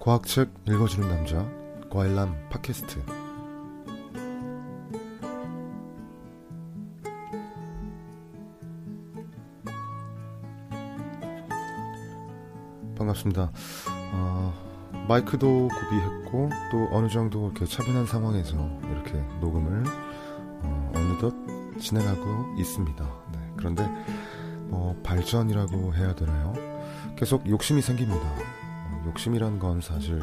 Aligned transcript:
과학책 0.00 0.50
읽어주는 0.66 1.06
남자 1.10 1.46
과일남 1.90 2.34
팟캐스트 2.48 3.04
반갑습니다. 12.96 13.52
어, 14.14 14.54
마이크도 15.06 15.68
구비했고 15.68 16.48
또 16.72 16.88
어느 16.92 17.08
정도 17.08 17.50
이렇게 17.50 17.66
차분한 17.66 18.06
상황에서 18.06 18.56
이렇게 18.90 19.12
녹음을 19.42 19.84
어, 20.62 20.92
어느덧 20.96 21.34
진행하고 21.78 22.58
있습니다. 22.58 23.04
네, 23.32 23.38
그런데 23.54 23.86
뭐 24.68 24.98
발전이라고 25.02 25.94
해야 25.94 26.14
되나요? 26.14 26.54
계속 27.16 27.46
욕심이 27.50 27.82
생깁니다. 27.82 28.26
어, 29.00 29.06
욕심이란 29.06 29.58
건 29.58 29.80
사실 29.80 30.20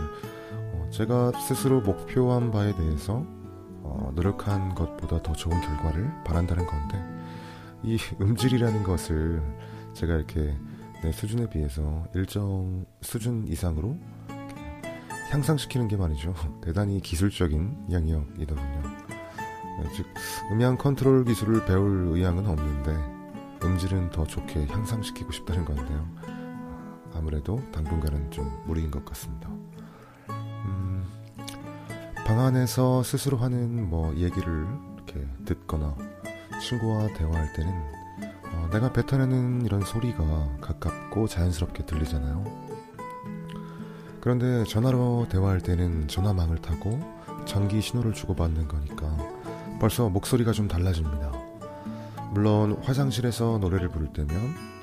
어, 0.54 0.90
제가 0.92 1.32
스스로 1.40 1.82
목표한 1.82 2.52
바에 2.52 2.76
대해서 2.76 3.26
어, 3.84 4.12
노력한 4.16 4.76
것보다 4.76 5.22
더 5.22 5.34
좋은 5.34 5.60
결과를 5.62 6.24
바란다는 6.26 6.66
건데 6.66 7.02
이 7.84 7.98
음질이라는 8.22 8.84
것을 8.84 9.42
제가 9.94 10.16
이렇게 10.16 10.56
내 11.04 11.12
수준에 11.12 11.50
비해서 11.50 12.06
일정 12.14 12.86
수준 13.02 13.48
이상으로 13.48 13.98
향상시키는 15.30 15.88
게 15.88 15.98
말이죠. 15.98 16.34
대단히 16.62 17.02
기술적인 17.02 17.88
영역이더군요. 17.92 18.82
네, 19.80 19.90
즉 19.96 20.08
음향 20.52 20.78
컨트롤 20.78 21.26
기술을 21.26 21.66
배울 21.66 22.08
의향은 22.12 22.48
없는데 22.48 23.18
음질은 23.64 24.10
더 24.12 24.26
좋게 24.26 24.66
향상시키고 24.68 25.32
싶다는 25.32 25.66
건데요. 25.66 26.37
아무래도 27.18 27.62
당분간은 27.72 28.32
좀 28.32 28.50
무리인 28.66 28.92
것 28.92 29.04
같습니다. 29.06 29.50
음, 30.30 31.06
방 32.26 32.40
안에서 32.40 33.04
스스로 33.04 33.38
하는 33.38 33.90
뭐 33.90 34.14
얘기를 34.16 34.68
이렇게 34.96 35.28
듣거나 35.46 35.96
친구와 36.62 37.08
대화할 37.14 37.54
때는 37.54 37.72
어, 38.54 38.70
내가 38.72 38.92
뱉어내는 38.94 39.66
이런 39.66 39.82
소리가 39.82 40.58
가깝고 40.62 41.28
자연스럽게 41.28 41.86
들리잖아요. 41.86 42.68
그런데 44.22 44.64
전화로 44.66 45.28
대화할 45.30 45.62
때는 45.62 46.08
전화망을 46.08 46.58
타고 46.58 47.00
전기 47.46 47.82
신호를 47.82 48.14
주고받는 48.14 48.68
거니까 48.68 49.16
벌써 49.80 50.10
목소리가 50.10 50.52
좀 50.52 50.68
달라집니다. 50.68 51.32
물론 52.32 52.78
화장실에서 52.84 53.58
노래를 53.60 53.90
부를 53.90 54.12
때면 54.12 54.77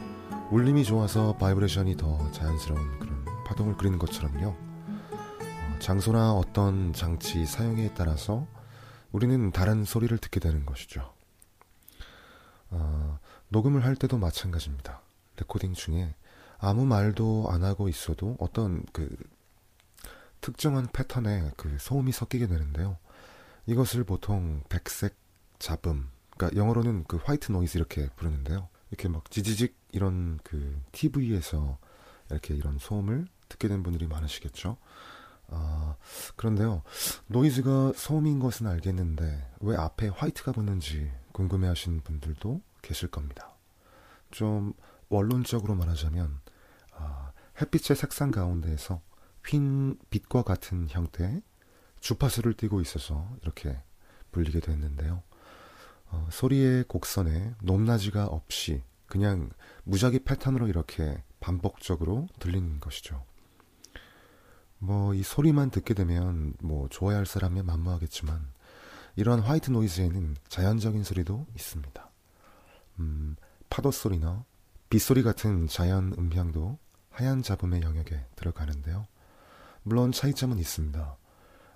울림이 0.54 0.84
좋아서 0.84 1.36
바이브레이션이 1.38 1.96
더 1.96 2.30
자연스러운 2.30 3.00
그런 3.00 3.24
파동을 3.44 3.76
그리는 3.76 3.98
것처럼요. 3.98 4.50
어, 4.50 5.78
장소나 5.80 6.32
어떤 6.32 6.92
장치 6.92 7.44
사용에 7.44 7.92
따라서 7.94 8.46
우리는 9.10 9.50
다른 9.50 9.84
소리를 9.84 10.16
듣게 10.16 10.38
되는 10.38 10.64
것이죠. 10.64 11.12
어, 12.70 13.18
녹음을 13.48 13.84
할 13.84 13.96
때도 13.96 14.16
마찬가지입니다. 14.16 15.00
레코딩 15.38 15.72
중에 15.72 16.14
아무 16.58 16.86
말도 16.86 17.48
안 17.50 17.64
하고 17.64 17.88
있어도 17.88 18.36
어떤 18.38 18.84
그 18.92 19.08
특정한 20.40 20.86
패턴의 20.86 21.50
그 21.56 21.78
소음이 21.80 22.12
섞이게 22.12 22.46
되는데요. 22.46 22.96
이것을 23.66 24.04
보통 24.04 24.62
백색 24.68 25.16
잡음, 25.58 26.10
그러니까 26.30 26.56
영어로는 26.56 27.06
그 27.08 27.16
white 27.24 27.50
noise 27.50 27.76
이렇게 27.76 28.08
부르는데요. 28.14 28.68
이렇게 28.90 29.08
막 29.08 29.30
지지직 29.30 29.76
이런 29.92 30.38
그 30.42 30.80
TV에서 30.92 31.78
이렇게 32.30 32.54
이런 32.54 32.78
소음을 32.78 33.26
듣게 33.48 33.68
된 33.68 33.82
분들이 33.82 34.06
많으시겠죠. 34.06 34.76
아, 35.48 35.96
그런데요. 36.36 36.82
noise가 37.26 37.92
소음인 37.94 38.38
것은 38.38 38.66
알겠는데 38.66 39.52
왜 39.60 39.76
앞에 39.76 40.08
white가 40.08 40.52
붙는지 40.52 41.10
궁금해 41.32 41.68
하시는 41.68 42.00
분들도 42.00 42.60
계실 42.82 43.08
겁니다. 43.10 43.54
좀 44.30 44.72
원론적으로 45.08 45.74
말하자면 45.74 46.40
아, 46.92 47.32
햇빛의 47.60 47.96
색상 47.96 48.30
가운데에서 48.30 49.00
휜 49.42 49.98
빛과 50.10 50.42
같은 50.42 50.88
형태의 50.88 51.42
주파수를 52.00 52.54
띠고 52.54 52.80
있어서 52.80 53.30
이렇게 53.42 53.80
불리게 54.32 54.60
됐는데요. 54.60 55.22
어, 56.10 56.28
소리의 56.30 56.84
곡선에 56.84 57.54
높낮이가 57.62 58.26
없이 58.26 58.82
그냥 59.06 59.50
무작위 59.84 60.20
패턴으로 60.20 60.68
이렇게 60.68 61.22
반복적으로 61.40 62.28
들리는 62.38 62.80
것이죠. 62.80 63.24
뭐 64.78 65.14
이 65.14 65.22
소리만 65.22 65.70
듣게 65.70 65.94
되면 65.94 66.54
뭐 66.62 66.88
좋아할 66.88 67.26
사람이 67.26 67.62
만무하겠지만 67.62 68.52
이러한 69.16 69.40
화이트 69.40 69.70
노이즈에는 69.70 70.36
자연적인 70.48 71.04
소리도 71.04 71.46
있습니다. 71.54 72.10
음, 72.98 73.36
파도 73.70 73.90
소리나 73.90 74.44
빗소리 74.90 75.22
같은 75.22 75.66
자연 75.68 76.12
음향도 76.18 76.78
하얀 77.10 77.42
잡음의 77.42 77.82
영역에 77.82 78.26
들어가는데요. 78.36 79.06
물론 79.82 80.12
차이점은 80.12 80.58
있습니다. 80.58 81.16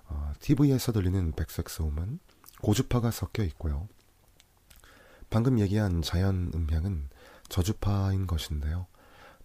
어, 0.05 0.33
TV에서 0.39 0.91
들리는 0.91 1.31
백색 1.33 1.69
소음은 1.69 2.19
고주파가 2.61 3.11
섞여 3.11 3.43
있고요. 3.43 3.87
방금 5.29 5.59
얘기한 5.59 6.01
자연 6.01 6.51
음향은 6.53 7.09
저주파인 7.49 8.27
것인데요. 8.27 8.87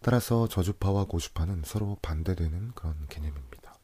따라서 0.00 0.48
저주파와 0.48 1.06
고주파는 1.06 1.62
서로 1.64 1.98
반대되는 2.02 2.72
그런 2.74 3.06
개념입니다. 3.08 3.78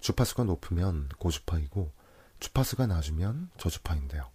주파수가 0.00 0.44
높으면 0.44 1.08
고주파이고 1.18 1.92
주파수가 2.38 2.86
낮으면 2.86 3.50
저주파인데요. 3.58 4.28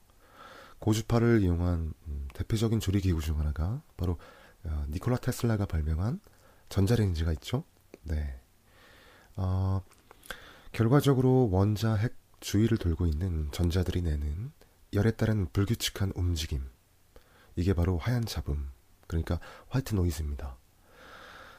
고주파를 0.80 1.42
이용한 1.42 1.94
음, 2.08 2.28
대표적인 2.34 2.80
조리 2.80 3.02
기구 3.02 3.22
중 3.22 3.40
하나가 3.40 3.82
바로 3.98 4.18
어, 4.64 4.86
니콜라 4.90 5.18
테슬라가 5.18 5.66
발명한 5.66 6.20
전자레인지가 6.70 7.32
있죠. 7.34 7.64
네. 8.04 8.40
어, 9.36 9.82
결과적으로 10.72 11.50
원자 11.52 11.96
핵 11.96 12.16
주위를 12.42 12.78
돌고 12.78 13.08
있는 13.08 13.50
전자들이 13.52 14.02
내는 14.02 14.52
열에 14.94 15.12
따른 15.12 15.48
불규칙한 15.52 16.12
움직임. 16.16 16.75
이게 17.56 17.74
바로 17.74 17.98
하얀 17.98 18.26
잡음. 18.26 18.70
그러니까 19.08 19.40
화이트 19.70 19.96
노이즈입니다. 19.96 20.58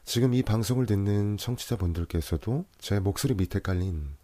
지금 0.04 0.34
이 0.34 0.42
방송을 0.42 0.86
듣는 0.86 1.36
청취자분들께서도 1.36 2.64
제 2.78 3.00
목소리 3.00 3.34
밑에 3.34 3.60
깔린 3.60 4.16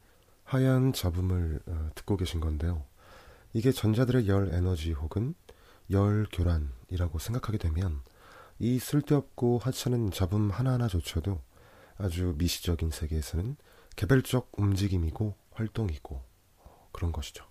하얀 0.44 0.92
잡음을 0.92 1.60
어, 1.66 1.90
듣고 1.94 2.16
계신 2.16 2.40
건데요. 2.40 2.84
이게 3.52 3.72
전자들의 3.72 4.28
열 4.28 4.52
에너지 4.52 4.92
혹은 4.92 5.34
열 5.90 6.26
교란이라고 6.32 7.18
생각하게 7.18 7.58
되면 7.58 8.00
이 8.58 8.78
쓸데없고 8.78 9.58
하찮은 9.58 10.10
잡음 10.10 10.50
하나하나조차도 10.50 11.40
아주 11.98 12.34
미시적인 12.38 12.90
세계에서는 12.90 13.56
개별적 13.96 14.52
움직임이고 14.56 15.34
활동이고 15.52 16.22
그런 16.92 17.12
것이죠. 17.12 17.44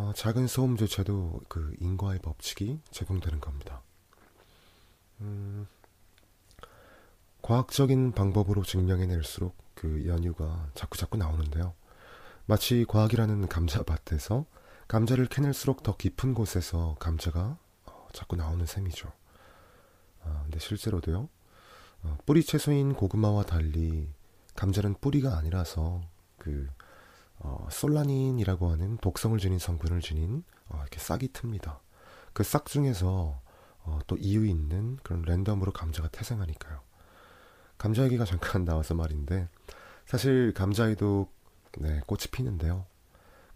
어, 0.00 0.14
작은 0.14 0.46
소음조차도 0.46 1.42
그 1.48 1.74
인과의 1.78 2.20
법칙이 2.20 2.80
적용되는 2.90 3.38
겁니다. 3.38 3.82
음, 5.20 5.66
과학적인 7.42 8.12
방법으로 8.12 8.62
증명해낼수록 8.62 9.54
그 9.74 10.06
연유가 10.06 10.70
자꾸 10.74 10.96
자꾸 10.96 11.18
나오는데요. 11.18 11.74
마치 12.46 12.86
과학이라는 12.88 13.48
감자밭에서 13.48 14.46
감자를 14.88 15.26
캐낼수록 15.26 15.82
더 15.82 15.98
깊은 15.98 16.32
곳에서 16.32 16.96
감자가 16.98 17.58
어, 17.84 18.08
자꾸 18.14 18.36
나오는 18.36 18.64
셈이죠. 18.64 19.12
아, 20.24 20.40
근데 20.44 20.58
실제로도요. 20.60 21.28
어, 22.04 22.18
뿌리 22.24 22.42
채소인 22.42 22.94
고구마와 22.94 23.42
달리 23.42 24.08
감자는 24.56 24.94
뿌리가 25.02 25.36
아니라서 25.36 26.00
그 26.38 26.70
어, 27.40 27.66
솔라닌이라고 27.70 28.70
하는 28.70 28.96
독성을 28.98 29.38
지닌 29.38 29.58
성분을 29.58 30.00
지닌 30.00 30.44
어, 30.68 30.78
이렇게 30.80 30.98
싹이 30.98 31.28
틉니다. 31.28 31.78
그 32.32 32.44
싹 32.44 32.66
중에서 32.66 33.40
어, 33.82 33.98
또 34.06 34.16
이유 34.16 34.46
있는 34.46 34.96
그런 35.02 35.22
랜덤으로 35.22 35.72
감자가 35.72 36.08
태생하니까요. 36.08 36.80
감자 37.78 38.04
얘기가 38.04 38.24
잠깐 38.24 38.64
나와서 38.66 38.94
말인데 38.94 39.48
사실 40.06 40.52
감자에도 40.54 41.28
네, 41.78 42.00
꽃이 42.06 42.24
피는데요. 42.30 42.86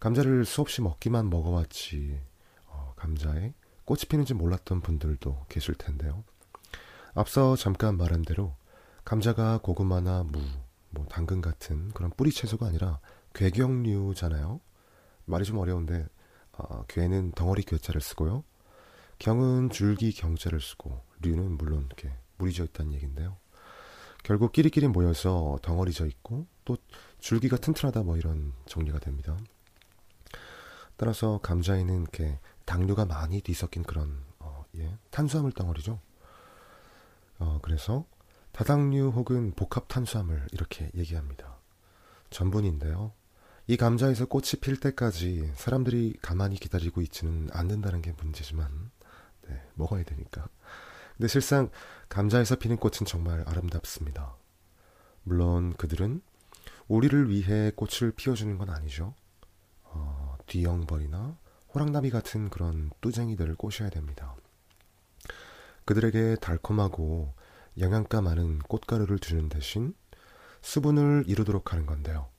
감자를 0.01 0.45
수없이 0.45 0.83
먹기만 0.83 1.29
먹어왔지 1.31 2.21
어, 2.67 2.95
감자에 2.97 3.53
꽃이 3.85 4.03
피는지 4.09 4.35
몰랐던 4.35 4.81
분들도 4.81 5.47
계실 5.49 5.75
텐데요. 5.75 6.25
앞서 7.15 7.55
잠깐 7.57 7.97
말한 7.97 8.23
대로 8.23 8.57
감자가 9.05 9.59
고구마나 9.59 10.25
무, 10.25 10.41
뭐 10.91 11.07
당근 11.07 11.41
같은 11.43 11.89
그런 11.91 12.11
뿌리 12.17 12.33
채소가 12.33 12.67
아니라 12.67 13.01
괴경류잖아요. 13.35 14.61
말이 15.27 15.45
좀 15.45 15.59
어려운데 15.59 16.07
어, 16.53 16.85
괴는 16.87 17.33
덩어리 17.33 17.63
괴자를 17.63 18.01
쓰고요. 18.01 18.45
경은 19.19 19.71
줄기 19.71 20.13
경자를 20.13 20.61
쓰고 20.61 21.01
류는 21.21 21.57
물론 21.57 21.85
이렇게 21.87 22.13
물이 22.39 22.53
져 22.53 22.65
있다는 22.65 22.93
얘기인데요. 22.95 23.37
결국 24.23 24.53
끼리끼리 24.53 24.89
모여서 24.89 25.59
덩어리져 25.63 26.07
있고 26.07 26.47
또 26.65 26.77
줄기가 27.19 27.57
튼튼하다 27.57 28.03
뭐 28.03 28.17
이런 28.17 28.53
정리가 28.67 28.99
됩니다. 28.99 29.37
따라서 30.97 31.39
감자에는 31.43 32.03
이렇게 32.03 32.39
당류가 32.65 33.05
많이 33.05 33.41
뒤섞인 33.41 33.83
그런 33.83 34.25
어, 34.39 34.65
예, 34.77 34.97
탄수화물 35.11 35.53
덩어리죠. 35.53 36.01
어, 37.39 37.59
그래서 37.63 38.07
다당류 38.53 39.09
혹은 39.09 39.53
복합 39.53 39.89
탄수화물 39.89 40.47
이렇게 40.53 40.91
얘기합니다. 40.95 41.59
전분인데요. 42.31 43.13
이 43.67 43.79
감자에서 43.79 44.27
꽃이 44.27 44.61
필 44.61 44.79
때까지 44.79 45.53
사람들이 45.55 46.19
가만히 46.21 46.57
기다리고 46.57 47.01
있지는 47.01 47.49
않는다는 47.53 48.03
게 48.03 48.13
문제지만 48.13 48.91
네, 49.49 49.63
먹어야 49.75 50.05
되니까. 50.05 50.49
근데 51.17 51.29
실상 51.29 51.71
감자에서 52.11 52.57
피는 52.57 52.77
꽃은 52.77 53.07
정말 53.07 53.43
아름답습니다. 53.47 54.37
물론 55.23 55.73
그들은 55.75 56.21
우리를 56.89 57.31
위해 57.31 57.73
꽃을 57.75 58.13
피워주는 58.13 58.59
건 58.59 58.69
아니죠. 58.69 59.15
어, 59.85 60.37
뒤엉벌이나 60.47 61.39
호랑나비 61.75 62.11
같은 62.11 62.51
그런 62.51 62.91
뚜쟁이들을 63.01 63.55
꼬셔야 63.57 63.89
됩니다. 63.89 64.37
그들에게 65.87 66.37
달콤하고 66.41 67.33
영양가 67.79 68.21
많은 68.21 68.59
꽃가루를 68.61 69.19
주는 69.19 69.49
대신 69.49 69.95
수분을 70.61 71.25
이루도록 71.27 71.73
하는 71.73 71.87
건데요. 71.87 72.34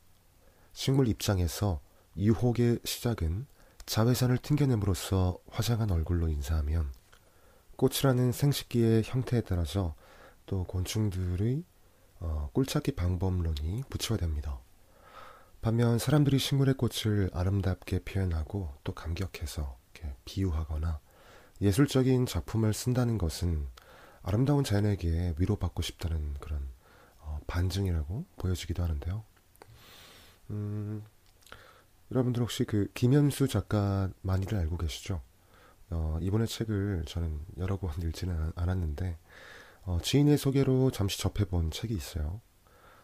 식물 0.76 1.08
입장에서 1.08 1.80
유혹의 2.18 2.80
시작은 2.84 3.48
자외선을 3.86 4.38
튕겨냄으로써 4.38 5.40
화장한 5.50 5.90
얼굴로 5.90 6.28
인사하면 6.28 6.92
꽃이라는 7.78 8.34
생식기의 8.34 9.04
형태에 9.06 9.40
따라서 9.40 9.96
또 10.46 10.66
곤충들의 10.66 11.64
어, 12.20 12.50
꿀찾기 12.52 12.92
방법론이 12.92 13.84
붙여됩니다. 13.90 14.60
반면 15.62 15.98
사람들이 15.98 16.38
식물의 16.38 16.76
꽃을 16.76 17.30
아름답게 17.32 18.00
표현하고 18.00 18.74
또 18.84 18.94
감격해서 18.94 19.78
비유하거나 20.26 21.00
예술적인 21.62 22.26
작품을 22.26 22.74
쓴다는 22.74 23.18
것은 23.18 23.66
아름다운 24.24 24.66
자연에게 24.66 25.36
위로받고 25.38 25.82
싶다는 25.82 26.34
그런 26.42 26.68
어, 27.20 27.40
반증이라고 27.48 28.26
보여지기도 28.36 28.84
하는데요. 28.84 29.24
음, 30.50 31.04
여러분들 32.12 32.42
혹시 32.42 32.64
그 32.66 32.90
김현수 32.94 33.48
작가 33.48 34.10
많이들 34.22 34.58
알고 34.58 34.78
계시죠? 34.78 35.22
어, 35.90 36.18
이번에 36.22 36.46
책을 36.46 37.04
저는 37.08 37.40
여러 37.58 37.78
권 37.78 37.92
읽지는 38.02 38.52
않았는데 38.56 39.18
어, 39.84 40.00
지인의 40.02 40.38
소개로 40.38 40.92
잠시 40.92 41.20
접해본 41.20 41.72
책이 41.72 41.94
있어요. 41.94 42.42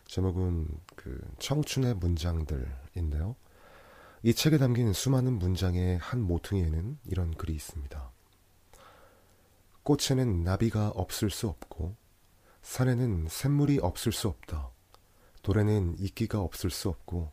제목은 0.06 0.68
그 0.96 1.20
청춘의 1.40 1.96
문장들인데요. 1.96 3.36
이 4.24 4.34
책에 4.34 4.58
담긴 4.58 4.94
수많은 4.94 5.40
문장의 5.40 5.98
한 5.98 6.22
모퉁이에는 6.22 7.00
이런 7.06 7.32
글이 7.32 7.54
있습니다. 7.54 8.12
꽃에는 9.84 10.44
나비가 10.44 10.90
없을 10.90 11.30
수 11.30 11.48
없고 11.48 11.96
산에는 12.62 13.28
샘물이 13.30 13.80
없을 13.80 14.12
수 14.12 14.28
없다. 14.28 14.72
돌에는 15.42 15.96
이끼가 16.00 16.40
없을 16.42 16.70
수 16.70 16.90
없고 16.90 17.32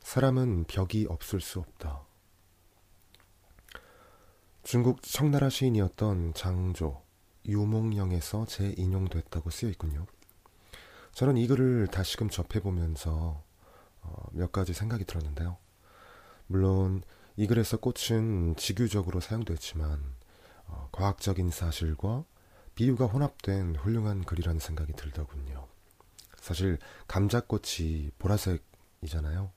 사람은 0.00 0.64
벽이 0.64 1.06
없을 1.08 1.40
수 1.40 1.58
없다. 1.60 2.02
중국 4.62 5.02
청나라 5.02 5.48
시인이었던 5.48 6.34
장조 6.34 7.02
유몽영에서 7.46 8.46
재인용됐다고 8.46 9.50
쓰여 9.50 9.70
있군요. 9.70 10.06
저는 11.12 11.36
이 11.36 11.46
글을 11.46 11.86
다시금 11.86 12.28
접해보면서 12.28 13.42
어, 14.02 14.26
몇 14.32 14.52
가지 14.52 14.72
생각이 14.74 15.04
들었는데요. 15.04 15.56
물론 16.46 17.02
이 17.36 17.46
글에서 17.46 17.76
꽃은 17.76 18.56
직유적으로 18.56 19.20
사용됐지만 19.20 20.02
어, 20.66 20.88
과학적인 20.90 21.50
사실과 21.50 22.24
비유가 22.74 23.06
혼합된 23.06 23.76
훌륭한 23.76 24.24
글이라는 24.24 24.58
생각이 24.58 24.92
들더군요. 24.94 25.67
사실 26.40 26.78
감자꽃이 27.06 28.10
보라색이잖아요. 28.18 29.50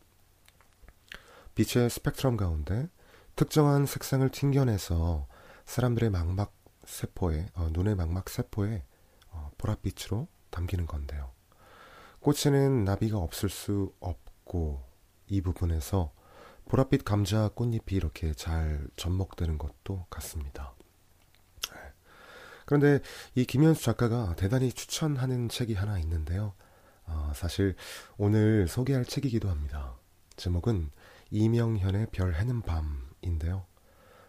빛의 1.56 1.90
스펙트럼 1.90 2.38
가운데 2.38 2.90
특정한 3.36 3.86
색상을 3.86 4.28
튕겨내서 4.30 5.28
사람들의 5.66 6.10
망막 6.10 6.54
세포에 6.86 7.48
어, 7.54 7.70
눈의 7.72 7.96
망막 7.96 8.30
세포에 8.30 8.84
어, 9.30 9.52
보랏빛으로 9.58 10.28
담기는 10.50 10.86
건데요. 10.86 11.32
꽃에는 12.20 12.84
나비가 12.84 13.18
없을 13.18 13.50
수 13.50 13.94
없고 14.00 14.84
이 15.28 15.42
부분에서 15.42 16.12
보랏빛 16.66 17.04
감자 17.04 17.50
꽃잎이 17.50 17.98
이렇게 17.98 18.34
잘 18.34 18.88
접목되는 18.96 19.58
것도 19.58 20.06
같습니다. 20.10 20.74
네. 21.74 21.80
그런데 22.66 23.00
이 23.36 23.46
김현수 23.46 23.84
작가가 23.84 24.36
대단히 24.36 24.72
추천하는 24.72 25.50
책이 25.50 25.74
하나 25.74 26.00
있는데요. 26.00 26.54
어, 27.12 27.32
사실 27.36 27.76
오늘 28.18 28.68
소개할 28.68 29.06
책이기도 29.06 29.50
합니다. 29.50 29.96
제목은 30.38 30.90
이명현의 31.30 32.08
별 32.12 32.34
해는 32.36 32.62
밤인데요. 32.62 33.66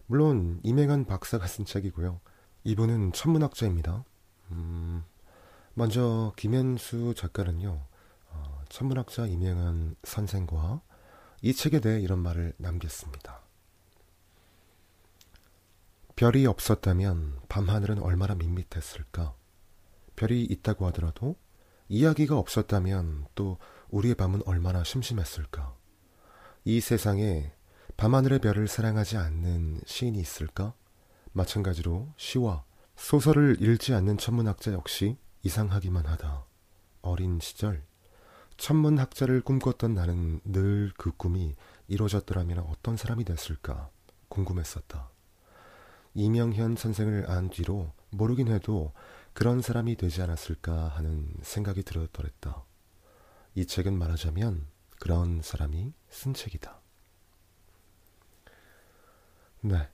물론 0.06 0.60
이명현 0.62 1.06
박사가 1.06 1.46
쓴 1.46 1.64
책이고요. 1.64 2.20
이분은 2.64 3.12
천문학자입니다. 3.12 4.04
음, 4.50 5.04
먼저 5.74 6.32
김현수 6.36 7.14
작가는요. 7.16 7.86
어, 8.30 8.64
천문학자 8.68 9.26
이명현 9.26 9.96
선생과 10.02 10.82
이 11.40 11.52
책에 11.54 11.80
대해 11.80 12.00
이런 12.00 12.18
말을 12.18 12.52
남겼습니다. 12.58 13.40
별이 16.14 16.46
없었다면 16.46 17.40
밤하늘은 17.48 18.00
얼마나 18.00 18.34
밋밋했을까? 18.34 19.34
별이 20.14 20.44
있다고 20.44 20.86
하더라도 20.88 21.36
이야기가 21.92 22.38
없었다면 22.38 23.26
또 23.34 23.58
우리의 23.90 24.14
밤은 24.14 24.40
얼마나 24.46 24.82
심심했을까? 24.82 25.76
이 26.64 26.80
세상에 26.80 27.52
밤하늘의 27.98 28.38
별을 28.38 28.66
사랑하지 28.66 29.18
않는 29.18 29.82
시인이 29.84 30.18
있을까? 30.18 30.72
마찬가지로 31.32 32.08
시와 32.16 32.64
소설을 32.96 33.58
읽지 33.60 33.92
않는 33.92 34.16
천문학자 34.16 34.72
역시 34.72 35.18
이상하기만 35.42 36.06
하다. 36.06 36.46
어린 37.02 37.38
시절 37.40 37.84
천문학자를 38.56 39.42
꿈꿨던 39.42 39.92
나는 39.92 40.40
늘 40.44 40.94
그 40.96 41.12
꿈이 41.14 41.54
이루어졌더라면 41.88 42.60
어떤 42.60 42.96
사람이 42.96 43.24
됐을까 43.24 43.90
궁금했었다. 44.28 45.10
이명현 46.14 46.76
선생을 46.76 47.28
안 47.28 47.50
뒤로 47.50 47.92
모르긴 48.08 48.48
해도 48.48 48.94
그런 49.32 49.62
사람이 49.62 49.96
되지 49.96 50.22
않았을까 50.22 50.88
하는 50.88 51.32
생각이 51.42 51.82
들었더랬다. 51.82 52.64
이 53.54 53.66
책은 53.66 53.96
말하자면 53.96 54.66
그런 54.98 55.42
사람이 55.42 55.92
쓴 56.10 56.34
책이다. 56.34 56.80
네. 59.62 59.88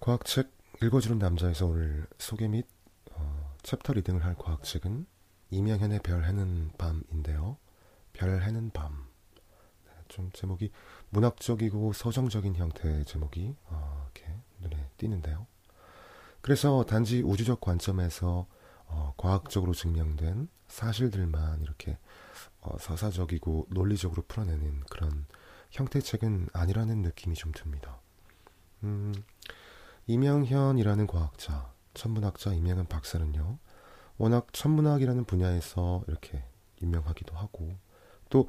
과학책 0.00 0.52
읽어주는 0.82 1.18
남자에서 1.18 1.66
오늘 1.66 2.06
소개 2.18 2.48
및 2.48 2.66
어, 3.12 3.54
chapter 3.62 3.92
reading을 3.94 4.24
할 4.24 4.34
과학책은 4.34 5.06
이명현의 5.50 6.00
별 6.02 6.24
헤는 6.24 6.72
밤인데요. 6.76 7.58
별 8.12 8.42
헤는 8.42 8.70
밤. 8.70 9.06
네, 9.86 9.92
좀 10.08 10.30
제목이 10.32 10.72
문학적이고 11.10 11.92
서정적인 11.92 12.56
형태의 12.56 13.04
제목이 13.04 13.54
어, 13.66 14.08
이렇게 14.14 14.34
눈에 14.60 14.90
띄는데요. 14.96 15.46
그래서 16.40 16.84
단지 16.84 17.22
우주적 17.22 17.60
관점에서 17.60 18.46
어, 18.86 19.14
과학적으로 19.16 19.72
증명된 19.72 20.48
사실들만 20.68 21.60
이렇게 21.62 21.98
어, 22.60 22.76
서사적이고 22.78 23.68
논리적으로 23.70 24.22
풀어내는 24.26 24.80
그런 24.90 25.26
형태책은 25.70 26.48
아니라는 26.52 27.02
느낌이 27.02 27.34
좀 27.34 27.52
듭니다. 27.52 27.98
음, 28.82 29.14
이명현이라는 30.06 31.06
과학자, 31.06 31.72
천문학자 31.94 32.52
이명현 32.52 32.86
박사는요, 32.86 33.58
워낙 34.18 34.46
천문학이라는 34.52 35.24
분야에서 35.24 36.04
이렇게 36.06 36.44
유명하기도 36.82 37.34
하고, 37.36 37.76
또 38.28 38.48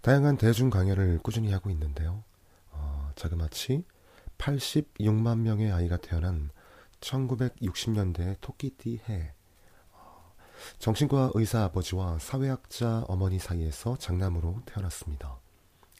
다양한 0.00 0.36
대중 0.36 0.70
강연을 0.70 1.20
꾸준히 1.22 1.52
하고 1.52 1.70
있는데요. 1.70 2.24
어, 2.70 3.10
자그마치 3.16 3.84
86만 4.38 5.38
명의 5.40 5.72
아이가 5.72 5.96
태어난 5.96 6.50
1960년대 7.00 8.36
토끼띠 8.40 9.00
해 9.08 9.32
정신과 10.78 11.32
의사 11.34 11.64
아버지와 11.64 12.18
사회학자 12.18 13.04
어머니 13.08 13.38
사이에서 13.38 13.96
장남으로 13.96 14.62
태어났습니다. 14.66 15.38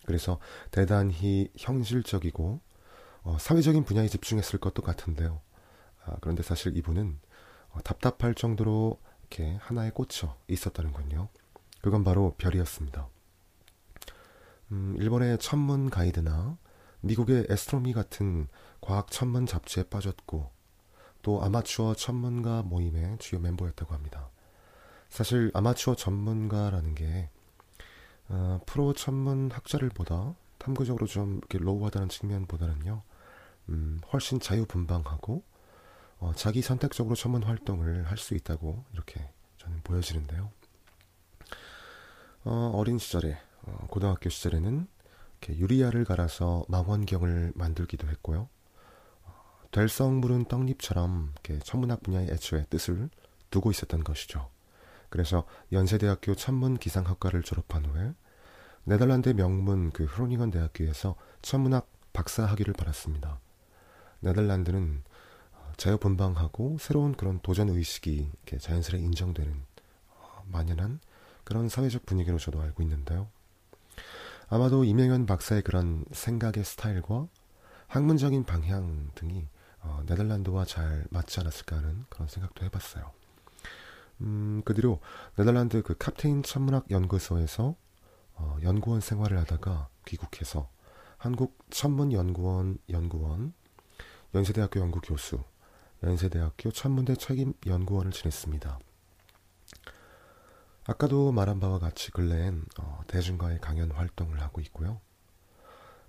그래서 0.04 0.38
대단히 0.70 1.50
형질적이고 1.56 2.61
어, 3.25 3.37
사회적인 3.40 3.85
분야에 3.85 4.08
집중했을 4.08 4.61
것도 4.61 4.82
같은데요. 4.82 5.40
아, 6.04 6.16
그런데 6.20 6.42
사실 6.42 6.76
이분은 6.76 7.18
어, 7.70 7.80
답답할 7.82 8.35
정도로 8.35 9.00
이렇게 9.23 9.56
하나에 9.61 9.90
꽂혀 9.90 10.37
있었다는군요. 10.49 11.28
그건 11.82 12.04
바로 12.04 12.35
별이었습니다. 12.38 13.08
음, 14.73 14.96
일본의 14.99 15.38
천문 15.38 15.90
가이드나 15.90 16.56
미국의 17.00 17.46
에스트로미 17.49 17.92
같은 17.92 18.49
과학 18.80 19.11
천문 19.11 19.46
잡지에 19.46 19.85
빠졌고 19.85 20.50
또 21.23 21.42
아마추어 21.42 21.94
천문가 21.94 22.62
모임의 22.62 23.18
주요 23.18 23.40
멤버였다고 23.40 23.94
합니다. 23.94 24.30
사실 25.16 25.50
아마추어 25.54 25.94
전문가라는 25.94 26.94
게 26.94 27.30
어, 28.28 28.61
프로 28.66 28.92
천문 28.92 29.50
학자들보다 29.50 30.35
탐구적으로 30.58 31.06
좀 31.06 31.38
이렇게 31.38 31.56
로우하다는 31.56 32.11
측면보다는요, 32.11 33.02
음, 33.70 33.99
훨씬 34.12 34.40
자유분방하고 34.40 35.42
어, 36.18 36.32
자기 36.35 36.61
선택적으로 36.61 37.14
천문 37.14 37.44
활동을 37.44 38.04
할 38.04 38.18
수 38.18 38.35
있다고 38.35 38.85
이렇게 38.92 39.26
저는 39.56 39.80
보여지는데요. 39.85 40.50
어, 42.44 42.73
어린 42.75 42.99
시절에 42.99 43.38
어, 43.62 43.87
고등학교 43.88 44.28
시절에는 44.28 44.87
유리알을 45.49 46.04
갈아서 46.04 46.66
망원경을 46.68 47.52
만들기도 47.54 48.06
했고요. 48.06 48.50
어, 49.25 49.32
될성 49.70 50.20
물은 50.20 50.44
떡잎처럼 50.44 51.32
천문학 51.64 52.02
분야의 52.02 52.28
애초의 52.32 52.66
뜻을 52.68 53.08
두고 53.49 53.70
있었던 53.70 54.04
것이죠. 54.04 54.50
그래서 55.08 55.44
연세대학교 55.72 56.34
천문 56.34 56.76
기상학과를 56.76 57.42
졸업한 57.42 57.84
후에 57.84 58.14
네덜란드 58.84 59.30
명문 59.30 59.90
그 59.90 60.04
흐로닝건 60.04 60.50
대학교에서 60.50 61.16
천문학 61.42 61.88
박사 62.12 62.44
학위를 62.44 62.72
받았습니다. 62.75 63.40
네덜란드는 64.20 65.02
어, 65.52 65.72
자유분방하고 65.76 66.78
새로운 66.78 67.14
그런 67.14 67.40
도전 67.40 67.68
의식이 67.68 68.30
자연스레 68.58 68.98
인정되는 68.98 69.62
어, 70.08 70.44
만연한 70.46 71.00
그런 71.44 71.68
사회적 71.68 72.06
분위기로 72.06 72.38
저도 72.38 72.60
알고 72.60 72.82
있는데요. 72.82 73.28
아마도 74.48 74.84
이명현 74.84 75.26
박사의 75.26 75.62
그런 75.62 76.04
생각의 76.12 76.64
스타일과 76.64 77.26
학문적인 77.88 78.44
방향 78.44 79.10
등이 79.14 79.48
어, 79.80 80.02
네덜란드와 80.06 80.64
잘 80.64 81.04
맞지 81.10 81.40
않았을까 81.40 81.76
하는 81.76 82.04
그런 82.08 82.28
생각도 82.28 82.64
해봤어요. 82.64 83.12
음, 84.20 84.62
그 84.64 84.75
뒤로 84.75 85.00
네덜란드 85.37 85.82
그 85.82 85.96
캡테인 85.99 86.42
천문학 86.42 86.90
연구소에서 86.90 87.76
어, 88.35 88.56
연구원 88.62 89.00
생활을 89.00 89.38
하다가 89.38 89.88
귀국해서 90.06 90.70
한국 91.18 91.58
천문연구원 91.70 92.78
연구원, 92.90 93.54
연세대학교 94.35 94.80
연구교수, 94.80 95.42
연세대학교 96.02 96.70
천문대 96.70 97.16
책임 97.16 97.54
연구원을 97.66 98.12
지냈습니다. 98.12 98.78
아까도 100.88 101.32
말한 101.32 101.58
바와 101.58 101.78
같이 101.78 102.11
근래엔 102.12 102.64
어, 102.78 103.00
대중과의 103.08 103.61
강연 103.61 103.90
활동을 103.90 104.40
하고 104.40 104.61
있고요. 104.61 105.00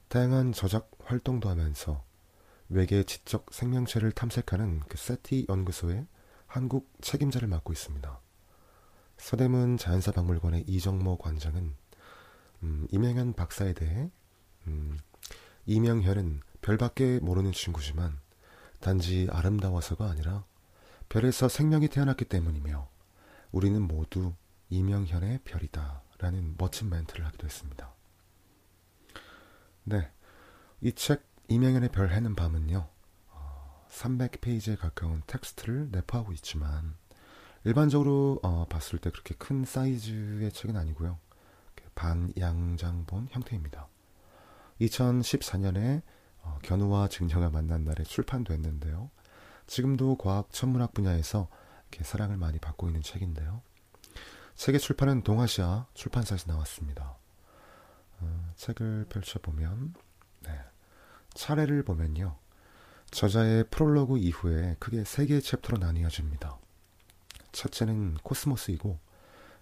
다양한 0.08 0.54
저작 0.54 0.92
활동도 1.04 1.50
하면서 1.50 2.04
외계 2.70 3.04
지적 3.04 3.48
생명체를 3.52 4.12
탐색하는 4.12 4.82
그 4.88 4.98
세티 4.98 5.48
연구소의 5.50 6.06
한국 6.48 6.92
책임자를 7.02 7.48
맡고 7.48 7.74
있습니다. 7.74 8.20
서대문 9.18 9.78
자연사 9.78 10.12
박물관의 10.12 10.64
이정모 10.68 11.18
관장은 11.18 11.76
음, 12.64 12.88
이명현 12.92 13.34
박사에 13.34 13.74
대해 13.74 14.10
음, 14.68 14.98
이명현은 15.66 16.42
별밖에 16.62 17.20
모르는 17.20 17.52
친구지만 17.52 18.18
단지 18.80 19.28
아름다워서가 19.32 20.10
아니라 20.10 20.46
별에서 21.10 21.48
생명이 21.48 21.90
태어났기 21.90 22.26
때문이며 22.26 22.90
우리는 23.52 23.82
모두 23.82 24.34
이명현의 24.70 25.42
별이다 25.44 26.04
라는 26.20 26.56
멋진 26.58 26.90
멘트를 26.90 27.26
하기도 27.26 27.46
했습니다. 27.46 27.94
네. 29.84 30.12
이책 30.82 31.24
이명현의 31.48 31.90
별 31.90 32.10
헤는 32.10 32.36
밤은요. 32.36 32.88
300페이지에 33.98 34.78
가까운 34.78 35.24
텍스트를 35.28 35.90
내포하고 35.92 36.32
있지만 36.34 36.96
일반적으로 37.64 38.40
어, 38.44 38.66
봤을 38.70 39.00
때 39.00 39.10
그렇게 39.10 39.36
큰 39.36 39.66
사이즈의 39.66 40.52
책은 40.52 40.78
아니고요. 40.78 41.18
반양장본 41.98 43.30
형태입니다. 43.32 43.88
2014년에 44.80 46.04
어, 46.44 46.60
견우와 46.62 47.08
증녀가 47.08 47.50
만난 47.50 47.84
날에 47.84 48.04
출판됐는데요. 48.04 49.10
지금도 49.66 50.18
과학 50.18 50.52
천문학 50.52 50.94
분야에서 50.94 51.50
사랑을 52.04 52.38
많이 52.38 52.60
받고 52.60 52.88
있는 52.88 53.02
책인데요. 53.02 53.62
책의 54.56 54.80
출판은 54.80 55.24
동아시아 55.24 55.88
출판사에서 55.96 56.52
나왔습니다. 56.52 57.18
어, 58.20 58.54
책을 58.56 59.08
펼쳐보면 59.10 59.96
네, 60.42 60.60
차례를 61.34 61.84
보면요. 61.84 62.38
저자의 63.12 63.66
프롤로그 63.70 64.18
이후에 64.18 64.76
크게 64.80 65.04
세 65.04 65.26
개의 65.26 65.42
챕터로 65.42 65.78
나뉘어집니다. 65.78 66.58
첫째는 67.52 68.16
코스모스이고 68.24 69.00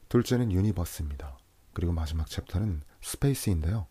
둘째는 0.10 0.52
universe입니다. 0.52 1.38
그리고 1.74 1.94
마지막 1.94 2.28
chapter는 2.28 2.82
space인데요. 3.02 3.88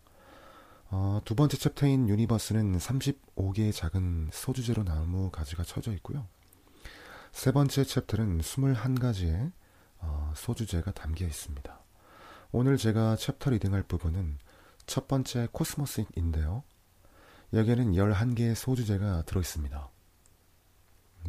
어, 0.90 1.20
두 1.24 1.34
번째 1.34 1.56
chapter인 1.56 2.08
universe는 2.08 2.78
35개의 2.78 3.72
작은 3.72 4.30
소주제로 4.32 4.84
나무 4.84 5.30
가지가 5.30 5.64
쳐져 5.64 5.92
있고요. 5.94 6.26
세 7.32 7.50
번째 7.50 7.84
chapter는 7.84 8.38
21가지의 8.40 9.52
어, 9.98 10.32
소주제가 10.36 10.92
담겨 10.92 11.26
있습니다. 11.26 11.80
오늘 12.52 12.76
제가 12.76 13.16
chapter 13.16 13.50
reading할 13.50 13.82
부분은 13.84 14.38
첫 14.86 15.08
번째 15.08 15.48
코스모스인데요. 15.50 16.62
여기에는 17.54 17.92
11개의 17.92 18.56
소주제가 18.56 19.22
들어있습니다. 19.22 19.88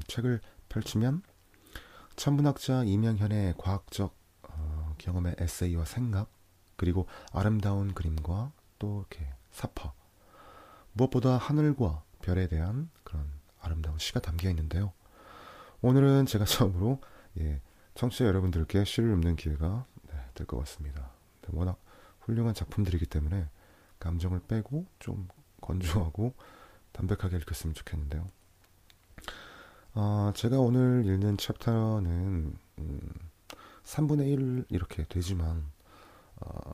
책을 0.07 0.41
펼치면 0.69 1.21
천문학자 2.15 2.83
이명현의 2.83 3.53
과학적 3.59 4.15
어, 4.41 4.95
경험의 4.97 5.35
에세이와 5.37 5.85
생각 5.85 6.27
그리고 6.77 7.07
아름다운 7.31 7.93
그림과 7.93 8.51
또 8.79 9.05
이렇게 9.07 9.31
사파 9.51 9.93
무엇보다 10.93 11.37
하늘과 11.37 12.03
별에 12.23 12.47
대한 12.47 12.89
그런 13.03 13.29
아름다운 13.59 13.99
시가 13.99 14.19
담겨 14.19 14.49
있는데요. 14.49 14.93
오늘은 15.83 16.25
제가 16.25 16.45
처음으로 16.49 17.01
예, 17.39 17.61
청취자 17.93 18.25
여러분들께 18.25 18.83
시를 18.83 19.11
읊는 19.11 19.35
기회가 19.35 19.85
네, 20.09 20.15
될것 20.33 20.59
같습니다. 20.61 21.11
워낙 21.49 21.79
훌륭한 22.21 22.55
작품들이기 22.55 23.05
때문에 23.05 23.47
감정을 23.99 24.39
빼고 24.47 24.87
좀 24.97 25.27
건조하고 25.65 26.33
담백하게 26.91 27.37
읽었으면 27.37 27.73
좋겠는데요. 27.73 28.29
어, 29.93 30.31
제가 30.35 30.59
오늘 30.59 31.05
읽는 31.05 31.37
chapter는 31.37 32.53
음, 32.79 32.99
3분의 33.83 34.27
1 34.27 34.65
이렇게 34.69 35.05
되지만 35.05 35.65
어, 36.41 36.71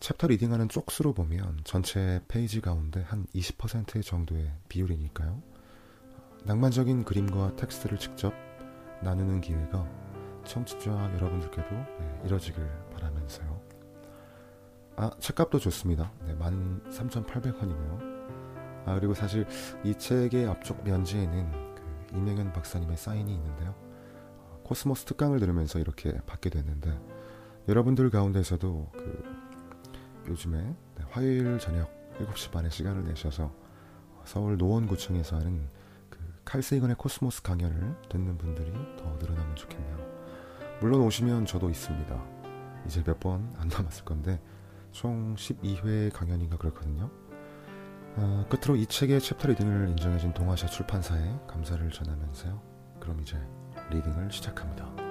chapter 0.00 0.28
reading하는 0.28 0.68
쪽수로 0.68 1.12
보면 1.12 1.60
전체 1.64 2.20
페이지 2.28 2.60
가운데 2.60 3.02
한 3.02 3.26
20% 3.34 4.04
정도의 4.04 4.52
비율이니까요. 4.68 5.42
낭만적인 6.44 7.04
그림과 7.04 7.56
텍스트를 7.56 7.98
직접 7.98 8.32
나누는 9.02 9.40
기회가 9.40 9.88
청취자 10.44 10.90
여러분들께도 11.14 11.70
네, 11.70 12.22
이뤄지길 12.24 12.64
바라면서요. 12.92 13.57
아, 15.00 15.10
책값도 15.20 15.60
좋습니다. 15.60 16.10
네, 16.26 16.36
13,800원이네요. 16.36 18.18
아, 18.84 18.94
그리고 18.96 19.14
사실 19.14 19.46
이 19.84 19.94
책의 19.94 20.46
앞쪽 20.48 20.82
면지에는 20.82 21.74
그 21.76 22.16
이명현 22.16 22.52
박사님의 22.52 22.96
사인이 22.96 23.32
있는데요. 23.32 23.76
코스모스 24.64 25.04
특강을 25.04 25.38
들으면서 25.38 25.78
이렇게 25.78 26.12
받게 26.26 26.50
됐는데 26.50 26.98
여러분들 27.68 28.10
가운데서도 28.10 28.90
그 28.92 29.24
요즘에 30.26 30.58
네, 30.96 31.04
화요일 31.10 31.58
저녁 31.60 31.88
7시 32.18 32.50
반에 32.50 32.68
시간을 32.68 33.04
내셔서 33.04 33.52
서울 34.24 34.56
노원구청에서 34.58 35.36
하는 35.36 35.68
그 36.10 36.18
칼세이건의 36.44 36.96
코스모스 36.96 37.42
강연을 37.42 37.94
듣는 38.08 38.36
분들이 38.36 38.72
더 38.98 39.16
늘어나면 39.20 39.54
좋겠네요. 39.54 39.96
물론 40.80 41.02
오시면 41.02 41.46
저도 41.46 41.70
있습니다. 41.70 42.24
이제 42.86 43.02
몇 43.04 43.20
번 43.20 43.54
안 43.58 43.68
남았을 43.68 44.04
건데 44.04 44.40
총 44.92 45.34
12회 45.34 46.12
강연인가 46.12 46.56
그렇거든요. 46.56 47.10
어, 48.16 48.46
끝으로 48.48 48.76
이 48.76 48.86
책의 48.86 49.20
chapter 49.20 49.48
reading을 49.48 49.90
인정해준 49.90 50.34
동아시아 50.34 50.68
출판사에 50.68 51.38
감사를 51.46 51.88
전하면서요. 51.90 52.60
그럼 53.00 53.20
이제 53.20 53.38
reading을 53.90 54.30
시작합니다. 54.30 55.07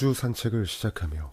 우주 0.00 0.14
산책을 0.14 0.66
시작하며 0.66 1.30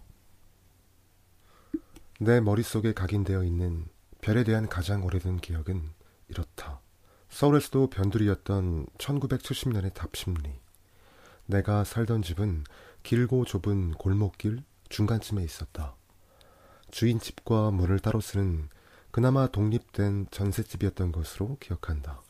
내 2.20 2.42
머릿속에 2.42 2.94
각인되어 2.94 3.46
있는 3.46 3.86
별에 4.20 4.44
대한 4.44 4.68
가장 4.68 5.06
오래된 5.06 5.38
기억은 5.38 5.90
이렇다. 6.28 6.82
서울에서도 7.30 7.90
변두리였던 7.90 8.88
1970년의 8.98 9.94
답심리. 9.94 10.60
내가 11.46 11.86
살던 11.86 12.24
집은 12.24 12.66
길고 13.04 13.46
좁은 13.46 13.94
골목길 13.94 14.66
중간쯤에 14.90 15.46
있었다. 15.46 15.96
주인집과 16.92 17.72
문을 17.72 18.00
따로 18.00 18.20
쓰는 18.20 18.68
그나마 19.12 19.48
독립된 19.48 20.28
전셋집이었던 20.30 21.14
것으로 21.14 21.56
기억한다. 21.62 22.22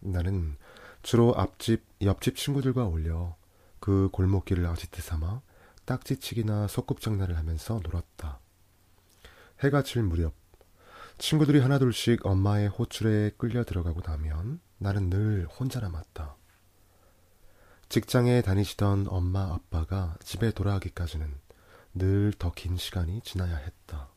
나는 0.00 0.56
주로 1.02 1.36
앞집, 1.36 1.84
옆집 2.02 2.34
친구들과 2.34 2.86
어울려 2.86 3.36
그 3.78 4.08
골목길을 4.10 4.66
아지트 4.66 5.00
삼아 5.00 5.42
딱지치기나 5.86 6.66
소꿉장난을 6.68 7.36
하면서 7.36 7.80
놀았다. 7.82 8.40
해가 9.60 9.82
질 9.82 10.02
무렵 10.02 10.34
친구들이 11.18 11.60
하나둘씩 11.60 12.26
엄마의 12.26 12.68
호출에 12.68 13.30
끌려 13.38 13.64
들어가고 13.64 14.02
나면 14.04 14.60
나는 14.78 15.08
늘 15.08 15.46
혼자 15.46 15.80
남았다. 15.80 16.36
직장에 17.88 18.42
다니시던 18.42 19.06
엄마 19.08 19.54
아빠가 19.54 20.16
집에 20.22 20.50
돌아가기까지는 20.50 21.32
늘 21.94 22.32
더 22.38 22.50
긴 22.54 22.76
시간이 22.76 23.22
지나야 23.22 23.56
했다. 23.56 24.10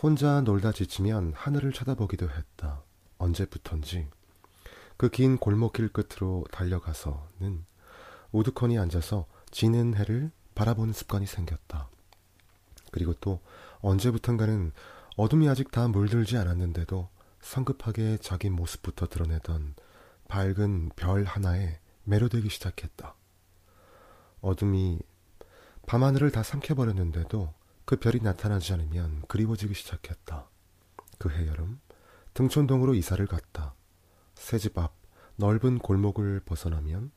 혼자 0.00 0.40
놀다 0.40 0.72
지치면 0.72 1.32
하늘을 1.34 1.72
쳐다보기도 1.72 2.30
했다. 2.30 2.82
언제부턴지 3.18 4.08
그 4.96 5.10
긴 5.10 5.36
골목길 5.36 5.92
끝으로 5.92 6.44
달려가서는 6.50 7.66
우두커니 8.32 8.78
앉아서 8.78 9.26
지는 9.50 9.94
해를 9.94 10.30
바라보는 10.54 10.92
습관이 10.92 11.26
생겼다. 11.26 11.88
그리고 12.90 13.14
또 13.14 13.40
언제부턴가는 13.80 14.72
어둠이 15.16 15.48
아직 15.48 15.70
다 15.70 15.88
물들지 15.88 16.36
않았는데도 16.36 17.08
성급하게 17.40 18.18
자기 18.18 18.50
모습부터 18.50 19.06
드러내던 19.08 19.74
밝은 20.28 20.90
별 20.96 21.24
하나에 21.24 21.78
매료되기 22.04 22.48
시작했다. 22.48 23.14
어둠이 24.40 25.00
밤하늘을 25.86 26.30
다 26.30 26.42
삼켜버렸는데도 26.42 27.54
그 27.84 27.96
별이 27.96 28.20
나타나지 28.20 28.72
않으면 28.74 29.22
그리워지기 29.28 29.74
시작했다. 29.74 30.48
그해 31.18 31.46
여름 31.46 31.80
등촌동으로 32.34 32.94
이사를 32.94 33.24
갔다. 33.26 33.74
새 34.34 34.58
집 34.58 34.78
앞 34.78 34.92
넓은 35.36 35.78
골목을 35.78 36.40
벗어나면 36.44 37.10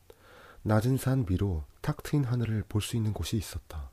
낮은 0.62 0.96
산 0.96 1.26
위로 1.28 1.64
탁 1.80 2.02
트인 2.02 2.24
하늘을 2.24 2.64
볼 2.68 2.80
수 2.82 2.96
있는 2.96 3.12
곳이 3.12 3.36
있었다. 3.36 3.90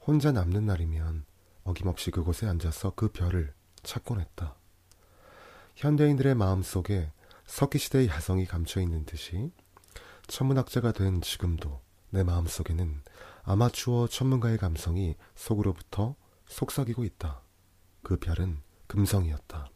혼자 0.00 0.32
남는 0.32 0.66
날이면 0.66 1.24
어김없이 1.64 2.10
그곳에 2.10 2.46
앉아서 2.46 2.92
그 2.94 3.08
별을 3.08 3.52
찾곤 3.82 4.20
했다. 4.20 4.56
현대인들의 5.76 6.34
마음 6.34 6.62
속에 6.62 7.12
석기시대의 7.46 8.08
야성이 8.08 8.46
감춰 8.46 8.80
있는 8.80 9.04
듯이 9.06 9.50
천문학자가 10.26 10.92
된 10.92 11.20
지금도 11.22 11.80
내 12.10 12.22
마음 12.22 12.46
속에는 12.46 13.02
아마추어 13.42 14.06
천문가의 14.08 14.58
감성이 14.58 15.16
속으로부터 15.34 16.14
속삭이고 16.46 17.04
있다. 17.04 17.40
그 18.02 18.18
별은 18.18 18.60
금성이었다. 18.86 19.70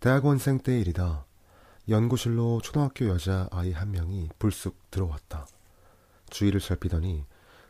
대학원생 0.00 0.58
때 0.60 0.80
일이다. 0.80 1.26
연구실로 1.88 2.60
초등학교 2.62 3.08
여자 3.08 3.48
아이 3.50 3.72
한 3.72 3.90
명이 3.90 4.30
불쑥 4.38 4.90
들어왔다. 4.90 5.46
주위를 6.30 6.60
살피더니 6.60 7.24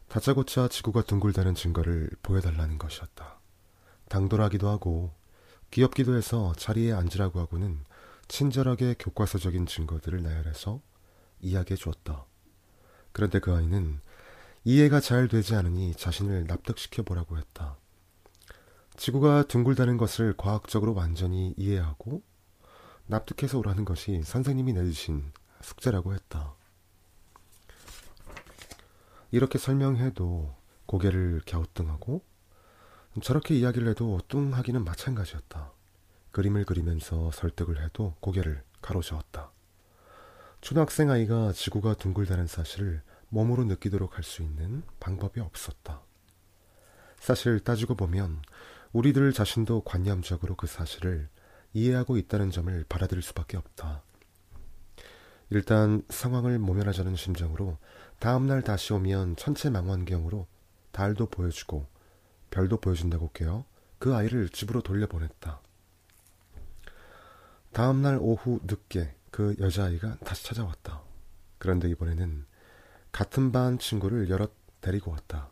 다짜고짜 0.09 0.69
지구가 0.69 1.03
둥글다는 1.03 1.55
증거를 1.55 2.11
보여달라는 2.23 2.77
것이었다. 2.77 3.41
당돌하기도 4.11 4.69
하고 4.69 5.13
귀엽기도 5.71 6.15
해서 6.15 6.53
자리에 6.57 6.93
앉으라고 6.93 7.41
하고는 7.41 7.85
친절하게 8.29 8.97
교과서적인 8.99 9.65
증거들을 9.65 10.23
나열해서 10.23 10.81
이야기해 11.41 11.77
주었다. 11.77 12.27
그런데 13.13 13.39
그 13.39 13.55
아이는 13.55 14.01
이해가 14.65 15.01
잘 15.01 15.29
되지 15.29 15.55
않으니 15.55 15.95
자신을 15.95 16.45
납득시켜 16.47 17.03
보라고 17.03 17.39
했다. 17.39 17.79
지구가 18.97 19.45
둥글다는 19.45 19.97
것을 19.97 20.35
과학적으로 20.37 20.95
완전히 20.95 21.55
이해하고 21.57 22.23
납득해서 23.07 23.59
오라는 23.59 23.85
것이 23.85 24.23
선생님이 24.23 24.73
내주신 24.73 25.33
숙제라고 25.61 26.15
했다. 26.15 26.55
이렇게 29.31 29.59
설명해도 29.59 30.55
고개를 30.87 31.43
갸우뚱하고 31.49 32.23
저렇게 33.23 33.55
이야기를 33.55 33.89
해도 33.89 34.21
뚱하기는 34.29 34.85
마찬가지였다. 34.85 35.73
그림을 36.33 36.65
그리면서 36.65 37.31
설득을 37.33 37.83
해도 37.83 38.15
고개를 38.21 38.63
가로저었다. 38.81 39.51
초등학생 40.61 41.11
아이가 41.11 41.53
지구가 41.53 41.95
둥글다는 41.95 42.47
사실을 42.47 43.03
몸으로 43.29 43.65
느끼도록 43.65 44.17
할 44.17 44.25
수 44.25 44.43
있는 44.43 44.83
방법이 45.01 45.41
없었다. 45.41 46.03
사실 47.19 47.61
따지고 47.61 47.95
보면 47.95 48.43
우리들 48.93 49.33
자신도 49.33 49.83
관념적으로 49.83 50.57
그 50.57 50.67
사실을 50.67 51.29
이해하고 51.73 52.17
있다는 52.17 52.51
점을 52.51 52.85
받아들일 52.89 53.23
수밖에 53.23 53.57
없다. 53.57 54.03
일단 55.51 56.03
상황을 56.09 56.59
모면하자는 56.59 57.17
심정으로 57.17 57.79
다음날 58.19 58.63
다시 58.63 58.93
오면 58.93 59.37
천체 59.37 59.69
망원경으로 59.71 60.47
달도 60.93 61.27
보여주고 61.27 61.87
별도 62.51 62.79
보여준다고 62.79 63.31
깨어 63.33 63.65
그 63.99 64.15
아이를 64.15 64.49
집으로 64.49 64.83
돌려보냈다. 64.83 65.61
다음날 67.73 68.19
오후 68.21 68.61
늦게 68.65 69.15
그 69.31 69.57
여자아이가 69.59 70.19
다시 70.25 70.45
찾아왔다. 70.45 71.03
그런데 71.59 71.89
이번에는 71.89 72.45
같은 73.13 73.53
반 73.53 73.79
친구를 73.79 74.29
여럿 74.29 74.53
데리고 74.81 75.11
왔다. 75.11 75.51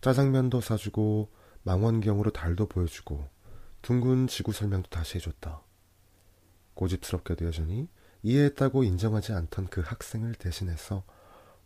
짜장면도 0.00 0.60
사주고 0.60 1.30
망원경으로 1.62 2.30
달도 2.30 2.66
보여주고 2.66 3.28
둥근 3.82 4.26
지구 4.26 4.52
설명도 4.52 4.90
다시 4.90 5.16
해줬다. 5.16 5.62
고집스럽게도 6.74 7.46
여전히 7.46 7.88
이해했다고 8.22 8.84
인정하지 8.84 9.32
않던 9.32 9.68
그 9.68 9.80
학생을 9.80 10.34
대신해서 10.34 11.02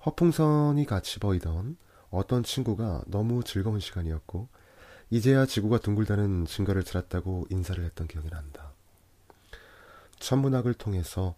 허풍선이 0.07 0.85
같이 0.87 1.19
보이던 1.19 1.77
어떤 2.11 2.43
친구가 2.43 3.05
너무 3.07 3.43
즐거운 3.43 3.81
시간이었고 3.81 4.49
이제야 5.11 5.47
지구가 5.47 5.79
둥글다는 5.79 6.47
증거를 6.47 6.85
찾았다고 6.85 7.47
인사를 7.51 7.85
했던 7.85 8.07
기억이 8.07 8.29
난다. 8.31 8.73
천문학을 10.19 10.75
통해서 10.75 11.35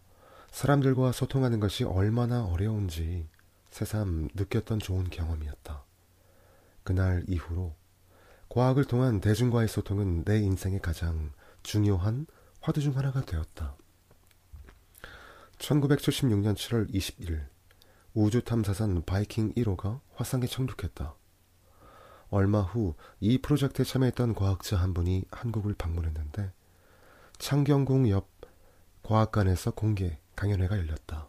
사람들과 0.50 1.12
소통하는 1.12 1.60
것이 1.60 1.84
얼마나 1.84 2.44
어려운지 2.44 3.28
새삼 3.70 4.28
느꼈던 4.34 4.78
좋은 4.78 5.10
경험이었다. 5.10 5.84
그날 6.82 7.24
이후로 7.26 7.74
과학을 8.56 8.86
통한 8.86 9.20
대중과의 9.20 9.68
소통은 9.68 10.24
내 10.24 10.38
인생의 10.38 10.80
가장 10.80 11.30
중요한 11.62 12.26
화두 12.62 12.80
중 12.80 12.96
하나가 12.96 13.20
되었다. 13.20 13.76
1976년 15.58 16.54
7월 16.54 16.90
20일 16.90 17.48
우주 18.14 18.42
탐사선 18.42 19.02
바이킹 19.04 19.52
1호가 19.52 20.00
화성에 20.14 20.46
착륙했다. 20.46 21.14
얼마 22.30 22.62
후 22.62 22.94
이 23.20 23.36
프로젝트에 23.36 23.84
참여했던 23.84 24.34
과학자 24.34 24.78
한 24.78 24.94
분이 24.94 25.24
한국을 25.30 25.74
방문했는데 25.74 26.50
창경궁 27.36 28.08
옆 28.08 28.30
과학관에서 29.02 29.72
공개 29.72 30.18
강연회가 30.34 30.78
열렸다. 30.78 31.28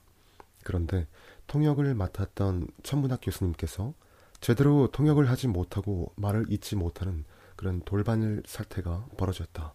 그런데 0.64 1.10
통역을 1.48 1.94
맡았던 1.94 2.70
천문학 2.84 3.20
교수님께서 3.22 3.94
제대로 4.40 4.88
통역을 4.92 5.30
하지 5.30 5.48
못하고 5.48 6.14
말을 6.16 6.46
잇지 6.50 6.76
못하는 6.76 7.26
그런 7.56 7.82
돌반일 7.82 8.44
사태가 8.46 9.08
벌어졌다. 9.18 9.74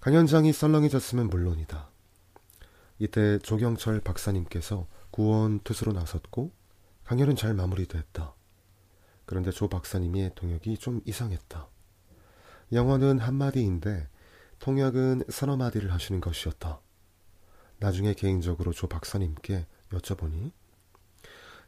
강연장이 0.00 0.52
썰렁해졌으면 0.52 1.28
물론이다. 1.28 1.90
이때 2.98 3.38
조경철 3.38 4.00
박사님께서 4.00 4.86
구원 5.10 5.60
투수로 5.60 5.92
나섰고 5.92 6.52
강연은 7.04 7.36
잘 7.36 7.54
마무리됐다. 7.54 8.34
그런데 9.26 9.50
조 9.50 9.68
박사님의 9.68 10.32
통역이 10.34 10.78
좀 10.78 11.00
이상했다. 11.04 11.68
영어는 12.72 13.18
한마디인데 13.18 14.08
통역은 14.58 15.24
서너 15.28 15.56
마디를 15.56 15.92
하시는 15.92 16.20
것이었다. 16.20 16.80
나중에 17.78 18.14
개인적으로 18.14 18.72
조 18.72 18.86
박사님께 18.86 19.66
여쭤보니 19.90 20.52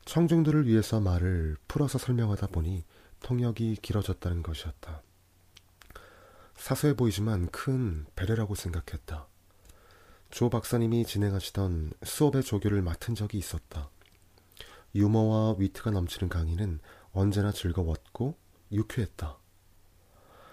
청중들을 0.05 0.67
위해서 0.67 1.01
말을 1.01 1.57
풀어서 1.67 1.99
설명하다 1.99 2.49
보니 2.49 2.85
통역이 3.21 3.77
길어졌다는 3.81 4.43
것이었다. 4.43 5.03
사소해 6.57 6.95
보이지만 6.95 7.49
큰 7.51 8.07
배려라고 8.15 8.55
생각했다. 8.55 9.27
조 10.31 10.51
박사님이 10.51 11.05
진행하시던 11.05 11.93
수업의 12.03 12.43
조교를 12.43 12.83
맡은 12.83 13.15
적이 13.15 13.39
있었다. 13.39 13.91
유머와 14.95 15.57
위트가 15.59 15.91
넘치는 15.91 16.29
강의는 16.29 16.81
언제나 17.13 17.51
즐거웠고 17.51 18.37
유쾌했다. 18.73 19.39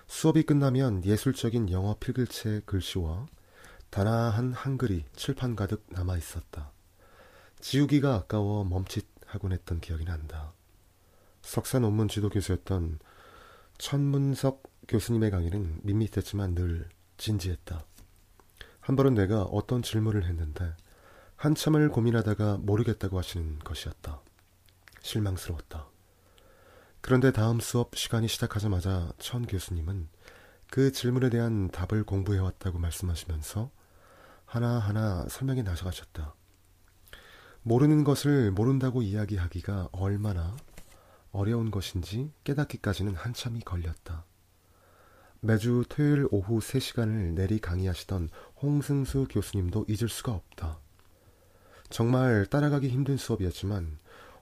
수업이 0.07 0.43
끝나면 0.43 1.03
예술적인 1.05 1.71
영어 1.71 1.95
필글체 1.99 2.61
글씨와 2.65 3.27
단아한 3.89 4.53
한글이 4.53 5.05
칠판 5.15 5.55
가득 5.55 5.85
남아 5.89 6.17
있었다. 6.17 6.71
지우기가 7.59 8.15
아까워 8.15 8.63
멈칫 8.63 9.05
하곤 9.31 9.53
했던 9.53 9.79
기억이 9.79 10.03
난다. 10.03 10.53
석사 11.41 11.79
논문 11.79 12.09
지도 12.09 12.29
교수였던 12.29 12.99
천문석 13.77 14.63
교수님의 14.89 15.31
강의는 15.31 15.79
밋밋했지만 15.83 16.53
늘 16.53 16.89
진지했다. 17.17 17.85
한 18.81 18.95
번은 18.95 19.13
내가 19.13 19.43
어떤 19.43 19.81
질문을 19.81 20.25
했는데 20.25 20.75
한참을 21.37 21.89
고민하다가 21.89 22.57
모르겠다고 22.57 23.17
하시는 23.17 23.59
것이었다. 23.59 24.21
실망스러웠다. 25.01 25.87
그런데 26.99 27.31
다음 27.31 27.59
수업 27.59 27.95
시간이 27.95 28.27
시작하자마자 28.27 29.13
천 29.17 29.47
교수님은 29.47 30.09
그 30.69 30.91
질문에 30.91 31.29
대한 31.29 31.69
답을 31.69 32.03
공부해왔다고 32.03 32.79
말씀하시면서 32.79 33.71
하나하나 34.45 35.25
설명해 35.29 35.63
나서가셨다. 35.63 36.35
모르는 37.63 38.03
것을 38.03 38.51
모른다고 38.51 39.01
이야기하기가 39.01 39.89
얼마나 39.91 40.55
어려운 41.31 41.71
것인지 41.71 42.31
깨닫기까지는 42.43 43.15
한참이 43.15 43.61
걸렸다. 43.61 44.25
매주 45.41 45.83
토요일 45.89 46.27
오후 46.31 46.59
3시간을 46.59 47.33
내리 47.33 47.59
강의하시던 47.59 48.29
홍승수 48.61 49.27
교수님도 49.29 49.85
잊을 49.87 50.09
수가 50.09 50.33
없다. 50.33 50.79
정말 51.89 52.45
따라가기 52.45 52.89
힘든 52.89 53.17
수업이었지만 53.17 53.99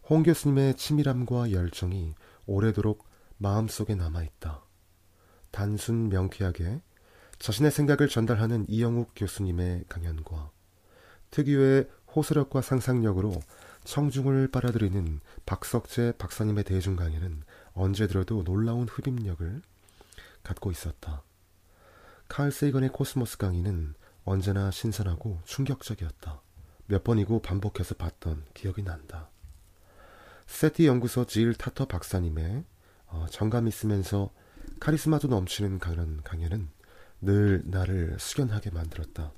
홍 0.09 0.23
교수님의 0.23 0.75
치밀함과 0.75 1.51
열정이 1.51 2.15
오래도록 2.45 3.07
마음속에 3.37 3.95
남아있다. 3.95 4.61
단순 5.51 6.09
명쾌하게 6.09 6.81
자신의 7.37 7.71
생각을 7.71 8.09
전달하는 8.09 8.65
이영욱 8.67 9.11
교수님의 9.15 9.85
강연과 9.87 10.51
특유의 11.31 11.89
호소력과 12.15 12.61
상상력으로 12.61 13.39
청중을 13.83 14.49
빨아들이는 14.49 15.19
박석재 15.45 16.13
박사님의 16.17 16.63
대중 16.63 16.95
강연은 16.95 17.43
언제 17.73 18.07
들어도 18.07 18.43
놀라운 18.43 18.87
흡입력을 18.87 19.61
갖고 20.43 20.71
있었다. 20.71 21.23
칼 22.27 22.51
세이건의 22.51 22.89
코스모스 22.89 23.37
강의는 23.37 23.95
언제나 24.23 24.69
신선하고 24.69 25.41
충격적이었다. 25.45 26.41
몇 26.87 27.03
번이고 27.03 27.41
반복해서 27.41 27.95
봤던 27.95 28.43
기억이 28.53 28.83
난다. 28.83 29.29
세티 30.47 30.87
연구소 30.87 31.25
질 31.25 31.53
타터 31.53 31.85
박사님의 31.85 32.63
어, 33.07 33.25
정감 33.29 33.67
있으면서 33.67 34.31
카리스마도 34.79 35.27
넘치는 35.27 35.79
강연, 35.79 36.21
강연은 36.23 36.69
늘 37.21 37.63
나를 37.65 38.17
숙연하게 38.19 38.71
만들었다. 38.71 39.31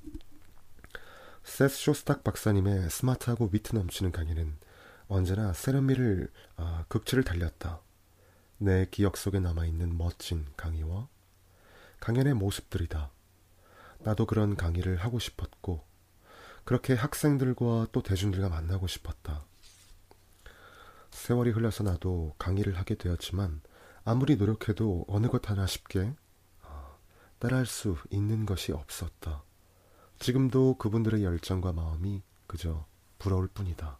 세스 1.43 1.75
쇼스탁 1.75 2.23
박사님의 2.23 2.89
스마트하고 2.89 3.49
위트 3.51 3.75
넘치는 3.75 4.11
강의는 4.11 4.57
언제나 5.07 5.53
세련미를 5.53 6.31
아, 6.55 6.85
극치를 6.87 7.23
달렸다. 7.23 7.81
내 8.57 8.85
기억 8.91 9.17
속에 9.17 9.39
남아있는 9.39 9.97
멋진 9.97 10.45
강의와 10.55 11.07
강연의 11.99 12.35
모습들이다. 12.35 13.11
나도 13.99 14.25
그런 14.25 14.55
강의를 14.55 14.97
하고 14.97 15.19
싶었고 15.19 15.83
그렇게 16.63 16.93
학생들과 16.93 17.87
또 17.91 18.03
대중들과 18.03 18.49
만나고 18.49 18.87
싶었다. 18.87 19.43
세월이 21.09 21.51
흘러서 21.51 21.83
나도 21.83 22.35
강의를 22.37 22.77
하게 22.77 22.95
되었지만 22.95 23.61
아무리 24.03 24.35
노력해도 24.35 25.05
어느 25.07 25.27
것 25.27 25.49
하나 25.49 25.65
쉽게 25.65 26.13
아, 26.61 26.97
따라할 27.39 27.65
수 27.65 27.97
있는 28.11 28.45
것이 28.45 28.71
없었다. 28.71 29.43
지금도 30.21 30.75
그분들의 30.75 31.23
열정과 31.23 31.73
마음이 31.73 32.21
그저 32.45 32.85
부러울 33.17 33.47
뿐이다. 33.47 33.97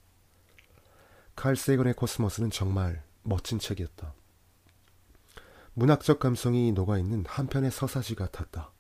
칼 1.36 1.56
세이건의 1.56 1.96
코스모스는 1.96 2.52
정말 2.52 3.04
멋진 3.24 3.58
책이었다. 3.58 4.14
문학적 5.74 6.20
감성이 6.20 6.74
녹아있는 6.74 7.26
한편의 7.28 7.72
서사지 7.72 8.14
같았다. 8.14 8.72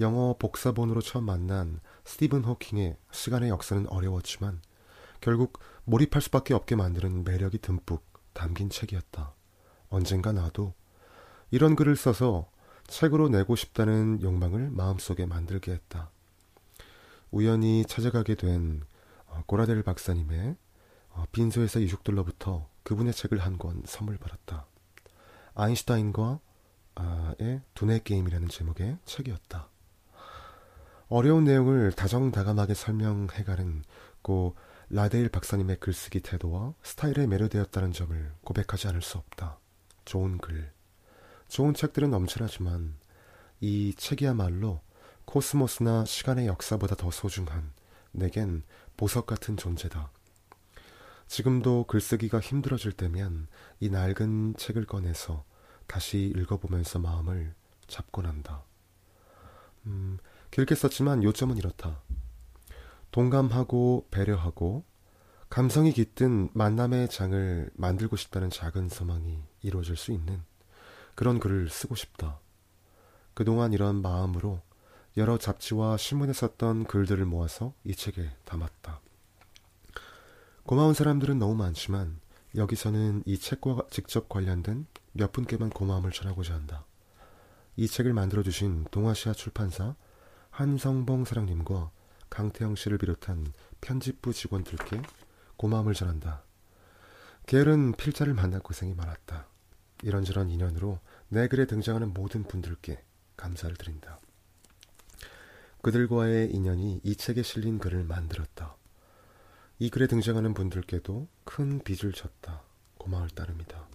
영어 0.00 0.34
복사본으로 0.36 1.00
처음 1.00 1.26
만난 1.26 1.78
스티븐 2.04 2.42
호킹의 2.42 2.96
시간의 3.12 3.48
역사는 3.48 3.86
어려웠지만 3.86 4.60
결국 5.20 5.60
몰입할 5.84 6.20
수밖에 6.20 6.54
없게 6.54 6.74
만드는 6.74 7.22
매력이 7.22 7.58
듬뿍 7.58 8.04
담긴 8.32 8.68
책이었다. 8.68 9.32
언젠가 9.90 10.32
나도 10.32 10.74
이런 11.52 11.76
글을 11.76 11.94
써서 11.94 12.50
책으로 12.88 13.28
내고 13.28 13.54
싶다는 13.54 14.20
욕망을 14.22 14.70
마음속에 14.70 15.24
만들게 15.24 15.70
했다. 15.70 16.10
우연히 17.30 17.84
찾아가게 17.86 18.34
된 18.36 18.82
어, 19.26 19.42
고라델 19.46 19.82
박사님의 19.82 20.56
어, 21.10 21.24
빈소에서 21.32 21.80
이죽들로부터 21.80 22.68
그분의 22.82 23.12
책을 23.12 23.38
한 23.38 23.58
권 23.58 23.82
선물 23.84 24.16
받았다. 24.18 24.66
아인슈타인과의 25.54 26.40
두뇌 27.74 28.00
게임이라는 28.04 28.48
제목의 28.48 28.98
책이었다. 29.04 29.68
어려운 31.08 31.44
내용을 31.44 31.92
다정다감하게 31.92 32.74
설명해가는 32.74 33.82
고 34.22 34.54
라데일 34.88 35.28
박사님의 35.28 35.76
글쓰기 35.80 36.20
태도와 36.20 36.74
스타일에 36.82 37.26
매료되었다는 37.26 37.92
점을 37.92 38.32
고백하지 38.44 38.88
않을 38.88 39.02
수 39.02 39.18
없다. 39.18 39.58
좋은 40.04 40.38
글, 40.38 40.72
좋은 41.48 41.74
책들은 41.74 42.10
넘쳐나지만 42.10 42.96
이 43.60 43.94
책이야말로 43.96 44.80
코스모스나 45.26 46.04
시간의 46.04 46.46
역사보다 46.46 46.94
더 46.94 47.10
소중한 47.10 47.72
내겐 48.12 48.62
보석 48.96 49.26
같은 49.26 49.56
존재다. 49.56 50.10
지금도 51.26 51.84
글쓰기가 51.84 52.40
힘들어질 52.40 52.92
때면 52.92 53.48
이 53.80 53.90
낡은 53.90 54.54
책을 54.56 54.86
꺼내서 54.86 55.44
다시 55.86 56.32
읽어보면서 56.36 57.00
마음을 57.00 57.54
잡곤 57.86 58.26
한다. 58.26 58.64
음, 59.86 60.18
길게 60.50 60.74
썼지만 60.74 61.22
요점은 61.22 61.56
이렇다. 61.56 62.00
동감하고 63.10 64.08
배려하고 64.10 64.84
감성이 65.48 65.92
깃든 65.92 66.50
만남의 66.54 67.08
장을 67.08 67.70
만들고 67.74 68.16
싶다는 68.16 68.50
작은 68.50 68.88
소망이 68.88 69.42
이루어질 69.62 69.96
수 69.96 70.12
있는 70.12 70.42
그런 71.14 71.40
글을 71.40 71.68
쓰고 71.68 71.94
싶다. 71.94 72.40
그동안 73.34 73.72
이런 73.72 74.02
마음으로 74.02 74.60
여러 75.16 75.38
잡지와 75.38 75.96
신문에 75.96 76.34
썼던 76.34 76.84
글들을 76.84 77.24
모아서 77.24 77.72
이 77.84 77.94
책에 77.94 78.30
담았다. 78.44 79.00
고마운 80.64 80.92
사람들은 80.92 81.38
너무 81.38 81.54
많지만 81.54 82.20
여기서는 82.54 83.22
이 83.24 83.38
책과 83.38 83.86
직접 83.88 84.28
관련된 84.28 84.86
몇 85.12 85.32
분께만 85.32 85.70
고마움을 85.70 86.10
전하고자 86.10 86.52
한다. 86.52 86.84
이 87.76 87.88
책을 87.88 88.12
만들어주신 88.12 88.86
동아시아 88.90 89.32
출판사 89.32 89.94
한성봉 90.50 91.24
사장님과 91.24 91.90
강태영 92.28 92.76
씨를 92.76 92.98
비롯한 92.98 93.52
편집부 93.80 94.34
직원들께 94.34 95.00
고마움을 95.56 95.94
전한다. 95.94 96.42
게을은 97.46 97.92
필자를 97.92 98.34
만날 98.34 98.60
고생이 98.60 98.94
많았다. 98.94 99.46
이런저런 100.02 100.50
인연으로 100.50 100.98
내 101.28 101.48
글에 101.48 101.66
등장하는 101.66 102.12
모든 102.12 102.44
분들께 102.44 103.02
감사를 103.36 103.76
드린다. 103.76 104.18
그들과의 105.86 106.50
인연이 106.50 107.00
이 107.04 107.14
책에 107.14 107.44
실린 107.44 107.78
글을 107.78 108.02
만들었다. 108.02 108.74
이 109.78 109.88
글에 109.88 110.08
등장하는 110.08 110.52
분들께도 110.52 111.28
큰 111.44 111.78
빚을 111.78 112.12
졌다. 112.12 112.60
고마울 112.98 113.30
따름이다. 113.30 113.88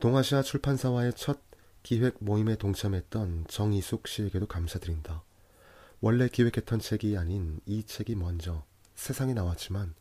동아시아 0.00 0.42
출판사와의 0.42 1.12
첫 1.14 1.38
기획 1.84 2.16
모임에 2.18 2.56
동참했던 2.56 3.44
정이숙 3.46 4.08
씨에게도 4.08 4.48
감사드린다. 4.48 5.22
원래 6.00 6.26
기획했던 6.26 6.80
책이 6.80 7.16
아닌 7.16 7.60
이 7.64 7.84
책이 7.84 8.16
먼저 8.16 8.64
세상에 8.96 9.34
나왔지만 9.34 9.94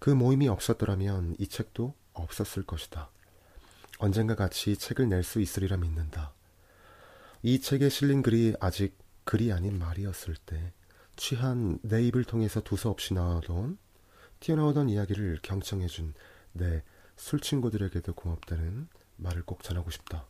그 0.00 0.10
모임이 0.10 0.48
없었더라면 0.48 1.36
이 1.38 1.46
책도 1.46 1.94
없었을 2.12 2.64
것이다. 2.64 3.08
언젠가 4.00 4.34
같이 4.34 4.76
책을 4.76 5.08
낼 5.08 5.22
수 5.22 5.40
있으리라 5.40 5.76
믿는다. 5.76 6.32
이 7.44 7.60
책에 7.60 7.88
실린 7.88 8.22
글이 8.22 8.54
아직 8.58 9.05
글이 9.26 9.52
아닌 9.52 9.78
말이었을 9.78 10.36
때 10.46 10.72
취한 11.16 11.78
내 11.82 12.02
입을 12.06 12.24
통해서 12.24 12.60
두서없이 12.62 13.12
나오던 13.12 13.76
튀어나오던 14.40 14.88
이야기를 14.88 15.40
경청해준 15.42 16.14
내 16.52 16.82
술친구들에게도 17.16 18.14
고맙다는 18.14 18.88
말을 19.16 19.42
꼭 19.42 19.62
전하고 19.62 19.90
싶다. 19.90 20.26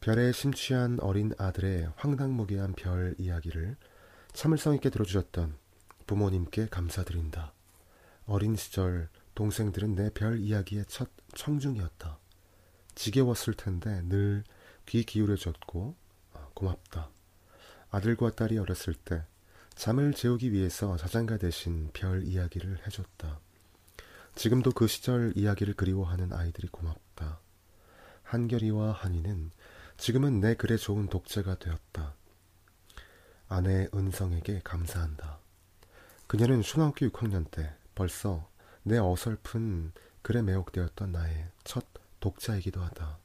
별에 0.00 0.32
심취한 0.32 0.98
어린 1.00 1.32
아들의 1.38 1.92
황당무계한 1.96 2.74
별 2.74 3.14
이야기를 3.18 3.76
참을성 4.34 4.74
있게 4.74 4.90
들어주셨던 4.90 5.56
부모님께 6.06 6.66
감사드린다. 6.68 7.54
어린 8.26 8.56
시절 8.56 9.08
동생들은 9.34 9.94
내 9.94 10.10
별 10.10 10.38
이야기의 10.40 10.84
첫 10.88 11.08
청중이었다. 11.34 12.18
지겨웠을 12.94 13.54
텐데 13.54 14.02
늘 14.02 14.44
귀 14.86 15.04
기울여줬고 15.04 15.94
아, 16.34 16.48
고맙다. 16.54 17.10
아들과 17.92 18.30
딸이 18.30 18.58
어렸을 18.58 18.94
때 18.94 19.22
잠을 19.74 20.14
재우기 20.14 20.50
위해서 20.52 20.96
자장가 20.96 21.36
대신 21.36 21.90
별 21.92 22.24
이야기를 22.24 22.86
해줬다. 22.86 23.38
지금도 24.34 24.72
그 24.72 24.86
시절 24.86 25.34
이야기를 25.36 25.74
그리워하는 25.74 26.32
아이들이 26.32 26.68
고맙다. 26.68 27.38
한결이와 28.22 28.92
한이는 28.92 29.50
지금은 29.98 30.40
내 30.40 30.54
글에 30.54 30.78
좋은 30.78 31.08
독자가 31.08 31.58
되었다. 31.58 32.14
아내 33.48 33.88
은성에게 33.94 34.62
감사한다. 34.64 35.38
그녀는 36.26 36.62
초등학교 36.62 37.06
6학년 37.06 37.50
때 37.50 37.74
벌써 37.94 38.48
내 38.84 38.96
어설픈 38.96 39.92
글에 40.22 40.40
매혹되었던 40.40 41.12
나의 41.12 41.50
첫 41.62 41.84
독자이기도 42.20 42.80
하다. 42.80 43.18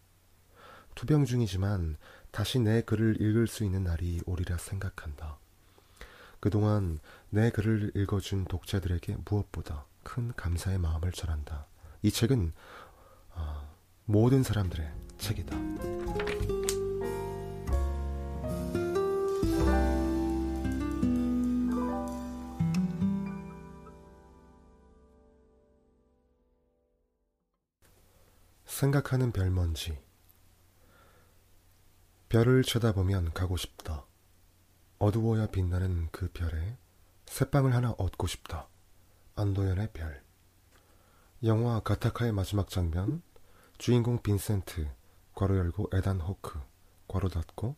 투병 0.95 1.23
중이지만 1.23 1.95
다시 2.31 2.59
내 2.59 2.81
글을 2.81 3.21
읽을 3.21 3.47
수 3.47 3.63
있는 3.63 3.83
날이 3.83 4.21
오리라 4.25 4.57
생각한다. 4.57 5.37
그동안 6.39 6.99
내 7.29 7.49
글을 7.49 7.91
읽어준 7.95 8.45
독자들에게 8.45 9.17
무엇보다 9.25 9.85
큰 10.03 10.31
감사의 10.35 10.77
마음을 10.77 11.11
전한다. 11.11 11.65
이 12.03 12.11
책은 12.11 12.53
어, 13.31 13.75
모든 14.05 14.43
사람들의 14.43 14.91
책이다. 15.17 15.57
생각하는 28.65 29.31
별먼지 29.31 29.97
별을 32.29 32.63
쳐다보면 32.63 33.33
가고 33.33 33.55
싶다. 33.55 34.05
어두워야 34.99 35.47
빛나는 35.47 36.09
그 36.11 36.29
별에 36.33 36.77
새빵을 37.25 37.73
하나 37.73 37.91
얻고 37.97 38.27
싶다. 38.27 38.67
안도연의 39.35 39.89
별. 39.93 40.21
영화 41.43 41.79
가타카의 41.79 42.33
마지막 42.33 42.69
장면. 42.69 43.21
주인공 43.77 44.21
빈센트, 44.21 44.89
괄호 45.35 45.55
열고 45.55 45.89
에단 45.93 46.19
호크, 46.19 46.59
괄호 47.07 47.29
닫고, 47.29 47.75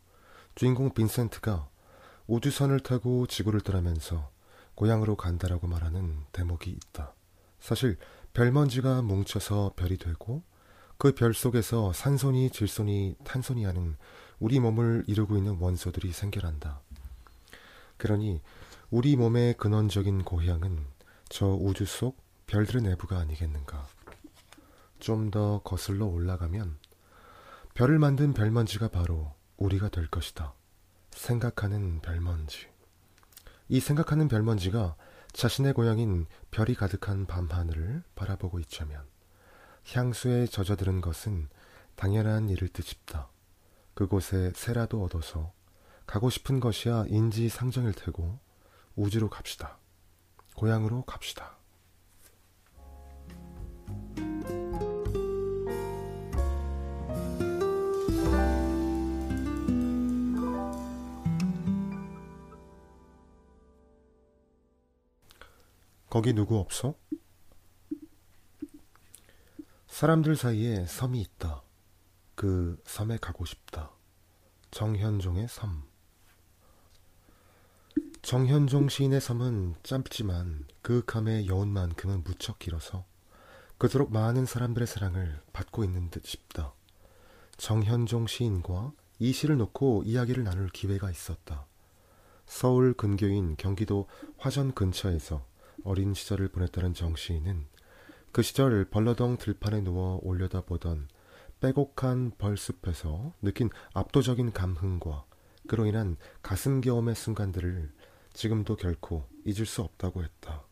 주인공 0.54 0.94
빈센트가 0.94 1.68
우주선을 2.26 2.80
타고 2.80 3.26
지구를 3.26 3.60
떠나면서 3.60 4.30
고향으로 4.74 5.16
간다라고 5.16 5.66
말하는 5.66 6.24
대목이 6.32 6.70
있다. 6.70 7.12
사실 7.60 7.98
별먼지가 8.32 9.02
뭉쳐서 9.02 9.74
별이 9.76 9.98
되고 9.98 10.42
그 10.96 11.12
별 11.12 11.34
속에서 11.34 11.92
산소니 11.92 12.50
질소니 12.50 13.16
탄소니 13.24 13.64
하는 13.64 13.96
우리 14.40 14.58
몸을 14.58 15.04
이루고 15.06 15.36
있는 15.36 15.56
원소들이 15.58 16.12
생겨난다. 16.12 16.80
그러니 17.96 18.40
우리 18.90 19.14
몸의 19.14 19.54
근원적인 19.54 20.24
고향은 20.24 20.84
저 21.28 21.46
우주 21.46 21.84
속 21.84 22.16
별들의 22.46 22.82
내부가 22.82 23.18
아니겠는가. 23.18 23.86
좀 24.98 25.30
더 25.30 25.60
거슬러 25.62 26.06
올라가면 26.06 26.76
별을 27.74 27.98
만든 27.98 28.34
별먼지가 28.34 28.88
바로 28.88 29.32
우리가 29.56 29.88
될 29.88 30.06
것이다. 30.08 30.52
생각하는 31.10 32.00
별먼지. 32.00 32.66
이 33.68 33.80
생각하는 33.80 34.28
별먼지가 34.28 34.96
자신의 35.32 35.72
고향인 35.74 36.26
별이 36.50 36.74
가득한 36.74 37.26
밤하늘을 37.26 38.02
바라보고 38.14 38.58
있자면 38.60 39.02
향수에 39.92 40.46
젖어드는 40.46 41.00
것은 41.00 41.48
당연한 41.94 42.48
일을 42.48 42.68
듯 42.68 42.84
싶다. 42.84 43.29
그곳에 44.00 44.50
새라도 44.54 45.04
얻어서 45.04 45.52
가고 46.06 46.30
싶은 46.30 46.58
것이야 46.58 47.04
인지상정일 47.08 47.92
테고 47.92 48.38
우주로 48.96 49.28
갑시다. 49.28 49.78
고향으로 50.54 51.02
갑시다. 51.02 51.58
거기 66.08 66.32
누구 66.32 66.56
없어? 66.56 66.94
사람들 69.88 70.36
사이에 70.36 70.86
섬이 70.86 71.20
있다. 71.20 71.62
그 72.40 72.80
섬에 72.86 73.18
가고 73.18 73.44
싶다. 73.44 73.90
정현종의 74.70 75.46
섬. 75.46 75.82
정현종 78.22 78.88
시인의 78.88 79.20
섬은 79.20 79.74
짧지만 79.82 80.64
그윽함의 80.80 81.48
여운만큼은 81.48 82.24
무척 82.24 82.58
길어서 82.58 83.04
그토록 83.76 84.10
많은 84.10 84.46
사람들의 84.46 84.86
사랑을 84.86 85.38
받고 85.52 85.84
있는 85.84 86.08
듯 86.08 86.24
싶다. 86.24 86.72
정현종 87.58 88.26
시인과 88.26 88.92
이 89.18 89.34
시를 89.34 89.58
놓고 89.58 90.04
이야기를 90.06 90.42
나눌 90.42 90.70
기회가 90.70 91.10
있었다. 91.10 91.66
서울 92.46 92.94
근교인 92.94 93.56
경기도 93.58 94.08
화전 94.38 94.72
근처에서 94.72 95.44
어린 95.84 96.14
시절을 96.14 96.48
보냈다는 96.48 96.94
정 96.94 97.16
시인은 97.16 97.66
그 98.32 98.40
시절 98.40 98.86
벌러덩 98.86 99.36
들판에 99.36 99.82
누워 99.82 100.18
올려다보던 100.22 101.08
빼곡한 101.60 102.32
벌숲에서 102.38 103.34
느낀 103.42 103.70
압도적인 103.94 104.52
감흥과 104.52 105.24
그로 105.68 105.86
인한 105.86 106.16
가슴 106.42 106.80
겨움의 106.80 107.14
순간들을 107.14 107.92
지금도 108.32 108.76
결코 108.76 109.26
잊을 109.44 109.66
수 109.66 109.82
없다고 109.82 110.22
했다. 110.22 110.64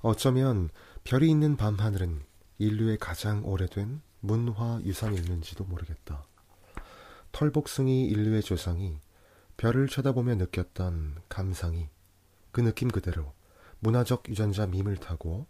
어쩌면 0.00 0.70
별이 1.04 1.30
있는 1.30 1.56
밤하늘은 1.56 2.22
인류의 2.58 2.98
가장 2.98 3.44
오래된 3.44 4.00
문화 4.20 4.80
유산이었는지도 4.82 5.64
모르겠다. 5.64 6.24
털복숭이 7.32 8.06
인류의 8.06 8.42
조상이 8.42 8.98
별을 9.56 9.88
쳐다보며 9.88 10.36
느꼈던 10.36 11.16
감상이 11.28 11.88
그 12.50 12.60
느낌 12.60 12.88
그대로 12.88 13.34
문화적 13.80 14.28
유전자 14.28 14.66
밈을 14.66 14.96
타고 14.96 15.46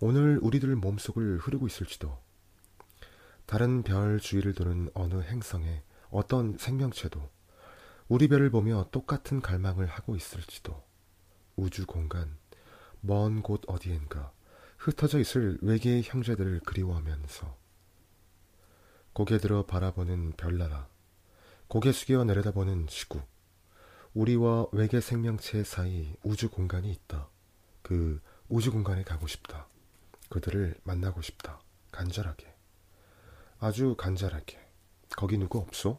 오늘 0.00 0.38
우리들 0.42 0.74
몸속을 0.76 1.38
흐르고 1.38 1.66
있을지도 1.66 2.18
다른 3.50 3.82
별 3.82 4.20
주위를 4.20 4.54
도는 4.54 4.90
어느 4.94 5.20
행성에 5.22 5.82
어떤 6.10 6.56
생명체도 6.56 7.20
우리 8.06 8.28
별을 8.28 8.48
보며 8.50 8.86
똑같은 8.92 9.40
갈망을 9.40 9.86
하고 9.86 10.14
있을지도 10.14 10.80
우주 11.56 11.84
공간 11.84 12.38
먼 13.00 13.42
곳 13.42 13.62
어디엔가 13.66 14.30
흩어져 14.78 15.18
있을 15.18 15.58
외계의 15.62 16.04
형제들을 16.04 16.60
그리워하면서 16.60 17.56
고개 19.14 19.38
들어 19.38 19.66
바라보는 19.66 20.34
별나라 20.36 20.88
고개 21.66 21.90
숙여 21.90 22.22
내려다보는 22.22 22.86
지구 22.86 23.20
우리와 24.14 24.66
외계 24.70 25.00
생명체 25.00 25.64
사이 25.64 26.14
우주 26.22 26.50
공간이 26.50 26.88
있다. 26.92 27.28
그 27.82 28.20
우주 28.48 28.70
공간에 28.70 29.02
가고 29.02 29.26
싶다. 29.26 29.66
그들을 30.28 30.76
만나고 30.84 31.20
싶다. 31.20 31.60
간절하게. 31.90 32.49
아주 33.62 33.94
간절하게. 33.94 34.58
거기 35.16 35.36
누구 35.36 35.58
없소? 35.58 35.98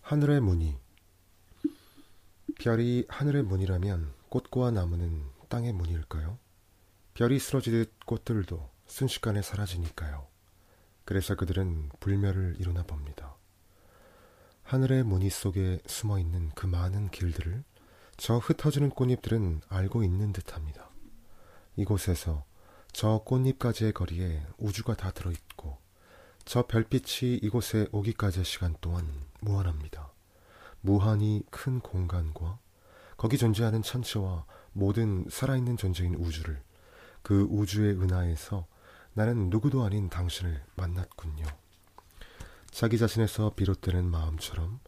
하늘의 0.00 0.40
문이 0.40 0.78
별이 2.60 3.04
하늘의 3.08 3.42
문이라면 3.42 4.14
꽃과 4.30 4.70
나무는 4.70 5.22
땅의 5.50 5.74
문일까요? 5.74 6.38
별이 7.12 7.38
쓰러지듯 7.38 8.06
꽃들도 8.06 8.70
순식간에 8.86 9.42
사라지니까요. 9.42 10.35
그래서 11.06 11.36
그들은 11.36 11.88
불멸을 12.00 12.56
이루나 12.58 12.82
봅니다. 12.82 13.36
하늘의 14.64 15.04
무늬 15.04 15.30
속에 15.30 15.78
숨어 15.86 16.18
있는 16.18 16.50
그 16.56 16.66
많은 16.66 17.10
길들을 17.10 17.62
저 18.16 18.38
흩어지는 18.38 18.90
꽃잎들은 18.90 19.60
알고 19.68 20.02
있는 20.02 20.32
듯 20.32 20.54
합니다. 20.54 20.90
이곳에서 21.76 22.44
저 22.92 23.22
꽃잎까지의 23.24 23.92
거리에 23.92 24.42
우주가 24.58 24.96
다 24.96 25.12
들어있고 25.12 25.78
저 26.44 26.66
별빛이 26.66 27.36
이곳에 27.36 27.86
오기까지의 27.92 28.44
시간 28.44 28.74
동안 28.80 29.08
무한합니다. 29.40 30.12
무한히 30.80 31.44
큰 31.50 31.78
공간과 31.78 32.58
거기 33.16 33.38
존재하는 33.38 33.82
천체와 33.82 34.44
모든 34.72 35.24
살아있는 35.30 35.76
존재인 35.76 36.16
우주를 36.16 36.60
그 37.22 37.42
우주의 37.48 37.92
은하에서 37.94 38.66
나는 39.16 39.48
누구도 39.48 39.82
아닌 39.82 40.10
당신을 40.10 40.62
만났군요. 40.74 41.46
자기 42.70 42.98
자신에서 42.98 43.54
비롯되는 43.54 44.04
마음처럼 44.04 44.78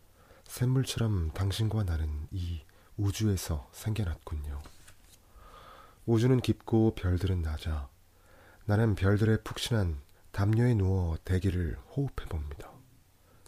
샘물처럼 0.45 1.31
당신과 1.31 1.85
나는 1.85 2.29
이 2.31 2.61
우주에서 2.99 3.71
생겨났군요. 3.73 4.61
우주는 6.05 6.38
깊고 6.43 6.95
별들은 6.95 7.41
낮아. 7.41 7.88
나는 8.67 8.95
별들의 8.97 9.45
푹신한 9.45 9.99
담요에 10.33 10.75
누워 10.75 11.17
대기를 11.25 11.79
호흡해 11.97 12.29
봅니다. 12.29 12.71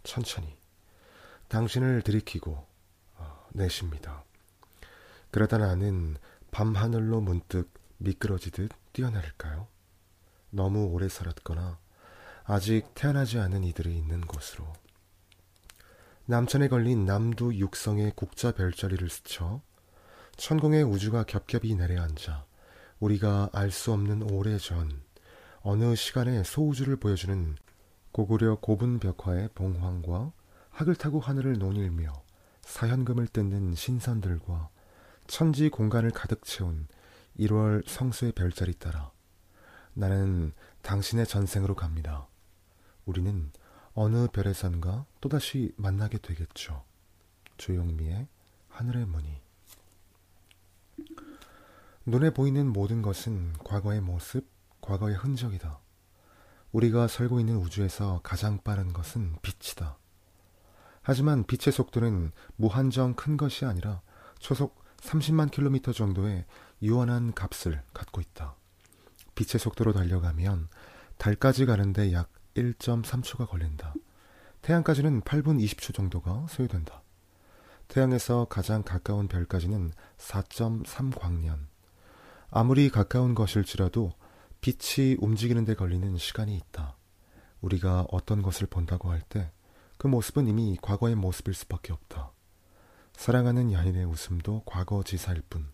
천천히 0.03 0.57
당신을 1.49 2.01
들이키고 2.01 2.67
어, 3.17 3.49
내쉽니다. 3.53 4.25
그러다 5.31 5.59
나는 5.59 6.17
밤하늘로 6.51 7.21
문득 7.21 7.71
미끄러지듯 7.99 8.73
뛰어내릴까요? 8.95 9.69
너무 10.51 10.87
오래 10.87 11.09
살았거나 11.09 11.79
아직 12.45 12.95
태어나지 12.95 13.39
않은 13.39 13.65
이들이 13.65 13.97
있는 13.97 14.21
곳으로. 14.21 14.67
남천에 16.27 16.69
걸린 16.69 17.07
남두 17.07 17.55
육성의 17.55 18.13
국자 18.15 18.53
별자리를 18.53 19.09
스쳐 19.09 19.61
천공의 20.37 20.85
우주가 20.85 21.25
겹겹이 21.25 21.75
내려앉아 21.75 22.45
우리가 23.01 23.51
알 23.53 23.71
수 23.71 23.93
없는 23.93 24.23
오래전 24.31 25.03
어느 25.63 25.95
시간의 25.95 26.45
소우주를 26.45 26.97
보여주는 26.97 27.57
고구려 28.13 28.57
고분 28.61 28.99
벽화의 28.99 29.51
봉황과 29.55 30.33
학을 30.71 30.95
타고 30.95 31.21
하늘을 31.21 31.59
논일며 31.59 32.13
사현금을 32.63 33.27
뜯는 33.29 33.75
신선들과 33.75 34.69
천지 35.27 35.69
공간을 35.69 36.11
가득 36.11 36.45
채운 36.45 36.87
1월 37.39 37.87
성수의 37.89 38.33
별자리 38.33 38.75
따라 38.75 39.11
나는 40.01 40.55
당신의 40.81 41.27
전생으로 41.27 41.75
갑니다. 41.75 42.27
우리는 43.05 43.53
어느 43.93 44.29
별에선가 44.29 45.05
또다시 45.21 45.75
만나게 45.77 46.17
되겠죠. 46.17 46.83
조용미의 47.59 48.27
하늘의 48.71 49.05
문이 49.05 49.43
눈에 52.07 52.31
보이는 52.31 52.73
모든 52.73 53.03
것은 53.03 53.53
과거의 53.63 54.01
모습, 54.01 54.49
과거의 54.81 55.17
흔적이다. 55.17 55.79
우리가 56.73 57.07
살고 57.07 57.39
있는 57.39 57.57
우주에서 57.57 58.21
가장 58.23 58.63
빠른 58.63 58.95
것은 58.95 59.37
빛이다. 59.43 59.99
하지만 61.03 61.45
빛의 61.45 61.75
속도는 61.75 62.33
무한정 62.57 63.17
큰 63.17 63.37
것이 63.37 63.67
아니라 63.67 64.01
초속 64.39 64.83
30만 64.97 65.51
킬로미터 65.51 65.93
정도의 65.93 66.47
유한한 66.81 67.35
값을 67.35 67.83
갖고 67.93 68.23
있다. 68.23 68.57
빛의 69.41 69.59
속도로 69.61 69.93
달려가면 69.93 70.69
달까지 71.17 71.67
가는데 71.67 72.13
약 72.13 72.31
1.3초가 72.55 73.49
걸린다. 73.49 73.95
태양까지는 74.63 75.23
8분 75.23 75.63
20초 75.65 75.95
정도가 75.95 76.47
소요된다. 76.51 77.03
태양에서 77.89 78.47
가장 78.47 78.83
가까운 78.83 79.29
별까지는 79.29 79.93
4.3광년. 80.19 81.67
아무리 82.51 82.91
가까운 82.91 83.35
것일지라도 83.35 84.13
빛이 84.61 85.17
움직이는 85.21 85.65
데 85.65 85.75
걸리는 85.75 86.17
시간이 86.19 86.55
있다. 86.57 86.97
우리가 87.61 88.07
어떤 88.11 88.43
것을 88.43 88.67
본다고 88.67 89.11
할 89.11 89.23
때 89.29 89.51
그 90.01 90.07
모습은 90.07 90.49
이미 90.49 90.79
과거의 90.81 91.15
모습일 91.15 91.53
수밖에 91.53 91.93
없다. 91.93 92.33
사랑하는 93.13 93.71
연인의 93.71 94.07
웃음도 94.07 94.63
과거 94.65 95.03
지사일 95.03 95.43
뿐. 95.43 95.67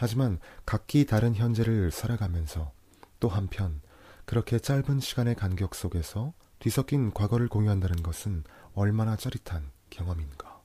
하지만 0.00 0.38
각기 0.64 1.04
다른 1.04 1.34
현재를 1.34 1.90
살아가면서 1.90 2.72
또 3.18 3.28
한편 3.28 3.82
그렇게 4.24 4.58
짧은 4.58 4.98
시간의 4.98 5.34
간격 5.34 5.74
속에서 5.74 6.32
뒤섞인 6.58 7.12
과거를 7.12 7.48
공유한다는 7.48 8.02
것은 8.02 8.44
얼마나 8.72 9.14
짜릿한 9.16 9.70
경험인가. 9.90 10.62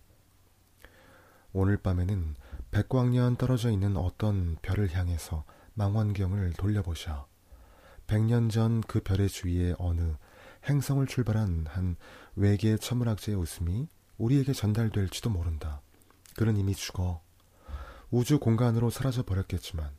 오늘 1.51 1.75
밤에는 1.75 2.35
백광년 2.71 3.35
떨어져 3.35 3.71
있는 3.71 3.97
어떤 3.97 4.55
별을 4.61 4.95
향해서 4.95 5.43
망원경을 5.73 6.53
돌려보자. 6.53 7.25
백년 8.07 8.47
전 8.47 8.79
그 8.87 9.01
별의 9.01 9.27
주위에 9.27 9.75
어느 9.77 10.15
행성을 10.69 11.05
출발한 11.07 11.65
한 11.67 11.97
외계 12.37 12.77
천문학자의 12.77 13.37
웃음이 13.37 13.89
우리에게 14.17 14.53
전달될지도 14.53 15.29
모른다. 15.29 15.81
그는 16.37 16.55
이미 16.55 16.73
죽어 16.73 17.24
우주 18.15 18.39
공간으로 18.39 18.89
사라져 18.89 19.23
버렸겠지만 19.23 19.91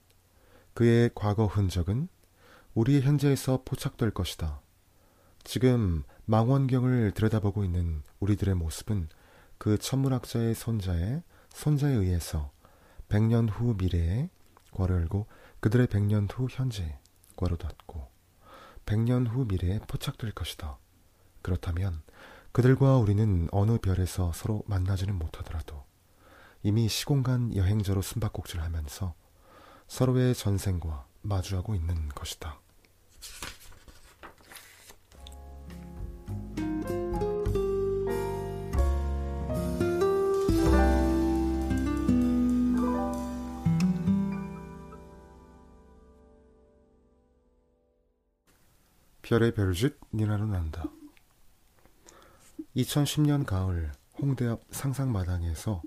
그의 0.72 1.11
과거 1.14 1.44
흔적은 1.44 2.09
우리의 2.72 3.02
현재에서 3.02 3.61
포착될 3.62 4.11
것이다. 4.12 4.62
지금 5.44 6.02
망원경을 6.24 7.11
들여다보고 7.11 7.62
있는 7.62 8.02
우리들의 8.20 8.55
모습은 8.55 9.11
그 9.59 9.76
천문학자의 9.76 10.55
손자의 10.55 11.24
손자에 11.50 11.92
의해서 11.92 12.50
100년 13.11 13.50
후 13.50 13.74
미래에 13.76 14.31
괄호 14.72 14.94
열고 14.94 15.26
그들의 15.61 15.87
100년 15.88 16.26
후 16.33 16.48
현재 16.50 16.98
괄호 17.37 17.59
닫고 17.59 18.09
100년 18.87 19.29
후 19.29 19.44
미래에 19.44 19.81
포착될 19.81 20.33
것이다. 20.33 20.79
그렇다면 21.42 22.00
그들과 22.52 22.96
우리는 22.96 23.46
어느 23.52 23.76
별에서 23.76 24.33
서로 24.33 24.62
만나지는 24.64 25.18
못하더라도 25.18 25.85
이미 26.66 26.88
시공간 26.88 27.55
여행자로 27.55 28.02
숨바꼭질 28.02 28.61
하면서 28.61 29.14
서로의 29.87 30.35
전생과 30.35 31.07
마주하고 31.22 31.76
있는 31.76 32.09
것이다. 32.09 32.59
별의 49.22 49.55
별짓 49.55 50.00
니나는 50.12 50.50
난다. 50.50 50.90
2010년 52.74 53.46
가을 53.46 53.92
홍대 54.18 54.48
앞 54.48 54.62
상상마당에서 54.72 55.80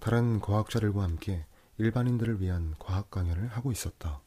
다른 0.00 0.40
과학자들과 0.40 1.02
함께 1.02 1.44
일반인들을 1.78 2.40
위한 2.40 2.74
과학 2.78 3.10
강연을 3.10 3.48
하고 3.48 3.72
있었다. 3.72 4.20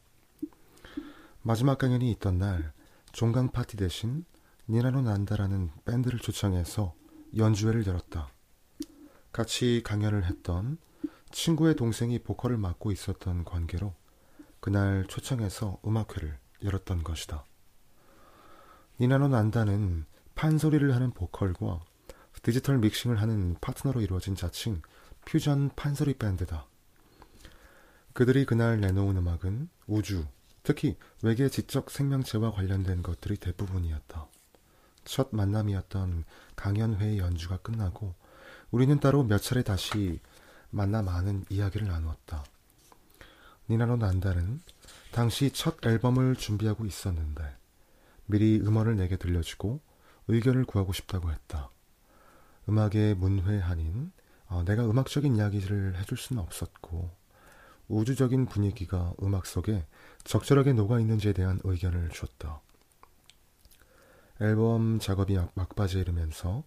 마지막 1.42 1.78
강연이 1.78 2.10
있던 2.12 2.38
날 2.38 2.72
종강 3.12 3.50
파티 3.50 3.76
대신 3.76 4.24
니나노 4.68 5.02
난다라는 5.02 5.70
밴드를 5.84 6.18
초청해서 6.18 6.94
연주회를 7.36 7.86
열었다. 7.86 8.28
같이 9.32 9.82
강연을 9.84 10.24
했던 10.24 10.78
친구의 11.30 11.76
동생이 11.76 12.18
보컬을 12.20 12.58
맡고 12.58 12.92
있었던 12.92 13.44
관계로 13.44 13.94
그날 14.60 15.06
초청해서 15.08 15.80
음악회를 15.84 16.38
열었던 16.62 17.02
것이다. 17.02 17.44
니나노 19.00 19.28
난다는 19.28 20.04
판소리를 20.34 20.94
하는 20.94 21.10
보컬과 21.10 21.80
디지털 22.42 22.78
믹싱을 22.78 23.20
하는 23.20 23.56
파트너로 23.60 24.00
이루어진 24.00 24.34
자칭 24.34 24.80
퓨전 25.24 25.70
판소리 25.76 26.14
밴드다. 26.14 26.66
그들이 28.12 28.44
그날 28.44 28.80
내놓은 28.80 29.16
음악은 29.16 29.68
우주, 29.86 30.26
특히 30.62 30.96
외계 31.22 31.48
지적 31.48 31.90
생명체와 31.90 32.52
관련된 32.52 33.02
것들이 33.02 33.36
대부분이었다. 33.36 34.26
첫 35.04 35.28
만남이었던 35.32 36.24
강연회의 36.56 37.18
연주가 37.18 37.56
끝나고 37.56 38.14
우리는 38.70 39.00
따로 39.00 39.24
몇 39.24 39.38
차례 39.38 39.62
다시 39.62 40.20
만나 40.70 41.02
많은 41.02 41.44
이야기를 41.48 41.88
나누었다. 41.88 42.44
니나노 43.68 43.96
난다는 43.96 44.60
당시 45.12 45.50
첫 45.50 45.84
앨범을 45.84 46.36
준비하고 46.36 46.86
있었는데 46.86 47.56
미리 48.26 48.60
음원을 48.60 48.96
내게 48.96 49.16
들려주고 49.16 49.80
의견을 50.28 50.64
구하고 50.64 50.92
싶다고 50.92 51.30
했다. 51.30 51.70
음악의 52.68 53.16
문회 53.16 53.58
한인 53.58 54.12
어, 54.52 54.64
내가 54.64 54.84
음악적인 54.84 55.36
이야기를 55.36 55.96
해줄 55.98 56.18
수는 56.18 56.42
없었고 56.42 57.10
우주적인 57.88 58.46
분위기가 58.46 59.14
음악 59.22 59.46
속에 59.46 59.86
적절하게 60.24 60.74
녹아 60.74 61.00
있는지에 61.00 61.32
대한 61.32 61.58
의견을 61.64 62.10
줬다. 62.10 62.60
앨범 64.40 64.98
작업이 64.98 65.38
막바지에 65.54 66.02
이르면서 66.02 66.64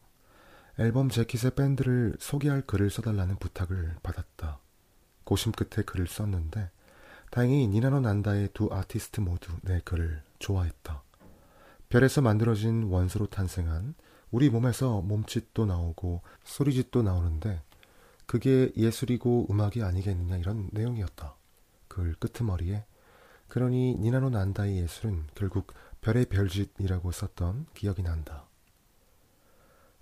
앨범 0.80 1.10
재킷에 1.10 1.52
밴드를 1.52 2.16
소개할 2.20 2.62
글을 2.62 2.90
써달라는 2.90 3.38
부탁을 3.38 3.96
받았다. 4.02 4.60
고심 5.24 5.52
끝에 5.52 5.84
글을 5.84 6.08
썼는데 6.08 6.72
다행히 7.30 7.68
니나노 7.68 8.00
난다의 8.00 8.50
두 8.54 8.70
아티스트 8.72 9.22
모두 9.22 9.52
내 9.62 9.80
글을 9.82 10.24
좋아했다. 10.40 11.04
별에서 11.90 12.22
만들어진 12.22 12.84
원소로 12.84 13.28
탄생한 13.28 13.94
우리 14.32 14.50
몸에서 14.50 15.02
몸짓도 15.02 15.66
나오고 15.66 16.22
소리짓도 16.44 17.04
나오는데 17.04 17.62
그게 18.26 18.72
예술이고 18.76 19.48
음악이 19.50 19.84
아니겠느냐 19.84 20.38
이런 20.38 20.70
내용이었다. 20.72 21.36
글 21.88 22.16
끄트머리에 22.16 22.86
그러니 23.48 23.96
니나노 24.00 24.30
난다의 24.30 24.78
예술은 24.80 25.28
결국 25.36 25.74
별의 26.02 26.26
별짓이라고 26.26 27.12
썼던 27.12 27.68
기억이 27.74 28.04
난다. 28.04 28.48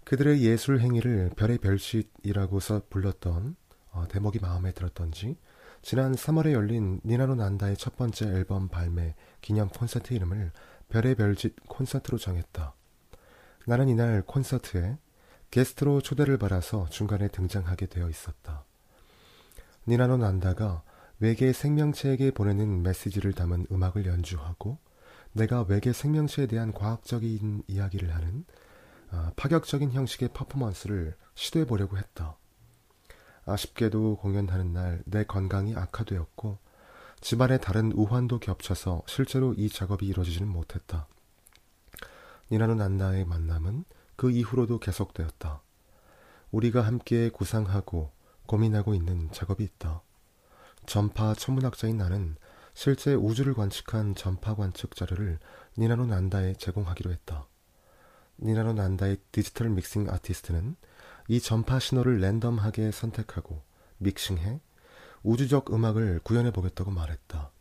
그들의 0.06 0.42
예술 0.42 0.80
행위를 0.80 1.32
별의 1.36 1.58
별짓이라고 1.60 2.60
써 2.60 2.82
불렀던 2.90 3.56
어, 3.92 4.08
대목이 4.10 4.40
마음에 4.40 4.72
들었던지 4.72 5.38
지난 5.82 6.16
3월에 6.16 6.52
열린 6.54 7.00
니나노 7.06 7.36
난다의 7.36 7.78
첫 7.78 7.96
번째 7.96 8.28
앨범 8.28 8.70
발매 8.70 9.16
기념 9.42 9.70
콘서트 9.70 10.14
이름을 10.14 10.52
별의 10.90 11.16
별짓 11.16 11.56
콘서트로 11.68 12.18
정했다. 12.18 12.74
나는 13.66 13.90
이날 13.90 14.24
콘서트에 14.26 14.98
게스트로 15.54 16.02
초대를 16.02 16.40
받아서 16.40 16.90
중간에 16.90 17.28
등장하게 17.28 17.86
되어 17.86 18.10
있었다. 18.10 18.66
니나노 19.88 20.18
난다가 20.18 20.82
외계 21.20 21.54
생명체에게 21.54 22.32
보내는 22.32 22.82
메시지를 22.82 23.34
담은 23.34 23.68
음악을 23.72 24.08
연주하고 24.08 24.80
내가 25.32 25.62
외계 25.62 25.94
생명체에 25.94 26.48
대한 26.48 26.74
과학적인 26.74 27.66
이야기를 27.68 28.16
하는 28.16 28.46
아, 29.12 29.32
파격적인 29.36 29.92
형식의 29.92 30.30
퍼포먼스를 30.34 31.16
시도해 31.36 31.68
보려고 31.68 32.00
했다. 32.00 32.36
아쉽게도 33.46 34.18
공연하는 34.18 34.74
날 34.74 35.04
내 35.06 35.24
건강이 35.24 35.76
악화되었고 35.76 36.58
집안의 37.22 37.62
다른 37.62 37.92
우환도 37.92 38.40
겹쳐서 38.40 39.04
실제로 39.06 39.54
이 39.54 39.70
작업이 39.70 40.08
이루어지지는 40.08 40.48
못했다. 40.48 41.08
니나노 42.52 42.74
난다의 42.74 43.26
만남은 43.26 43.86
그 44.24 44.32
이후로도 44.32 44.80
계속되었다. 44.80 45.62
우리가 46.52 46.80
함께 46.80 47.28
구상하고 47.28 48.14
고민하고 48.46 48.96
있는 48.96 49.30
작업이 49.34 49.66
있다. 49.66 50.02
전파 50.86 51.34
천문학자인 51.34 51.98
나는 51.98 52.38
실제 52.74 53.16
우주를 53.16 53.54
관측한 53.54 54.16
전파 54.16 54.56
관측 54.56 54.96
자료를 54.96 55.40
니나노 55.78 56.06
난다에 56.06 56.54
제공하기로 56.54 57.12
했다. 57.12 57.50
니나노 58.40 58.72
난다의 58.72 59.18
디지털 59.34 59.68
믹싱 59.68 60.10
아티스트는 60.10 60.78
이 61.28 61.42
전파 61.42 61.78
신호를 61.78 62.22
랜덤하게 62.22 62.92
선택하고 62.92 63.62
믹싱해 63.98 64.62
우주적 65.24 65.74
음악을 65.74 66.22
구현해 66.24 66.52
보겠다고 66.52 66.92
말했다. 66.92 67.52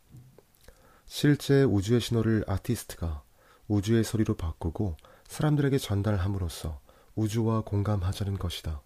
실제 1.07 1.63
우주의 1.63 1.99
신호를 1.99 2.45
아티스트가 2.47 3.21
우주의 3.67 4.05
소리로 4.05 4.37
바꾸고 4.37 4.95
사람들에게 5.33 5.79
전달함으로써 5.79 6.79
우주와 7.15 7.61
공감하자는 7.61 8.37
것이다. 8.37 8.83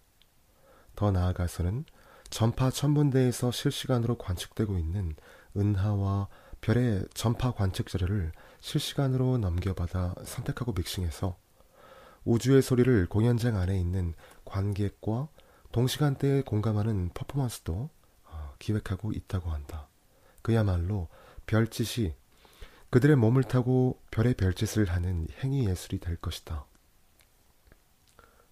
더 0.96 1.10
나아가서는 1.10 1.84
전파 2.30 2.70
천문대에서 2.70 3.50
실시간으로 3.50 4.16
관측되고 4.16 4.78
있는 4.78 5.14
은하와 5.54 6.28
별의 6.62 7.04
전파 7.12 7.52
관측 7.52 7.88
자료를 7.88 8.32
실시간으로 8.60 9.36
넘겨받아 9.36 10.14
선택하고 10.24 10.72
믹싱해서 10.72 11.36
우주의 12.24 12.62
소리를 12.62 13.06
공연장 13.10 13.58
안에 13.58 13.78
있는 13.78 14.14
관객과 14.46 15.28
동시간대에 15.70 16.40
공감하는 16.42 17.10
퍼포먼스도 17.12 17.90
어, 18.24 18.54
기획하고 18.58 19.12
있다고 19.12 19.50
한다. 19.50 19.88
그야말로 20.40 21.08
별짓이 21.44 22.14
그들의 22.90 23.16
몸을 23.16 23.44
타고 23.44 24.00
별의 24.10 24.34
별짓을 24.34 24.86
하는 24.86 25.28
행위 25.42 25.66
예술이 25.68 25.98
될 26.00 26.16
것이다. 26.16 26.64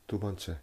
두 0.07 0.20
번째. 0.20 0.61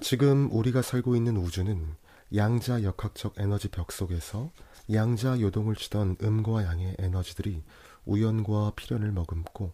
지금 0.00 0.50
우리가 0.52 0.82
살고 0.82 1.16
있는 1.16 1.36
우주는 1.36 1.94
양자 2.34 2.82
역학적 2.82 3.34
에너지 3.38 3.68
벽 3.68 3.92
속에서 3.92 4.50
양자 4.92 5.40
요동을 5.40 5.76
치던 5.76 6.16
음과 6.22 6.64
양의 6.64 6.96
에너지들이 6.98 7.62
우연과 8.04 8.72
필연을 8.76 9.12
머금고 9.12 9.72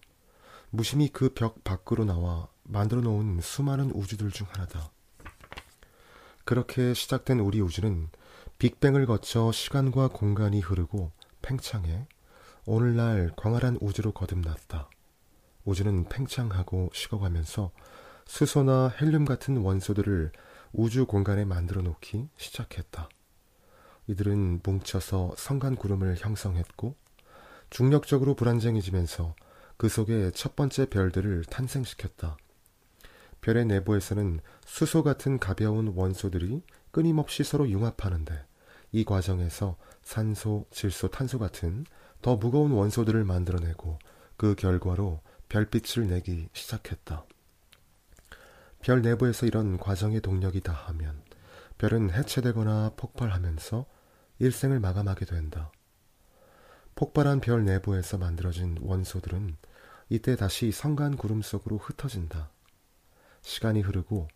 무심히 0.71 1.09
그 1.09 1.33
벽 1.35 1.65
밖으로 1.65 2.05
나와 2.05 2.49
만들어 2.63 3.01
놓은 3.01 3.41
수많은 3.41 3.91
우주들 3.93 4.31
중 4.31 4.47
하나다. 4.51 4.91
그렇게 6.45 6.95
시작된 6.95 7.41
우리 7.41 7.61
우주는 7.61 8.09
빅뱅을 8.59 9.07
거쳐 9.07 9.51
시간과 9.51 10.09
공간이 10.09 10.61
흐르고 10.61 11.11
팽창해 11.43 12.07
오늘날 12.71 13.33
광활한 13.35 13.79
우주로 13.81 14.13
거듭났다. 14.13 14.91
우주는 15.65 16.05
팽창하고 16.05 16.91
식어가면서 16.93 17.71
수소나 18.27 18.93
헬륨 19.01 19.25
같은 19.25 19.57
원소들을 19.57 20.33
우주 20.75 21.07
공간에 21.07 21.47
만들어 21.47 21.81
놓기 21.81 22.29
시작했다. 22.37 23.09
이들은 24.09 24.61
뭉쳐서 24.63 25.33
성간 25.39 25.77
구름을 25.77 26.17
형성했고 26.19 26.95
중력적으로 27.71 28.35
불안정해지면서 28.35 29.35
그 29.79 29.89
속에 29.89 30.31
첫 30.33 30.55
번째 30.55 30.91
별들을 30.91 31.47
탄생시켰다. 31.47 32.37
별의 33.41 33.65
내부에서는 33.65 34.41
수소 34.67 35.05
같은 35.05 35.39
가벼운 35.39 35.95
원소들이 35.97 36.63
끊임없이 36.91 37.45
서로 37.45 37.67
융합하는데 37.67 38.45
이 38.93 39.07
과정에서 39.07 39.79
산소, 40.03 40.67
질소, 40.71 41.09
탄소 41.09 41.39
같은 41.39 41.87
더 42.23 42.37
무거운 42.37 42.73
원소들을 42.73 43.25
만들어내고 43.25 43.99
그 44.37 44.55
결과로 44.55 45.21
별빛을 45.49 46.09
내기 46.09 46.49
시작했다. 46.53 47.25
별 48.81 49.03
내부에서 49.03 49.47
이런 49.47 49.79
과정의 49.79 50.21
동력이 50.21 50.61
다하면 50.61 51.23
별은 51.79 52.11
해체되거나 52.11 52.93
폭발하면서 52.97 53.87
일생을 54.41 54.81
마감하게 54.81 55.25
된다. 55.25 55.73
폭발한 56.95 57.41
별 57.41 57.65
내부에서 57.65 58.19
만들어진 58.19 58.77
원소들은 58.81 59.57
이때 60.09 60.37
다시 60.37 60.73
성간 60.73 61.17
구름 61.17 61.43
속으로 61.43 61.79
흩어진다. 61.79 62.51
시간이 63.43 63.83
흐르고 63.83 64.29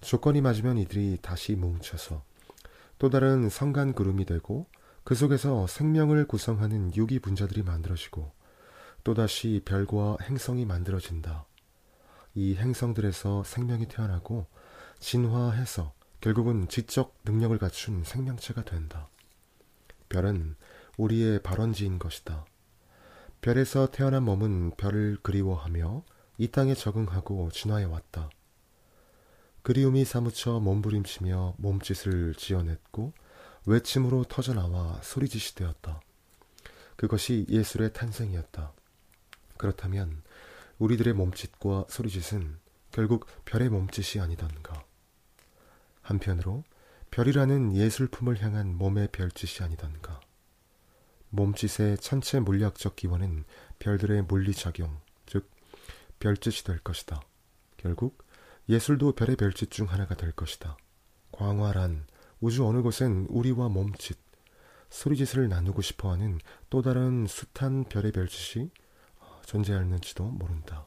조건이 0.00 0.40
맞으면 0.40 0.78
이들이 0.78 1.18
다시 1.22 1.54
뭉쳐서 1.54 2.22
또 2.98 3.10
다른 3.10 3.48
성간 3.48 3.92
구름이 3.92 4.24
되고 4.24 4.66
그 5.08 5.14
속에서 5.14 5.66
생명을 5.66 6.26
구성하는 6.26 6.94
유기 6.94 7.18
분자들이 7.18 7.62
만들어지고 7.62 8.30
또다시 9.04 9.62
별과 9.64 10.18
행성이 10.20 10.66
만들어진다. 10.66 11.46
이 12.34 12.54
행성들에서 12.56 13.42
생명이 13.42 13.88
태어나고 13.88 14.44
진화해서 14.98 15.94
결국은 16.20 16.68
지적 16.68 17.16
능력을 17.24 17.56
갖춘 17.56 18.04
생명체가 18.04 18.66
된다. 18.66 19.08
별은 20.10 20.56
우리의 20.98 21.42
발원지인 21.42 21.98
것이다. 21.98 22.44
별에서 23.40 23.90
태어난 23.90 24.24
몸은 24.24 24.72
별을 24.76 25.16
그리워하며 25.22 26.04
이 26.36 26.48
땅에 26.48 26.74
적응하고 26.74 27.50
진화해 27.50 27.86
왔다. 27.86 28.28
그리움이 29.62 30.04
사무쳐 30.04 30.60
몸부림치며 30.60 31.54
몸짓을 31.56 32.34
지어냈고 32.34 33.14
외침으로 33.66 34.24
터져나와 34.24 35.00
소리짓이 35.02 35.54
되었다. 35.54 36.00
그것이 36.96 37.46
예술의 37.48 37.92
탄생이었다. 37.92 38.72
그렇다면 39.56 40.22
우리들의 40.78 41.14
몸짓과 41.14 41.86
소리짓은 41.88 42.58
결국 42.90 43.26
별의 43.44 43.68
몸짓이 43.68 44.20
아니던가. 44.22 44.84
한편으로 46.02 46.64
별이라는 47.10 47.76
예술품을 47.76 48.42
향한 48.42 48.74
몸의 48.76 49.08
별짓이 49.12 49.64
아니던가. 49.64 50.20
몸짓의 51.30 51.98
천체 51.98 52.40
물리학적 52.40 52.96
기원은 52.96 53.44
별들의 53.78 54.22
물리작용, 54.22 55.00
즉 55.26 55.50
별짓이 56.18 56.64
될 56.64 56.78
것이다. 56.78 57.20
결국 57.76 58.24
예술도 58.68 59.12
별의 59.12 59.36
별짓 59.36 59.70
중 59.70 59.90
하나가 59.90 60.14
될 60.14 60.32
것이다. 60.32 60.76
광활한 61.32 62.06
우주 62.40 62.66
어느 62.66 62.82
곳엔 62.82 63.26
우리와 63.28 63.68
몸짓, 63.68 64.18
소리짓을 64.90 65.48
나누고 65.48 65.82
싶어하는 65.82 66.38
또 66.70 66.82
다른 66.82 67.26
숱한 67.26 67.84
별의 67.84 68.12
별짓이 68.12 68.70
존재하는지도 69.44 70.24
모른다. 70.24 70.86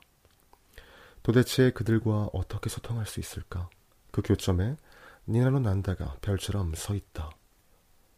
도대체 1.23 1.71
그들과 1.71 2.29
어떻게 2.33 2.69
소통할 2.69 3.05
수 3.05 3.19
있을까? 3.19 3.69
그 4.11 4.21
교점에 4.21 4.75
니나노 5.27 5.59
난다가 5.59 6.15
별처럼 6.21 6.73
서 6.75 6.95
있다. 6.95 7.29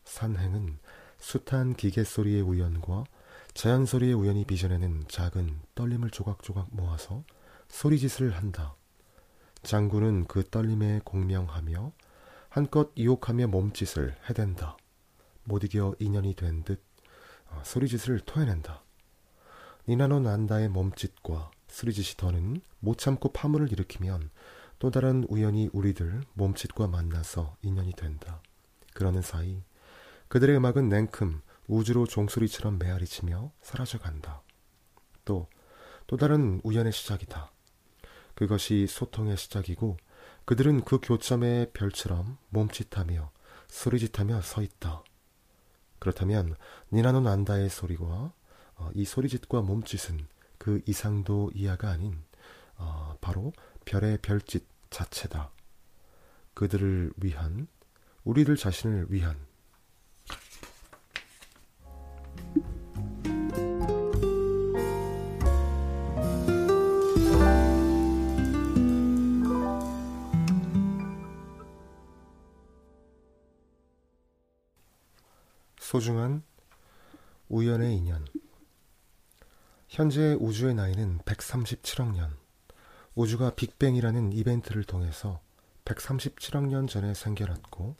산행은 0.06 0.80
숱한 1.20 1.76
기계 1.76 2.04
소리의 2.04 2.42
우연과 2.42 3.06
자연 3.54 3.86
소리의 3.86 4.14
우연이 4.14 4.46
빚어내는 4.46 5.06
작은 5.08 5.60
떨림을 5.76 6.10
조각조각 6.10 6.70
모아서 6.72 7.24
소리짓을 7.68 8.36
한다. 8.36 8.76
장군은 9.64 10.26
그 10.26 10.44
떨림에 10.50 11.02
공명하며 11.04 11.92
한껏 12.54 12.92
유혹하며 12.96 13.48
몸짓을 13.48 14.16
해댄다. 14.30 14.78
못 15.44 15.64
이겨 15.64 15.96
인연이 15.98 16.36
된듯 16.36 16.84
어, 17.48 17.64
소리짓을 17.66 18.20
토해낸다. 18.20 18.84
니나노 19.88 20.20
난다의 20.20 20.70
몸짓과 20.70 21.50
소리짓이 21.68 22.16
더는 22.16 22.62
못 22.80 23.00
참고 23.00 23.32
파문을 23.32 23.72
일으키면 23.72 24.30
또 24.78 24.92
다른 24.92 25.26
우연히 25.30 25.68
우리들 25.74 26.22
몸짓과 26.34 26.86
만나서 26.86 27.58
인연이 27.64 27.92
된다. 27.94 28.40
그러는 28.94 29.24
사이 29.24 29.64
그들의 30.28 30.56
음악은 30.56 30.90
냉큼 30.90 31.42
우주로 31.68 32.06
종소리처럼 32.06 32.78
메아리치며 32.78 33.52
사라져간다. 33.64 34.44
또, 35.26 35.48
또 36.06 36.18
다른 36.18 36.62
우연의 36.64 36.92
시작이다. 36.92 37.52
그것이 38.36 38.86
소통의 38.86 39.38
시작이고 39.38 39.98
그들은 40.46 40.84
그 40.84 41.00
교점의 41.02 41.72
별처럼 41.74 42.38
몸짓하며 42.50 43.32
소리짓하며 43.68 44.42
서 44.42 44.62
있다. 44.62 45.04
그렇다면 46.00 46.56
니나노 46.92 47.22
난다의 47.22 47.70
소리와 47.70 48.34
어, 48.76 48.90
이 48.94 49.06
소리짓과 49.06 49.62
몸짓은 49.62 50.28
그 50.58 50.82
이상도 50.86 51.52
이하가 51.54 51.90
아닌 51.90 52.24
어, 52.76 53.18
바로 53.22 53.54
별의 53.86 54.18
별짓 54.22 54.68
자체다. 54.90 55.52
그들을 56.54 57.14
위한 57.18 57.68
우리들 58.24 58.58
자신을 58.58 59.08
위한 59.10 59.38
소중한 75.94 76.42
우연의 77.50 77.96
인연. 77.96 78.26
현재 79.88 80.36
우주의 80.40 80.74
나이는 80.74 81.20
137억 81.20 82.16
년. 82.16 82.36
우주가 83.14 83.54
빅뱅이라는 83.54 84.32
이벤트를 84.32 84.86
통해서 84.86 85.40
137억 85.86 86.66
년 86.66 86.88
전에 86.88 87.14
생겨났고 87.14 87.96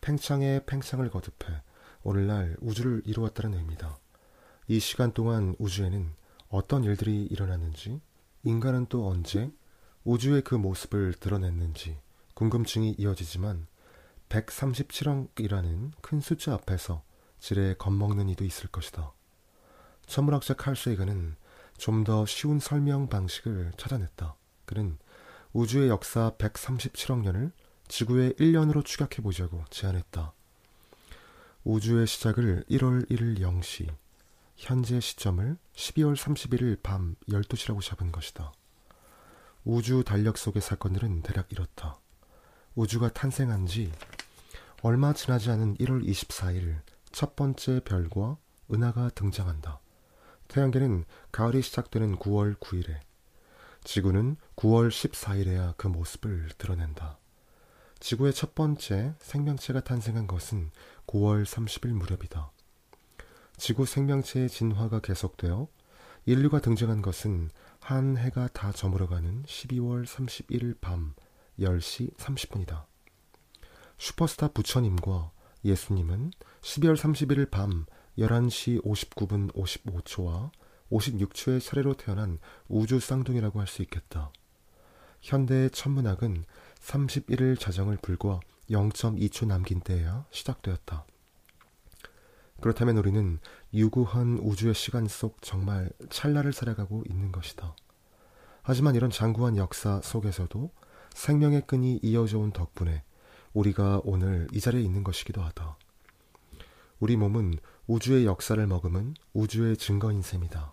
팽창에 0.00 0.60
팽창을 0.66 1.10
거듭해 1.10 1.62
오늘날 2.04 2.56
우주를 2.60 3.02
이루었다는 3.06 3.58
의미다. 3.58 3.98
이 4.68 4.78
시간 4.78 5.10
동안 5.12 5.56
우주에는 5.58 6.12
어떤 6.48 6.84
일들이 6.84 7.24
일어났는지, 7.24 8.00
인간은 8.44 8.86
또 8.88 9.08
언제 9.08 9.50
우주의 10.04 10.42
그 10.42 10.54
모습을 10.54 11.14
드러냈는지 11.14 11.98
궁금증이 12.34 12.94
이어지지만 12.98 13.66
137억이라는 14.28 15.90
큰 16.02 16.20
숫자 16.20 16.54
앞에서 16.54 17.02
지레 17.42 17.74
겁먹는 17.74 18.28
이도 18.28 18.44
있을 18.44 18.68
것이다. 18.68 19.12
천문학자 20.06 20.54
칼 20.54 20.76
세이건은 20.76 21.34
좀더 21.76 22.24
쉬운 22.24 22.60
설명 22.60 23.08
방식을 23.08 23.72
찾아냈다. 23.76 24.36
그는 24.64 24.96
우주의 25.52 25.88
역사 25.88 26.30
137억 26.38 27.22
년을 27.22 27.50
지구의 27.88 28.34
1년으로 28.34 28.84
추격해 28.84 29.22
보자고 29.22 29.64
제안했다. 29.70 30.32
우주의 31.64 32.06
시작을 32.06 32.64
1월 32.70 33.10
1일 33.10 33.40
0시, 33.40 33.92
현재 34.56 35.00
시점을 35.00 35.56
12월 35.74 36.16
31일 36.16 36.80
밤 36.80 37.16
12시라고 37.28 37.82
잡은 37.82 38.12
것이다. 38.12 38.52
우주 39.64 40.04
달력 40.04 40.38
속의 40.38 40.62
사건들은 40.62 41.22
대략 41.22 41.50
이렇다. 41.50 41.98
우주가 42.76 43.12
탄생한 43.12 43.66
지 43.66 43.92
얼마 44.82 45.12
지나지 45.12 45.50
않은 45.50 45.78
1월 45.78 46.06
24일 46.06 46.91
첫 47.12 47.36
번째 47.36 47.80
별과 47.84 48.38
은하가 48.72 49.10
등장한다. 49.10 49.80
태양계는 50.48 51.04
가을이 51.30 51.62
시작되는 51.62 52.16
9월 52.16 52.58
9일에, 52.58 53.00
지구는 53.84 54.36
9월 54.56 54.88
14일에야 54.88 55.76
그 55.76 55.88
모습을 55.88 56.50
드러낸다. 56.58 57.18
지구의 58.00 58.32
첫 58.32 58.54
번째 58.54 59.14
생명체가 59.20 59.80
탄생한 59.80 60.26
것은 60.26 60.70
9월 61.06 61.44
30일 61.44 61.92
무렵이다. 61.92 62.50
지구 63.56 63.86
생명체의 63.86 64.48
진화가 64.48 65.00
계속되어 65.00 65.68
인류가 66.26 66.60
등장한 66.60 67.02
것은 67.02 67.50
한 67.80 68.16
해가 68.16 68.48
다 68.48 68.72
저물어가는 68.72 69.44
12월 69.44 70.06
31일 70.06 70.80
밤 70.80 71.14
10시 71.58 72.16
30분이다. 72.16 72.84
슈퍼스타 73.98 74.48
부처님과 74.48 75.30
예수님은 75.64 76.32
12월 76.62 76.96
31일 76.96 77.50
밤 77.50 77.86
11시 78.18 78.82
59분 78.84 79.52
55초와 79.52 80.50
56초의 80.90 81.60
차례로 81.60 81.94
태어난 81.94 82.38
우주 82.68 83.00
쌍둥이라고 83.00 83.60
할 83.60 83.66
수 83.66 83.82
있겠다. 83.82 84.30
현대의 85.20 85.70
천문학은 85.70 86.44
31일 86.80 87.58
자정을 87.58 87.98
불과 88.02 88.40
0.2초 88.70 89.46
남긴 89.46 89.80
때에야 89.80 90.24
시작되었다. 90.30 91.04
그렇다면 92.60 92.96
우리는 92.96 93.38
유구한 93.74 94.38
우주의 94.38 94.72
시간 94.74 95.08
속 95.08 95.42
정말 95.42 95.90
찰나를 96.10 96.52
살아가고 96.52 97.02
있는 97.08 97.32
것이다. 97.32 97.74
하지만 98.62 98.94
이런 98.94 99.10
장구한 99.10 99.56
역사 99.56 100.00
속에서도 100.00 100.70
생명의 101.14 101.62
끈이 101.66 101.98
이어져 102.02 102.38
온 102.38 102.52
덕분에 102.52 103.02
우리가 103.52 104.00
오늘 104.04 104.46
이 104.52 104.60
자리에 104.60 104.80
있는 104.80 105.02
것이기도 105.02 105.42
하다. 105.42 105.76
우리 107.02 107.16
몸은 107.16 107.58
우주의 107.88 108.26
역사를 108.26 108.64
머금은 108.64 109.14
우주의 109.32 109.76
증거인 109.76 110.22
셈이다. 110.22 110.70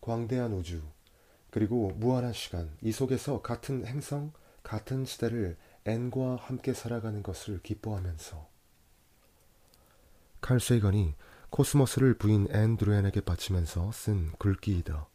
광대한 0.00 0.52
우주, 0.52 0.82
그리고 1.50 1.90
무한한 1.96 2.32
시간, 2.32 2.70
이 2.80 2.92
속에서 2.92 3.42
같은 3.42 3.84
행성, 3.84 4.30
같은 4.62 5.04
시대를 5.04 5.56
앤과 5.84 6.36
함께 6.36 6.72
살아가는 6.72 7.24
것을 7.24 7.60
기뻐하면서 7.64 8.48
칼 10.40 10.60
세이건이 10.60 11.16
코스모스를 11.50 12.16
부인 12.16 12.46
앤 12.52 12.76
드루엔에게 12.76 13.22
바치면서 13.22 13.90
쓴 13.90 14.30
글귀이다. 14.38 15.08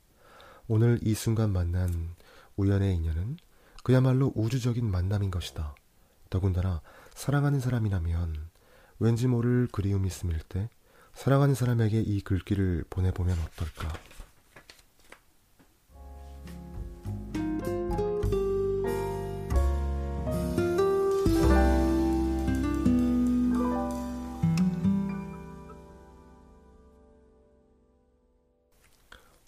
오늘 0.67 0.99
이 1.01 1.13
순간 1.13 1.53
만난 1.53 2.17
우연의 2.57 2.93
인연은 2.97 3.37
그야말로 3.81 4.33
우주적인 4.35 4.85
만남인 4.91 5.31
것이다. 5.31 5.73
더군다나 6.29 6.81
사랑하는 7.13 7.61
사람이라면 7.61 8.54
왠지 8.99 9.27
모를 9.27 9.67
그리움이 9.71 10.09
스밀 10.09 10.39
때 10.39 10.69
사랑하는 11.13 11.55
사람에게 11.55 12.01
이 12.01 12.21
글귀를 12.21 12.85
보내보면 12.89 13.37
어떨까? 13.39 13.93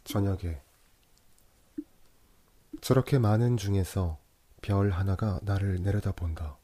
저녁에 0.04 0.62
저렇게 2.80 3.20
많은 3.20 3.58
중에서 3.58 4.18
별 4.62 4.90
하나가 4.92 5.40
나를 5.44 5.82
내려다본다. 5.84 6.58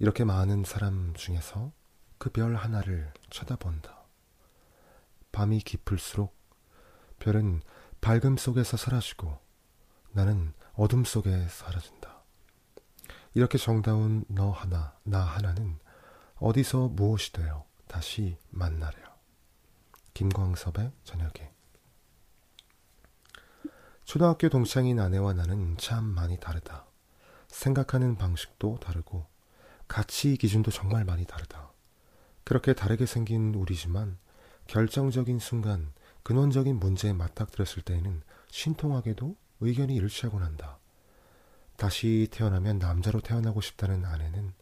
이렇게 0.00 0.24
많은 0.24 0.64
사람 0.64 1.14
중에서 1.14 1.72
그 2.20 2.28
별 2.28 2.54
하나를 2.54 3.10
쳐다본다. 3.30 4.04
밤이 5.32 5.60
깊을수록 5.60 6.36
별은 7.18 7.62
밝음 8.02 8.36
속에서 8.36 8.76
사라지고 8.76 9.38
나는 10.12 10.52
어둠 10.74 11.04
속에 11.04 11.48
사라진다. 11.48 12.22
이렇게 13.32 13.56
정다운 13.56 14.26
너 14.28 14.50
하나, 14.50 14.98
나 15.02 15.20
하나는 15.20 15.78
어디서 16.36 16.88
무엇이 16.88 17.32
되어 17.32 17.64
다시 17.88 18.36
만나려. 18.50 18.98
김광섭의 20.12 20.92
저녁에. 21.04 21.54
초등학교 24.04 24.50
동창인 24.50 25.00
아내와 25.00 25.32
나는 25.32 25.78
참 25.78 26.04
많이 26.04 26.38
다르다. 26.38 26.84
생각하는 27.48 28.16
방식도 28.16 28.78
다르고 28.80 29.26
가치 29.88 30.36
기준도 30.36 30.70
정말 30.70 31.06
많이 31.06 31.24
다르다. 31.24 31.69
그렇게 32.44 32.72
다르게 32.72 33.06
생긴 33.06 33.54
우리지만 33.54 34.18
결정적인 34.66 35.38
순간 35.38 35.92
근원적인 36.22 36.78
문제에 36.78 37.12
맞닥뜨렸을 37.12 37.82
때에는 37.82 38.22
신통하게도 38.50 39.36
의견이 39.60 39.94
일치하곤 39.96 40.42
한다. 40.42 40.78
다시 41.76 42.28
태어나면 42.30 42.78
남자로 42.78 43.20
태어나고 43.20 43.60
싶다는 43.60 44.04
아내는 44.04 44.52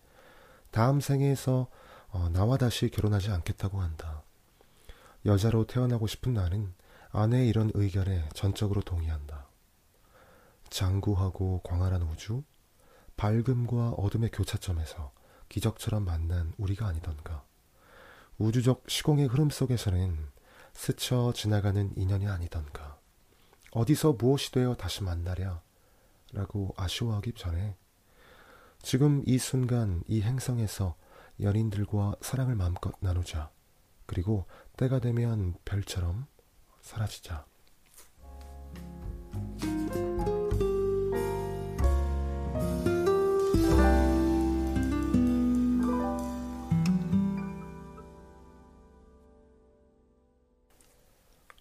다음 0.70 1.00
생에서 1.00 1.68
어, 2.10 2.28
나와 2.30 2.56
다시 2.56 2.88
결혼하지 2.88 3.30
않겠다고 3.30 3.80
한다. 3.80 4.22
여자로 5.26 5.66
태어나고 5.66 6.06
싶은 6.06 6.34
나는 6.34 6.72
아내의 7.10 7.48
이런 7.48 7.70
의견에 7.74 8.28
전적으로 8.34 8.80
동의한다. 8.82 9.46
장구하고 10.70 11.60
광활한 11.64 12.02
우주, 12.02 12.44
밝음과 13.16 13.90
어둠의 13.90 14.30
교차점에서 14.30 15.12
기적처럼 15.48 16.04
만난 16.04 16.52
우리가 16.56 16.86
아니던가. 16.86 17.47
우주적 18.38 18.84
시공의 18.86 19.26
흐름 19.26 19.50
속에서는 19.50 20.16
스쳐 20.72 21.32
지나가는 21.34 21.92
인연이 21.96 22.28
아니던가. 22.28 22.96
어디서 23.72 24.12
무엇이 24.12 24.52
되어 24.52 24.76
다시 24.76 25.02
만나랴? 25.02 25.60
라고 26.32 26.72
아쉬워하기 26.76 27.32
전에 27.32 27.76
지금 28.80 29.24
이 29.26 29.38
순간 29.38 30.04
이 30.06 30.22
행성에서 30.22 30.94
연인들과 31.40 32.14
사랑을 32.20 32.54
마음껏 32.54 32.94
나누자. 33.00 33.50
그리고 34.06 34.46
때가 34.76 35.00
되면 35.00 35.54
별처럼 35.64 36.26
사라지자. 36.80 37.44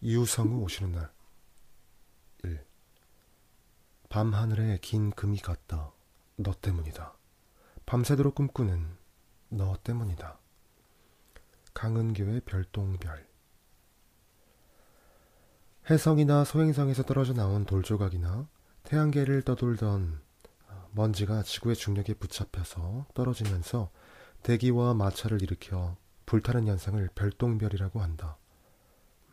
유성우 0.07 0.61
오시는 0.61 0.93
날 0.93 1.11
1. 2.45 2.65
밤하늘에 4.07 4.77
긴 4.81 5.11
금이 5.11 5.39
갔다. 5.39 5.91
너 6.37 6.53
때문이다. 6.53 7.13
밤새도록 7.85 8.33
꿈꾸는 8.33 8.87
너 9.49 9.75
때문이다. 9.83 10.39
강은교의 11.73 12.39
별똥별 12.45 13.27
해성이나 15.89 16.45
소행성에서 16.45 17.03
떨어져 17.03 17.33
나온 17.33 17.65
돌조각이나 17.65 18.47
태양계를 18.83 19.41
떠돌던 19.41 20.21
먼지가 20.91 21.43
지구의 21.43 21.75
중력에 21.75 22.13
붙잡혀서 22.13 23.07
떨어지면서 23.13 23.91
대기와 24.43 24.93
마찰을 24.93 25.41
일으켜 25.41 25.97
불타는 26.25 26.65
현상을 26.65 27.09
별똥별이라고 27.13 27.99
한다. 28.01 28.37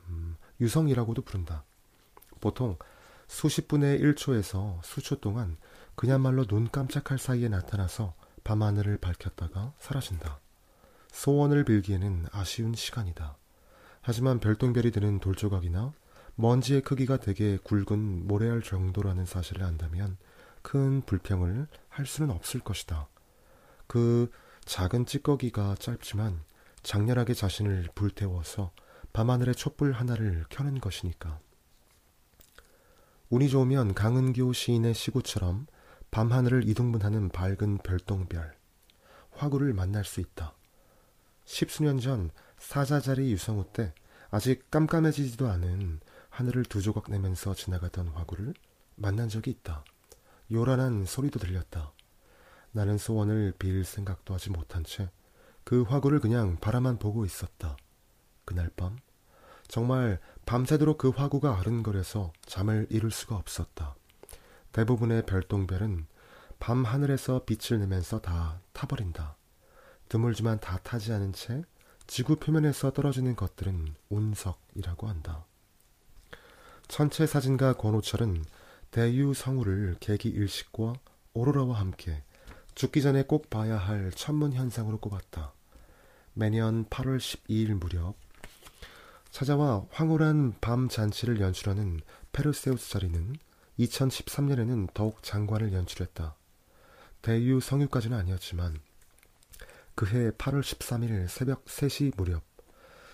음, 0.08 0.36
유성이라고도 0.60 1.22
부른다. 1.22 1.64
보통 2.40 2.76
수십 3.26 3.68
분의 3.68 4.00
1초에서 4.00 4.78
수초 4.82 5.20
동안 5.20 5.56
그야말로 5.94 6.44
눈 6.44 6.70
깜짝할 6.70 7.18
사이에 7.18 7.48
나타나서 7.48 8.14
밤하늘을 8.44 8.98
밝혔다가 8.98 9.72
사라진다. 9.78 10.40
소원을 11.10 11.64
빌기에는 11.64 12.26
아쉬운 12.32 12.74
시간이다. 12.74 13.36
하지만 14.02 14.40
별똥별이 14.40 14.90
드는 14.90 15.20
돌조각이나 15.20 15.92
먼지의 16.34 16.82
크기가 16.82 17.16
되게 17.16 17.56
굵은 17.58 18.26
모래알 18.26 18.62
정도라는 18.62 19.24
사실을 19.24 19.62
안다면 19.62 20.18
큰 20.62 21.02
불평을 21.02 21.68
할 21.88 22.06
수는 22.06 22.30
없을 22.30 22.60
것이다. 22.60 23.08
그 23.86 24.30
작은 24.64 25.06
찌꺼기가 25.06 25.76
짧지만 25.78 26.40
장렬하게 26.82 27.34
자신을 27.34 27.88
불태워서 27.94 28.72
밤하늘의 29.14 29.54
촛불 29.54 29.92
하나를 29.92 30.44
켜는 30.50 30.80
것이니까. 30.80 31.40
운이 33.30 33.48
좋으면 33.48 33.94
강은교 33.94 34.52
시인의 34.52 34.92
시구처럼 34.92 35.66
밤하늘을 36.10 36.68
이동분하는 36.68 37.30
밝은 37.30 37.78
별똥별, 37.78 38.54
화구를 39.32 39.72
만날 39.72 40.04
수 40.04 40.20
있다. 40.20 40.54
십수년 41.46 41.98
전 41.98 42.30
사자자리 42.58 43.32
유성우 43.32 43.72
때 43.72 43.94
아직 44.30 44.70
깜깜해지지도 44.70 45.48
않은 45.48 46.00
하늘을 46.28 46.64
두 46.64 46.82
조각 46.82 47.10
내면서 47.10 47.54
지나가던 47.54 48.08
화구를 48.08 48.52
만난 48.96 49.30
적이 49.30 49.52
있다. 49.52 49.84
요란한 50.52 51.06
소리도 51.06 51.38
들렸다. 51.38 51.92
나는 52.72 52.98
소원을 52.98 53.54
빌 53.58 53.84
생각도 53.84 54.34
하지 54.34 54.50
못한 54.50 54.84
채 54.84 55.08
그 55.64 55.82
화구를 55.82 56.20
그냥 56.20 56.58
바라만 56.60 56.98
보고 56.98 57.24
있었다. 57.24 57.76
그날 58.44 58.70
밤 58.76 58.98
정말 59.68 60.20
밤새도록 60.46 60.98
그 60.98 61.10
화구가 61.10 61.58
아른거려서 61.58 62.32
잠을 62.44 62.86
이룰 62.90 63.10
수가 63.10 63.36
없었다. 63.36 63.94
대부분의 64.72 65.26
별똥별은 65.26 66.06
밤 66.58 66.84
하늘에서 66.84 67.44
빛을 67.44 67.80
내면서 67.80 68.20
다 68.20 68.60
타버린다. 68.72 69.36
드물지만 70.08 70.60
다 70.60 70.78
타지 70.82 71.12
않은 71.12 71.32
채 71.32 71.62
지구 72.06 72.36
표면에서 72.36 72.92
떨어지는 72.92 73.36
것들은 73.36 73.94
운석이라고 74.10 75.08
한다. 75.08 75.44
천체 76.86 77.26
사진가 77.26 77.74
권호철은 77.74 78.44
대유 78.90 79.34
성우를 79.34 79.96
계기 80.00 80.28
일식과 80.28 80.94
오로라와 81.32 81.80
함께 81.80 82.22
죽기 82.74 83.02
전에 83.02 83.22
꼭 83.22 83.50
봐야 83.50 83.76
할 83.76 84.10
천문 84.12 84.52
현상으로 84.52 84.98
꼽았다. 84.98 85.52
매년 86.34 86.84
8월 86.86 87.18
12일 87.18 87.74
무렵 87.74 88.16
찾아와 89.34 89.84
황홀한 89.90 90.54
밤 90.60 90.88
잔치를 90.88 91.40
연출하는 91.40 91.98
페르세우스 92.32 92.88
자리는 92.88 93.34
2013년에는 93.80 94.94
더욱 94.94 95.24
장관을 95.24 95.72
연출했다. 95.72 96.36
대유 97.20 97.58
성유까지는 97.58 98.16
아니었지만 98.16 98.78
그해 99.96 100.30
8월 100.30 100.60
13일 100.60 101.26
새벽 101.26 101.64
3시 101.64 102.12
무렵 102.16 102.44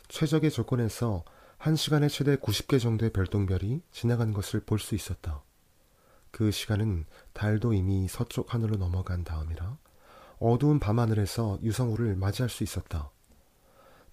최적의 0.09 0.51
조건에서 0.51 1.25
1시간에 1.59 2.11
최대 2.11 2.37
90개 2.37 2.79
정도의 2.79 3.14
별똥별이 3.14 3.81
지나간 3.91 4.35
것을 4.35 4.61
볼 4.61 4.79
수 4.79 4.95
있었다. 4.95 5.43
그 6.31 6.51
시간은 6.51 7.07
달도 7.33 7.73
이미 7.73 8.09
서쪽 8.09 8.53
하늘로 8.53 8.77
넘어간 8.77 9.25
다음이라 9.25 9.79
어두운 10.39 10.81
밤하늘에서 10.81 11.61
유성우를 11.62 12.16
맞이할 12.16 12.51
수 12.51 12.62
있었다. 12.62 13.11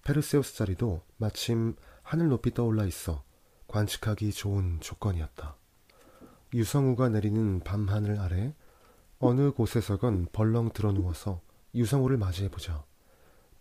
페르세우스 0.04 0.56
자리도 0.56 1.02
마침 1.18 1.76
하늘 2.08 2.28
높이 2.28 2.54
떠올라 2.54 2.86
있어 2.86 3.22
관측하기 3.66 4.32
좋은 4.32 4.80
조건이었다. 4.80 5.56
유성우가 6.54 7.10
내리는 7.10 7.60
밤하늘 7.60 8.18
아래 8.18 8.54
어느 9.18 9.50
곳에서건 9.50 10.28
벌렁 10.32 10.70
들어 10.70 10.92
누워서 10.92 11.42
유성우를 11.74 12.16
맞이해보자. 12.16 12.82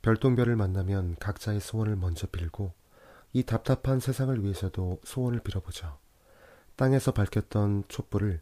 별똥별을 0.01 0.55
만나면 0.55 1.17
각자의 1.19 1.59
소원을 1.59 1.97
먼저 1.97 2.25
빌고 2.27 2.71
이 3.33 3.43
답답한 3.43 3.99
세상을 3.99 4.41
위해서도 4.41 5.01
소원을 5.03 5.41
빌어보자. 5.41 5.97
땅에서 6.77 7.11
밝혔던 7.11 7.83
촛불을 7.89 8.39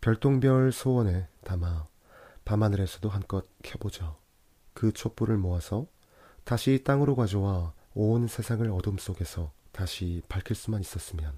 별똥별 0.00 0.72
소원에 0.72 1.28
담아 1.44 1.86
밤하늘에서도 2.44 3.08
한껏 3.08 3.46
켜보자. 3.62 4.16
그 4.74 4.90
촛불을 4.92 5.36
모아서 5.36 5.86
다시 6.42 6.82
땅으로 6.82 7.14
가져와 7.14 7.75
온 7.98 8.26
세상을 8.26 8.70
어둠 8.72 8.98
속에서 8.98 9.52
다시 9.72 10.20
밝힐 10.28 10.54
수만 10.54 10.82
있었으면 10.82 11.32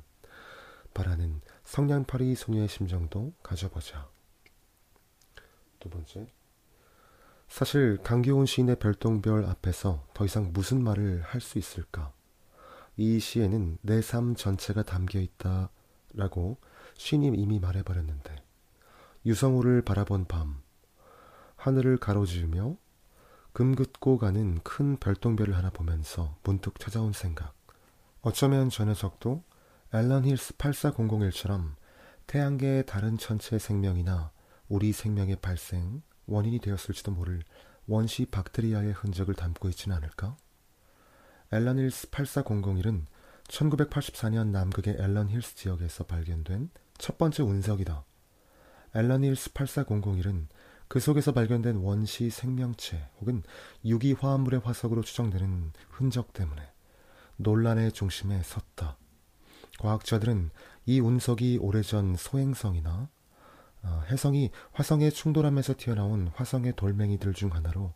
바라는 0.92 1.40
성냥팔이 1.62 2.34
소녀의 2.34 2.66
심정도 2.66 3.32
가져보자. 3.44 4.08
두 5.78 5.88
번째. 5.88 6.26
사실 7.46 7.98
강기훈 8.02 8.44
시인의 8.44 8.80
별똥별 8.80 9.44
앞에서 9.44 10.04
더 10.12 10.24
이상 10.24 10.52
무슨 10.52 10.82
말을 10.82 11.22
할 11.22 11.40
수 11.40 11.58
있을까? 11.58 12.12
이 12.96 13.20
시에는 13.20 13.78
내 13.82 14.00
삶 14.00 14.34
전체가 14.34 14.82
담겨 14.82 15.20
있다 15.20 15.70
라고 16.14 16.58
시인이 16.94 17.28
이미 17.40 17.60
말해버렸는데 17.60 18.42
유성우를 19.24 19.82
바라본 19.82 20.24
밤 20.24 20.60
하늘을 21.54 21.98
가로지으며 21.98 22.76
금긋고 23.52 24.18
가는 24.18 24.60
큰 24.62 24.96
별똥별을 24.98 25.56
하나 25.56 25.70
보면서 25.70 26.36
문득 26.44 26.78
찾아온 26.78 27.12
생각. 27.12 27.54
어쩌면 28.20 28.70
저 28.70 28.84
녀석도 28.84 29.42
앨런 29.92 30.24
힐스 30.24 30.56
84001처럼 30.56 31.74
태양계의 32.26 32.86
다른 32.86 33.16
천체의 33.16 33.58
생명이나 33.58 34.30
우리 34.68 34.92
생명의 34.92 35.36
발생, 35.36 36.02
원인이 36.26 36.60
되었을지도 36.60 37.10
모를 37.12 37.42
원시 37.86 38.26
박테리아의 38.26 38.92
흔적을 38.92 39.34
담고 39.34 39.70
있지는 39.70 39.96
않을까? 39.96 40.36
앨런 41.50 41.78
힐스 41.78 42.10
84001은 42.10 43.06
1984년 43.48 44.48
남극의 44.48 44.96
앨런 44.98 45.30
힐스 45.30 45.56
지역에서 45.56 46.04
발견된 46.04 46.68
첫 46.98 47.16
번째 47.16 47.42
운석이다. 47.44 48.04
앨런 48.94 49.24
힐스 49.24 49.54
84001은 49.54 50.46
그 50.88 51.00
속에서 51.00 51.32
발견된 51.32 51.76
원시 51.76 52.30
생명체 52.30 53.08
혹은 53.20 53.42
유기 53.84 54.14
화합물의 54.14 54.60
화석으로 54.60 55.02
추정되는 55.02 55.72
흔적 55.90 56.32
때문에 56.32 56.62
논란의 57.36 57.92
중심에 57.92 58.42
섰다. 58.42 58.96
과학자들은 59.78 60.50
이 60.86 61.00
운석이 61.00 61.58
오래전 61.60 62.16
소행성이나 62.16 63.08
어, 63.82 64.02
해성이 64.10 64.50
화성에 64.72 65.10
충돌하면서 65.10 65.74
튀어나온 65.76 66.28
화성의 66.34 66.74
돌멩이들 66.74 67.32
중 67.34 67.54
하나로 67.54 67.92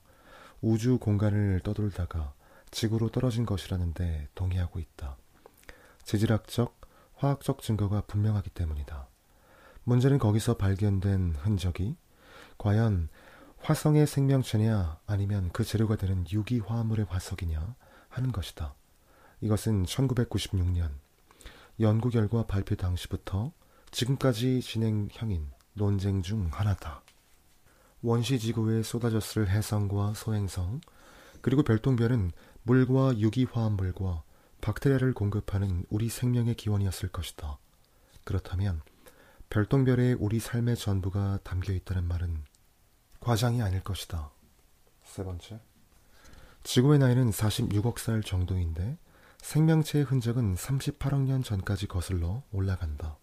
우주 0.60 0.98
공간을 0.98 1.60
떠돌다가 1.64 2.34
지구로 2.70 3.10
떨어진 3.10 3.44
것이라는데 3.44 4.28
동의하고 4.34 4.78
있다. 4.78 5.16
지질학적, 6.04 6.80
화학적 7.16 7.62
증거가 7.62 8.02
분명하기 8.02 8.50
때문이다. 8.50 9.08
문제는 9.84 10.18
거기서 10.18 10.56
발견된 10.56 11.34
흔적이 11.40 11.96
과연 12.62 13.08
화성의 13.58 14.06
생명체냐 14.06 15.00
아니면 15.06 15.50
그 15.52 15.64
재료가 15.64 15.96
되는 15.96 16.24
유기 16.30 16.60
화합물의 16.60 17.06
화석이냐 17.08 17.74
하는 18.08 18.30
것이다. 18.30 18.76
이것은 19.40 19.84
1996년 19.84 20.92
연구 21.80 22.08
결과 22.08 22.46
발표 22.46 22.76
당시부터 22.76 23.50
지금까지 23.90 24.60
진행형인 24.60 25.50
논쟁 25.72 26.22
중 26.22 26.50
하나다. 26.52 27.02
원시 28.00 28.38
지구에 28.38 28.84
쏟아졌을 28.84 29.48
해성과 29.48 30.14
소행성, 30.14 30.80
그리고 31.40 31.64
별똥별은 31.64 32.30
물과 32.62 33.18
유기화합물과 33.18 34.22
박테리아를 34.60 35.14
공급하는 35.14 35.84
우리 35.90 36.08
생명의 36.08 36.54
기원이었을 36.54 37.08
것이다. 37.08 37.58
그렇다면 38.22 38.82
별똥별에 39.50 40.12
우리 40.12 40.38
삶의 40.38 40.76
전부가 40.76 41.40
담겨 41.42 41.72
있다는 41.72 42.04
말은 42.04 42.51
과장이 43.22 43.62
아닐 43.62 43.80
것이다. 43.84 44.30
세 45.04 45.22
번째. 45.22 45.60
지구의 46.64 46.98
나이는 46.98 47.30
46억 47.30 47.98
살 47.98 48.20
정도인데 48.20 48.98
생명체의 49.40 50.04
흔적은 50.04 50.56
38억 50.56 51.22
년 51.22 51.42
전까지 51.44 51.86
거슬러 51.86 52.42
올라간다. 52.50 53.16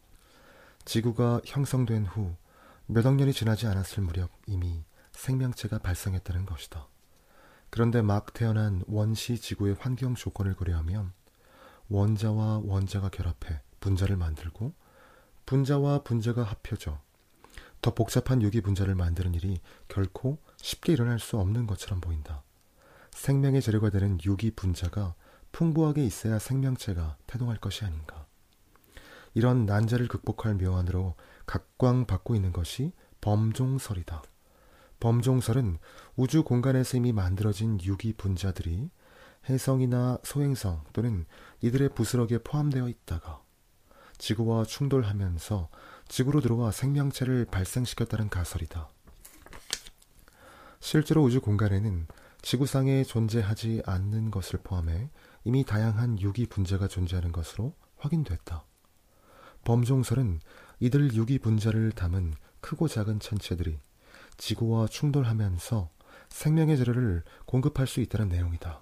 지구가 0.85 1.41
형성된 1.45 2.05
후 2.05 2.33
몇억 2.85 3.15
년이 3.15 3.33
지나지 3.33 3.67
않았을 3.67 4.01
무렵 4.01 4.29
이미 4.45 4.85
생명체가 5.11 5.79
발생했다는 5.79 6.45
것이다. 6.45 6.87
그런데 7.69 8.01
막 8.01 8.33
태어난 8.33 8.81
원시 8.87 9.37
지구의 9.37 9.75
환경 9.79 10.15
조건을 10.15 10.55
고려하면 10.55 11.11
원자와 11.89 12.61
원자가 12.63 13.09
결합해 13.09 13.61
분자를 13.81 14.15
만들고 14.15 14.73
분자와 15.45 16.03
분자가 16.03 16.43
합혀져 16.43 17.01
더 17.81 17.93
복잡한 17.93 18.41
유기 18.41 18.61
분자를 18.61 18.95
만드는 18.95 19.33
일이 19.35 19.61
결코 19.87 20.37
쉽게 20.57 20.93
일어날 20.93 21.19
수 21.19 21.37
없는 21.37 21.65
것처럼 21.67 22.01
보인다. 22.01 22.43
생명의 23.11 23.61
재료가 23.61 23.89
되는 23.89 24.17
유기 24.25 24.51
분자가 24.51 25.15
풍부하게 25.51 26.05
있어야 26.05 26.39
생명체가 26.39 27.17
태동할 27.25 27.57
것이 27.57 27.85
아닌가. 27.85 28.25
이런 29.33 29.65
난제를 29.65 30.07
극복할 30.07 30.55
묘안으로 30.55 31.15
각광받고 31.45 32.35
있는 32.35 32.51
것이 32.51 32.91
범종설이다. 33.21 34.23
범종설은 34.99 35.77
우주 36.15 36.43
공간에서 36.43 36.97
이미 36.97 37.13
만들어진 37.13 37.79
유기 37.83 38.13
분자들이 38.13 38.89
해성이나 39.47 40.19
소행성 40.23 40.83
또는 40.91 41.25
이들의 41.61 41.89
부스럭에 41.95 42.39
포함되어 42.43 42.89
있다가 42.89 43.41
지구와 44.17 44.65
충돌하면서 44.65 45.69
지구로 46.09 46.41
들어와 46.41 46.71
생명체를 46.71 47.45
발생시켰다는 47.45 48.29
가설이다. 48.29 48.89
실제로 50.79 51.23
우주 51.23 51.39
공간에는 51.39 52.07
지구상에 52.41 53.03
존재하지 53.03 53.83
않는 53.85 54.31
것을 54.31 54.59
포함해 54.63 55.09
이미 55.43 55.63
다양한 55.63 56.19
유기 56.19 56.47
분자가 56.47 56.87
존재하는 56.87 57.31
것으로 57.31 57.75
확인됐다. 57.97 58.65
범종설은 59.65 60.39
이들 60.79 61.13
유기 61.13 61.37
분자를 61.37 61.91
담은 61.91 62.33
크고 62.59 62.87
작은 62.87 63.19
천체들이 63.19 63.79
지구와 64.37 64.87
충돌하면서 64.87 65.89
생명의 66.29 66.77
재료를 66.77 67.23
공급할 67.45 67.85
수 67.85 67.99
있다는 67.99 68.29
내용이다. 68.29 68.81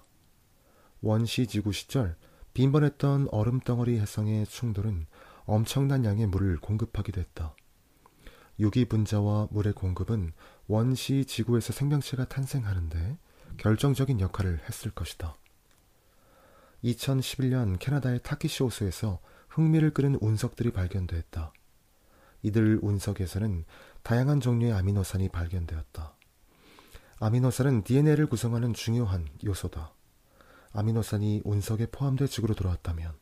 원시 1.02 1.46
지구 1.46 1.72
시절 1.72 2.16
빈번했던 2.54 3.28
얼음덩어리 3.30 3.98
해성의 4.00 4.46
충돌은 4.46 5.06
엄청난 5.48 6.04
양의 6.04 6.26
물을 6.26 6.58
공급하기도 6.58 7.22
했다. 7.22 7.56
유기 8.60 8.84
분자와 8.84 9.48
물의 9.50 9.72
공급은 9.72 10.34
원시 10.66 11.24
지구에서 11.24 11.72
생명체가 11.72 12.26
탄생하는데 12.26 13.16
결정적인 13.56 14.20
역할을 14.20 14.60
했을 14.68 14.90
것이다. 14.90 15.34
2011년 16.84 17.78
캐나다의 17.78 18.20
타키시 18.22 18.62
호수에서 18.62 19.20
흥미를 19.48 19.94
끄는 19.94 20.18
운석들이 20.20 20.70
발견되었다. 20.70 21.54
이들 22.42 22.80
운석에서는 22.82 23.64
다양한 24.02 24.40
종류의 24.40 24.74
아미노산이 24.74 25.30
발견되었다. 25.30 26.14
아미노산은 27.20 27.84
DNA를 27.84 28.26
구성하는 28.26 28.74
중요한 28.74 29.26
요소다. 29.42 29.94
아미노산이 30.72 31.40
운석에 31.46 31.86
포함돼 31.86 32.26
지구로 32.26 32.54
들어왔다면 32.54 33.14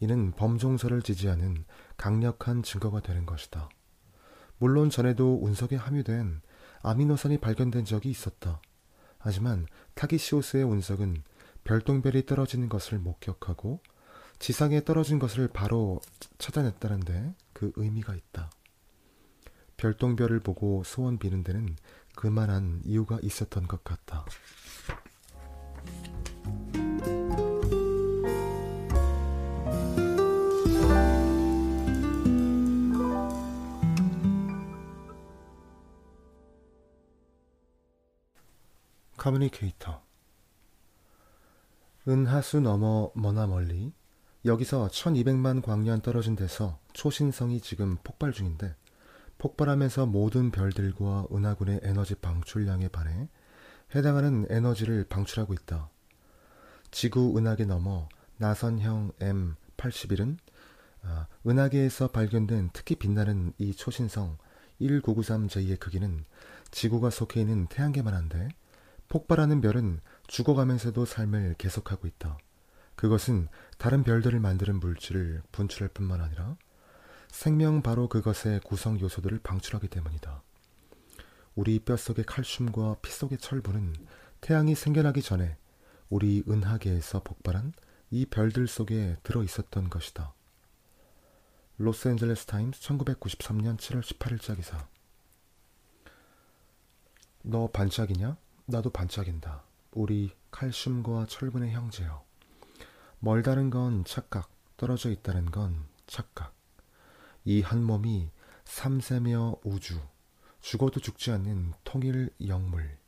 이는 0.00 0.32
범종설을 0.32 1.02
지지하는 1.02 1.64
강력한 1.96 2.62
증거가 2.62 3.00
되는 3.00 3.26
것이다. 3.26 3.68
물론 4.58 4.90
전에도 4.90 5.38
운석에 5.42 5.76
함유된 5.76 6.40
아미노산이 6.82 7.38
발견된 7.38 7.84
적이 7.84 8.10
있었다. 8.10 8.60
하지만 9.18 9.66
타기시오스의 9.94 10.64
운석은 10.64 11.22
별똥별이 11.64 12.26
떨어지는 12.26 12.68
것을 12.68 12.98
목격하고 12.98 13.80
지상에 14.38 14.84
떨어진 14.84 15.18
것을 15.18 15.48
바로 15.48 16.00
찾아냈다는데 16.38 17.34
그 17.52 17.72
의미가 17.76 18.14
있다. 18.14 18.50
별똥별을 19.76 20.40
보고 20.40 20.82
소원 20.84 21.18
비는 21.18 21.42
데는 21.42 21.76
그만한 22.14 22.80
이유가 22.84 23.18
있었던 23.22 23.66
것 23.68 23.84
같다. 23.84 24.24
커뮤니케이터 39.18 40.02
은하수 42.08 42.60
너머 42.60 43.10
머나 43.14 43.46
멀리 43.46 43.92
여기서 44.46 44.88
1200만 44.88 45.62
광년 45.62 46.00
떨어진 46.00 46.36
데서 46.36 46.78
초신성이 46.94 47.60
지금 47.60 47.98
폭발 48.02 48.32
중인데 48.32 48.74
폭발하면서 49.36 50.06
모든 50.06 50.50
별들과 50.50 51.26
은하군의 51.30 51.80
에너지 51.82 52.14
방출량에 52.14 52.88
반해 52.88 53.28
해당하는 53.94 54.46
에너지를 54.50 55.04
방출하고 55.04 55.54
있다. 55.54 55.90
지구 56.90 57.36
은하계 57.36 57.64
넘어 57.64 58.08
나선형 58.38 59.12
M81은 59.20 60.38
아, 61.02 61.26
은하계에서 61.46 62.08
발견된 62.08 62.70
특히 62.72 62.96
빛나는 62.96 63.52
이 63.58 63.74
초신성 63.74 64.38
1993J의 64.80 65.78
크기는 65.78 66.24
지구가 66.70 67.10
속해 67.10 67.40
있는 67.40 67.66
태양계만 67.66 68.14
한데 68.14 68.48
폭발하는 69.08 69.60
별은 69.60 70.00
죽어가면서도 70.26 71.04
삶을 71.04 71.54
계속하고 71.58 72.06
있다. 72.06 72.38
그것은 72.94 73.48
다른 73.78 74.02
별들을 74.02 74.38
만드는 74.40 74.80
물질을 74.80 75.42
분출할 75.52 75.88
뿐만 75.88 76.20
아니라 76.20 76.56
생명 77.30 77.82
바로 77.82 78.08
그것의 78.08 78.60
구성 78.64 78.98
요소들을 79.00 79.38
방출하기 79.42 79.88
때문이다. 79.88 80.42
우리 81.54 81.78
뼛속의 81.78 82.24
칼슘과 82.24 82.96
피 83.02 83.10
속의 83.10 83.38
철분은 83.38 83.94
태양이 84.40 84.74
생겨나기 84.74 85.22
전에 85.22 85.56
우리 86.08 86.42
은하계에서 86.48 87.22
폭발한 87.22 87.72
이 88.10 88.26
별들 88.26 88.66
속에 88.66 89.16
들어 89.22 89.42
있었던 89.42 89.90
것이다. 89.90 90.34
로스앤젤레스 91.78 92.46
타임스 92.46 92.80
1993년 92.80 93.76
7월 93.76 94.02
18일자 94.02 94.56
기사. 94.56 94.88
너 97.42 97.68
반짝이냐? 97.68 98.36
나도 98.70 98.90
반짝인다. 98.90 99.62
우리 99.92 100.30
칼슘과 100.50 101.24
철분의 101.26 101.72
형제여. 101.72 102.22
멀다는 103.18 103.70
건 103.70 104.04
착각, 104.04 104.50
떨어져 104.76 105.10
있다는 105.10 105.50
건 105.50 105.86
착각. 106.06 106.54
이 107.46 107.62
한 107.62 107.82
몸이 107.82 108.30
삼세며 108.66 109.56
우주, 109.64 109.98
죽어도 110.60 111.00
죽지 111.00 111.30
않는 111.32 111.72
통일 111.82 112.28
영물. 112.46 112.98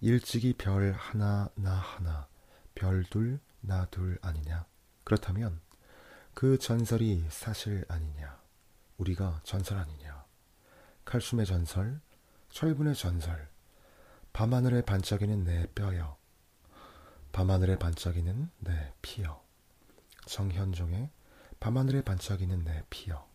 일찍이 0.00 0.54
별 0.56 0.92
하나, 0.92 1.50
나 1.56 1.72
하나, 1.72 2.28
별 2.76 3.02
둘, 3.02 3.40
나 3.60 3.86
둘 3.86 4.20
아니냐? 4.22 4.66
그렇다면 5.02 5.60
그 6.32 6.58
전설이 6.58 7.26
사실 7.28 7.84
아니냐? 7.88 8.40
우리가 8.98 9.40
전설 9.42 9.78
아니냐? 9.78 10.24
칼슘의 11.04 11.44
전설, 11.44 12.00
철분의 12.50 12.94
전설, 12.94 13.48
밤하늘에 14.32 14.82
반짝이는 14.82 15.44
내 15.44 15.66
뼈여. 15.74 16.16
밤하늘에 17.32 17.78
반짝이는 17.78 18.50
내 18.60 18.92
피여. 19.02 19.42
정현종의 20.26 21.10
밤하늘에 21.58 22.02
반짝이는 22.02 22.64
내 22.64 22.82
피여. 22.90 23.28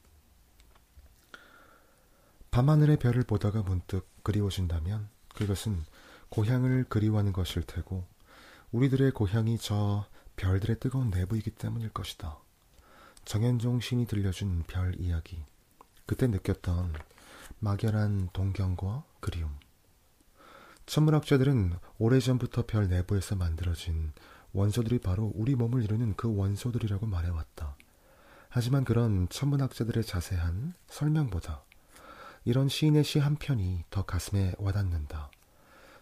밤하늘의 2.52 2.98
별을 2.98 3.24
보다가 3.24 3.64
문득 3.64 4.08
그리워진다면 4.24 5.10
그것은 5.36 5.84
고향을 6.30 6.86
그리워하는 6.86 7.34
것일 7.34 7.64
테고 7.64 8.06
우리들의 8.72 9.12
고향이 9.12 9.58
저 9.58 10.06
별들의 10.38 10.80
뜨거운 10.80 11.10
내부이기 11.10 11.52
때문일 11.52 11.90
것이다. 11.90 12.38
정현종 13.26 13.82
신이 13.82 14.08
들려준 14.08 14.64
별 14.68 15.00
이야기. 15.00 15.44
그때 16.06 16.28
느꼈던 16.28 16.94
막연한 17.60 18.30
동경과 18.34 19.04
그리움. 19.20 19.65
천문학자들은 20.86 21.74
오래전부터 21.98 22.66
별 22.68 22.88
내부에서 22.88 23.36
만들어진 23.36 24.12
원소들이 24.54 25.00
바로 25.00 25.32
우리 25.36 25.56
몸을 25.56 25.84
이루는 25.84 26.16
그 26.16 26.34
원소들이라고 26.34 27.06
말해왔다. 27.08 27.76
하지만 28.50 28.86
그런 28.86 29.28
천문학자들의 29.30 30.04
자세한 30.04 30.74
설명보다 30.88 31.64
이런 32.46 32.70
시인의 32.70 33.04
시 33.04 33.20
한 33.20 33.36
편이 33.36 33.86
더 33.90 34.04
가슴에 34.04 34.54
와닿는다. 34.60 35.32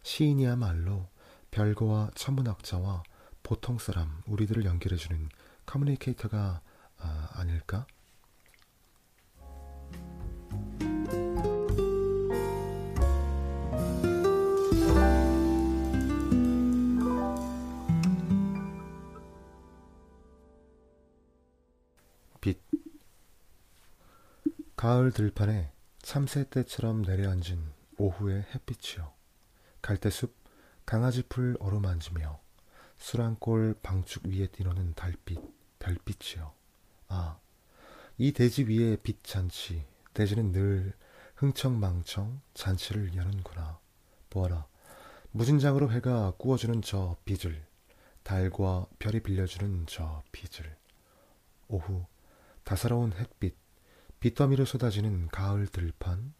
시인이야말로 0.03 1.07
별거와 1.51 2.11
천문학자와 2.15 3.03
보통 3.41 3.77
사람, 3.79 4.21
우리들을 4.27 4.65
연결해주는 4.65 5.29
커뮤니케이터가 5.65 6.61
아, 6.99 7.29
아닐까? 7.33 7.87
가을 24.83 25.13
들판에 25.13 25.71
참새 26.01 26.49
떼처럼 26.49 27.03
내려앉은 27.03 27.71
오후의 27.99 28.45
햇빛이요. 28.53 29.13
갈대숲 29.81 30.35
강아지풀 30.85 31.55
어루만지며 31.61 32.37
수란골 32.97 33.75
방축 33.81 34.27
위에 34.27 34.47
뛰노는 34.47 34.95
달빛, 34.95 35.39
별빛이요. 35.79 36.51
아, 37.07 37.39
이 38.17 38.33
대지 38.33 38.65
위에 38.65 38.97
빛 38.97 39.23
잔치, 39.23 39.85
대지는 40.13 40.51
늘 40.51 40.91
흥청망청 41.37 42.41
잔치를 42.53 43.15
여는구나. 43.15 43.79
보아라, 44.29 44.67
무진장으로 45.31 45.93
해가 45.93 46.33
구워주는 46.37 46.81
저 46.81 47.15
빛을, 47.23 47.65
달과 48.23 48.87
별이 48.99 49.21
빌려주는 49.21 49.85
저 49.87 50.21
빛을. 50.33 50.75
오후, 51.69 52.05
다사로운 52.65 53.13
햇빛, 53.13 53.62
빗더미로 54.23 54.63
쏟아지는 54.63 55.27
가을 55.27 55.67
들판, 55.67 56.33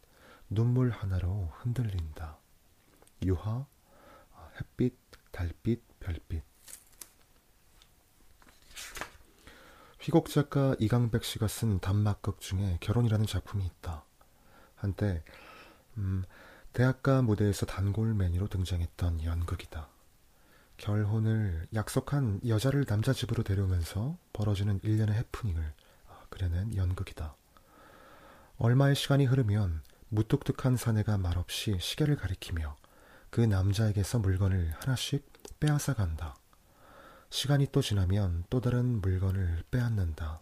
눈물 0.49 0.89
하나로 0.89 1.51
흔들린다. 1.55 2.37
유화, 3.25 3.65
햇빛, 4.57 4.97
달빛, 5.33 5.83
별빛. 5.99 6.41
휘곡 9.99 10.29
작가 10.29 10.77
이강백 10.79 11.25
씨가 11.25 11.49
쓴 11.49 11.81
단막극 11.81 12.39
중에 12.39 12.77
결혼이라는 12.79 13.25
작품이 13.25 13.65
있다. 13.65 14.05
한때 14.75 15.21
음, 15.97 16.23
대학가 16.71 17.21
무대에서 17.21 17.65
단골 17.65 18.13
매니로 18.13 18.47
등장했던 18.47 19.25
연극이다. 19.25 19.89
결혼을 20.77 21.67
약속한 21.73 22.39
여자를 22.47 22.85
남자 22.85 23.11
집으로 23.11 23.43
데려오면서 23.43 24.17
벌어지는 24.31 24.79
일련의 24.83 25.15
해프닝을 25.15 25.73
아, 26.07 26.21
그려낸 26.29 26.73
연극이다. 26.77 27.35
얼마의 28.57 28.95
시간이 28.95 29.25
흐르면 29.25 29.81
무뚝뚝한 30.09 30.77
사내가 30.77 31.17
말없이 31.17 31.77
시계를 31.79 32.15
가리키며 32.15 32.77
그 33.31 33.41
남자에게서 33.41 34.19
물건을 34.19 34.73
하나씩 34.79 35.27
빼앗아 35.59 35.95
간다. 35.95 36.35
시간이 37.31 37.67
또 37.71 37.81
지나면 37.81 38.43
또 38.51 38.61
다른 38.61 39.01
물건을 39.01 39.63
빼앗는다. 39.71 40.41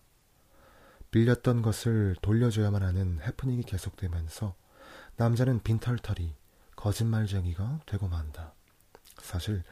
빌렸던 1.09 1.61
것을 1.61 2.17
돌려줘야만 2.21 2.83
하는 2.83 3.21
해프닝이 3.21 3.63
계속되면서 3.63 4.55
남자는 5.15 5.61
빈털터리, 5.63 6.35
거짓말쟁이가 6.75 7.81
되고 7.85 8.09
만다. 8.09 8.53
사실 9.19 9.63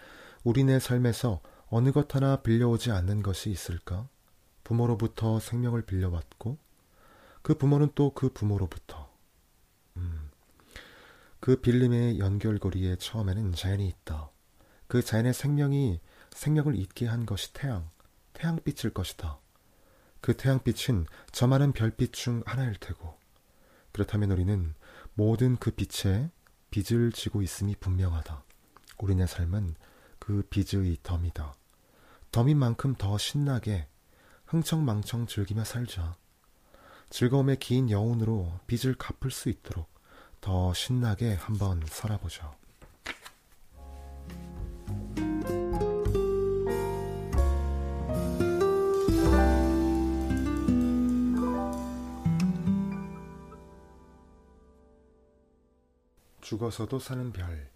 우리네 0.45 0.79
삶에서 0.79 1.41
어느 1.67 1.91
것 1.91 2.15
하나 2.15 2.37
빌려오지 2.37 2.91
않는 2.91 3.21
것이 3.21 3.49
있을까? 3.49 4.07
부모로부터 4.63 5.39
생명을 5.39 5.81
빌려왔고 5.81 6.57
그 7.41 7.57
부모는 7.57 7.91
또 7.95 8.13
그 8.13 8.29
부모로부터 8.29 9.09
음, 9.97 10.29
그 11.39 11.55
빌림의 11.61 12.19
연결고리에 12.19 12.97
처음에는 12.97 13.53
자연이 13.53 13.87
있다. 13.87 14.29
그 14.87 15.01
자연의 15.01 15.33
생명이 15.33 16.01
생명을 16.31 16.75
잊게 16.75 17.05
한 17.05 17.25
것이 17.25 17.53
태양, 17.53 17.89
태양빛일 18.33 18.93
것이다. 18.93 19.39
그 20.21 20.35
태양빛은 20.35 21.05
저 21.31 21.47
많은 21.47 21.71
별빛 21.73 22.13
중 22.13 22.43
하나일 22.45 22.75
테고, 22.75 23.17
그렇다면 23.91 24.31
우리는 24.31 24.73
모든 25.13 25.57
그 25.57 25.71
빛에 25.71 26.29
빚을 26.71 27.11
지고 27.13 27.41
있음이 27.41 27.75
분명하다. 27.79 28.43
우리네 28.99 29.27
삶은 29.27 29.75
그 30.19 30.43
빚의 30.49 30.97
덤이다. 31.03 31.53
덤인 32.31 32.57
만큼 32.57 32.95
더 32.95 33.17
신나게 33.17 33.87
흥청망청 34.45 35.25
즐기며 35.27 35.63
살자. 35.63 36.15
즐거움의 37.09 37.57
긴 37.57 37.89
여운으로 37.89 38.51
빚을 38.67 38.95
갚을 38.95 39.31
수 39.31 39.49
있도록 39.49 39.89
더 40.41 40.73
신나게 40.73 41.33
한번 41.33 41.83
살아보죠. 41.87 42.51
죽어서도 56.41 56.97
사는 56.97 57.31
별. 57.31 57.69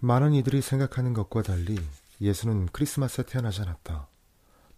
많은 0.00 0.32
이들이 0.32 0.62
생각하는 0.62 1.12
것과 1.12 1.42
달리 1.42 1.78
예수는 2.20 2.66
크리스마스에 2.72 3.24
태어나지 3.24 3.60
않았다. 3.60 4.08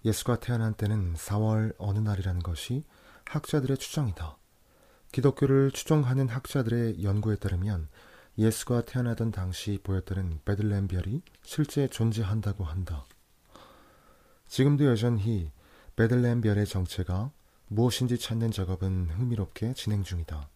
예수가 0.06 0.38
태어난 0.38 0.72
때는 0.72 1.14
4월 1.14 1.74
어느 1.78 1.98
날이라는 1.98 2.40
것이 2.40 2.84
학자들의 3.24 3.76
추정이다. 3.76 4.36
기독교를 5.10 5.72
추종하는 5.72 6.28
학자들의 6.28 7.02
연구에 7.02 7.34
따르면 7.34 7.88
예수가 8.38 8.82
태어나던 8.82 9.32
당시 9.32 9.80
보였다는 9.82 10.38
베들레헴 10.44 10.86
별이 10.86 11.22
실제 11.42 11.88
존재한다고 11.88 12.62
한다. 12.62 13.04
지금도 14.46 14.84
여전히 14.84 15.50
베들레헴 15.96 16.40
별의 16.40 16.66
정체가 16.66 17.32
무엇인지 17.66 18.16
찾는 18.16 18.52
작업은 18.52 19.10
흥미롭게 19.10 19.74
진행 19.74 20.04
중이다. 20.04 20.48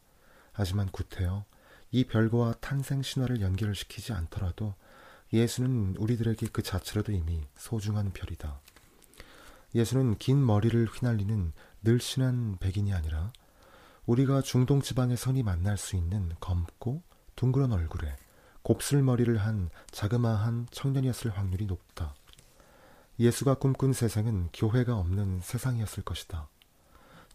하지만 0.52 0.86
구태여 0.92 1.44
이 1.90 2.04
별과 2.04 2.54
탄생 2.60 3.02
신화를 3.02 3.40
연결시키지 3.40 4.12
않더라도 4.12 4.74
예수는 5.32 5.96
우리들에게 5.96 6.46
그 6.52 6.62
자체로도 6.62 7.10
이미 7.10 7.48
소중한 7.56 8.12
별이다. 8.12 8.60
예수는 9.74 10.16
긴 10.18 10.44
머리를 10.44 10.84
휘날리는 10.86 11.52
늘씬한 11.82 12.58
백인이 12.58 12.92
아니라 12.92 13.32
우리가 14.06 14.42
중동 14.42 14.82
지방의 14.82 15.16
선이 15.16 15.42
만날 15.42 15.76
수 15.76 15.96
있는 15.96 16.32
검고 16.40 17.02
둥그런 17.36 17.72
얼굴에 17.72 18.16
곱슬머리를 18.62 19.36
한 19.38 19.70
자그마한 19.90 20.66
청년이었을 20.70 21.30
확률이 21.30 21.66
높다. 21.66 22.14
예수가 23.18 23.54
꿈꾼 23.54 23.92
세상은 23.92 24.48
교회가 24.52 24.96
없는 24.96 25.40
세상이었을 25.42 26.02
것이다. 26.02 26.48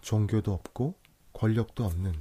종교도 0.02 0.54
없고 0.54 0.96
권력도 1.34 1.86
없는 1.86 2.14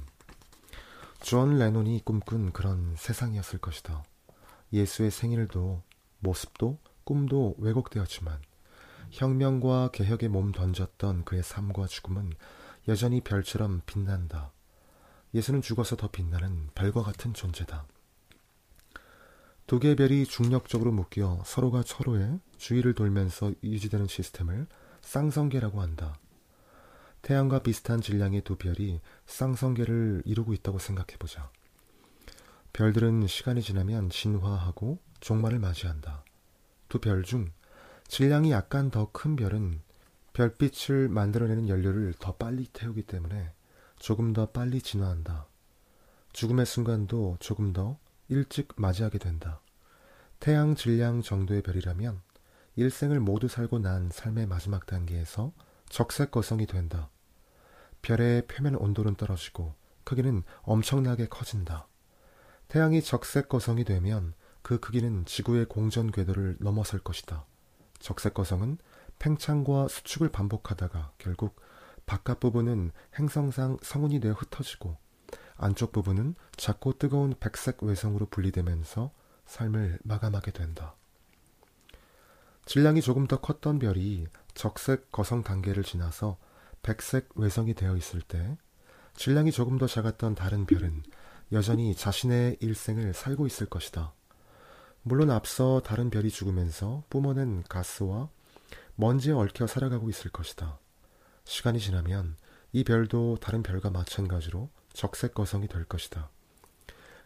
존 1.21 1.57
레논이 1.57 2.01
꿈꾼 2.05 2.51
그런 2.51 2.95
세상이었을 2.97 3.59
것이다. 3.59 4.03
예수의 4.71 5.11
생일도 5.11 5.81
모습도 6.19 6.79
꿈도 7.03 7.55
왜곡되었지만 7.57 8.39
혁명과 9.15 9.91
개혁에 9.93 10.27
몸 10.27 10.51
던졌던 10.51 11.23
그의 11.23 11.41
삶과 11.41 11.87
죽음은 11.87 12.33
여전히 12.89 13.21
별처럼 13.21 13.81
빛난다. 13.85 14.51
예수는 15.33 15.61
죽어서 15.61 15.95
더 15.95 16.09
빛나는 16.09 16.69
별과 16.75 17.01
같은 17.01 17.33
존재다. 17.33 17.85
두 19.67 19.79
개의 19.79 19.95
별이 19.95 20.25
중력적으로 20.25 20.91
묶여 20.91 21.41
서로가 21.45 21.83
서로의 21.85 22.39
주위를 22.57 22.93
돌면서 22.93 23.53
유지되는 23.63 24.07
시스템을 24.07 24.67
쌍성계라고 25.01 25.81
한다. 25.81 26.19
태양과 27.21 27.59
비슷한 27.59 28.01
질량의 28.01 28.41
두 28.41 28.57
별이 28.57 28.99
쌍성계를 29.27 30.23
이루고 30.25 30.53
있다고 30.53 30.77
생각해보자. 30.77 31.49
별들은 32.73 33.27
시간이 33.27 33.61
지나면 33.61 34.09
진화하고 34.09 34.99
종말을 35.21 35.59
맞이한다. 35.59 36.23
두 36.89 36.99
별 36.99 37.23
중 37.23 37.49
질량이 38.07 38.51
약간 38.51 38.91
더 38.91 39.11
큰 39.11 39.35
별은 39.35 39.81
별빛을 40.33 41.09
만들어내는 41.09 41.69
연료를 41.69 42.13
더 42.19 42.35
빨리 42.35 42.67
태우기 42.67 43.03
때문에 43.03 43.51
조금 43.97 44.33
더 44.33 44.51
빨리 44.51 44.81
진화한다. 44.81 45.47
죽음의 46.33 46.65
순간도 46.65 47.37
조금 47.39 47.71
더 47.73 47.97
일찍 48.27 48.69
맞이하게 48.75 49.19
된다. 49.19 49.61
태양 50.39 50.75
질량 50.75 51.21
정도의 51.21 51.61
별이라면 51.61 52.21
일생을 52.75 53.21
모두 53.21 53.47
살고 53.47 53.79
난 53.79 54.09
삶의 54.11 54.47
마지막 54.47 54.85
단계에서 54.85 55.53
적색 55.87 56.31
거성이 56.31 56.65
된다. 56.65 57.09
별의 58.01 58.45
표면 58.47 58.75
온도는 58.75 59.15
떨어지고 59.15 59.73
크기는 60.03 60.43
엄청나게 60.63 61.27
커진다. 61.27 61.87
태양이 62.67 63.01
적색 63.01 63.47
거성이 63.47 63.85
되면 63.85 64.33
그 64.61 64.79
크기는 64.79 65.25
지구의 65.25 65.65
공전 65.67 66.11
궤도를 66.11 66.57
넘어설 66.59 66.99
것이다. 66.99 67.45
적색거성은 67.99 68.77
팽창과 69.19 69.87
수축을 69.87 70.29
반복하다가 70.29 71.13
결국 71.17 71.55
바깥 72.05 72.39
부분은 72.39 72.91
행성상 73.17 73.77
성운이 73.81 74.19
되어 74.19 74.33
흩어지고 74.33 74.97
안쪽 75.57 75.91
부분은 75.91 76.35
작고 76.57 76.97
뜨거운 76.97 77.33
백색 77.39 77.83
외성으로 77.83 78.27
분리되면서 78.27 79.11
삶을 79.45 79.99
마감하게 80.03 80.51
된다. 80.51 80.95
질량이 82.65 83.01
조금 83.01 83.27
더 83.27 83.39
컸던 83.39 83.79
별이 83.79 84.27
적색 84.53 85.11
거성 85.11 85.43
단계를 85.43 85.83
지나서 85.83 86.37
백색 86.81 87.29
외성이 87.35 87.73
되어 87.73 87.95
있을 87.95 88.21
때 88.21 88.57
질량이 89.15 89.51
조금 89.51 89.77
더 89.77 89.87
작았던 89.87 90.35
다른 90.35 90.65
별은 90.65 91.03
여전히 91.51 91.95
자신의 91.95 92.57
일생을 92.59 93.13
살고 93.13 93.45
있을 93.47 93.67
것이다. 93.67 94.13
물론 95.07 95.29
앞서 95.29 95.83
다른 95.85 96.09
별이 96.09 96.31
죽으면서 96.31 97.03
뿜어낸 97.11 97.61
가스와 97.69 98.27
먼지에 98.95 99.33
얽혀 99.33 99.67
살아가고 99.67 100.09
있을 100.09 100.31
것이다. 100.31 100.79
시간이 101.43 101.79
지나면 101.79 102.35
이 102.71 102.83
별도 102.83 103.37
다른 103.39 103.61
별과 103.61 103.91
마찬가지로 103.91 104.67
적색 104.93 105.35
거성이 105.35 105.67
될 105.67 105.85
것이다. 105.85 106.31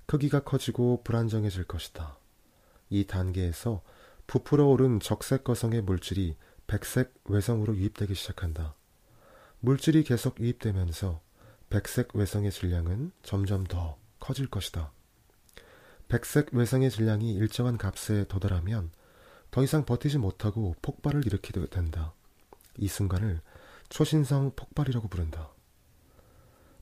크기가 0.08 0.42
커지고 0.42 1.04
불안정해질 1.06 1.64
것이다. 1.64 2.18
이 2.90 3.06
단계에서 3.08 3.82
부풀어 4.28 4.66
오른 4.66 5.00
적색 5.00 5.46
거성의 5.46 5.82
물질이 5.84 6.36
백색 6.68 7.14
외성으로 7.30 7.78
유입되기 7.78 8.14
시작한다. 8.14 8.76
물질이 9.62 10.04
계속 10.04 10.42
유입되면서 10.42 11.22
백색 11.70 12.14
외성의 12.14 12.52
질량은 12.52 13.14
점점 13.24 13.64
더 13.64 13.98
커질 14.20 14.50
것이다. 14.50 14.92
백색 16.10 16.56
외성의 16.56 16.90
질량이 16.90 17.34
일정한 17.36 17.78
값에 17.78 18.26
도달하면 18.28 18.90
더 19.52 19.64
이상 19.64 19.86
버티지 19.86 20.18
못하고 20.18 20.76
폭발을 20.82 21.24
일으키게 21.26 21.68
된다. 21.68 22.14
이 22.78 22.88
순간을 22.88 23.42
초신성 23.90 24.54
폭발이라고 24.56 25.08
부른다. 25.08 25.52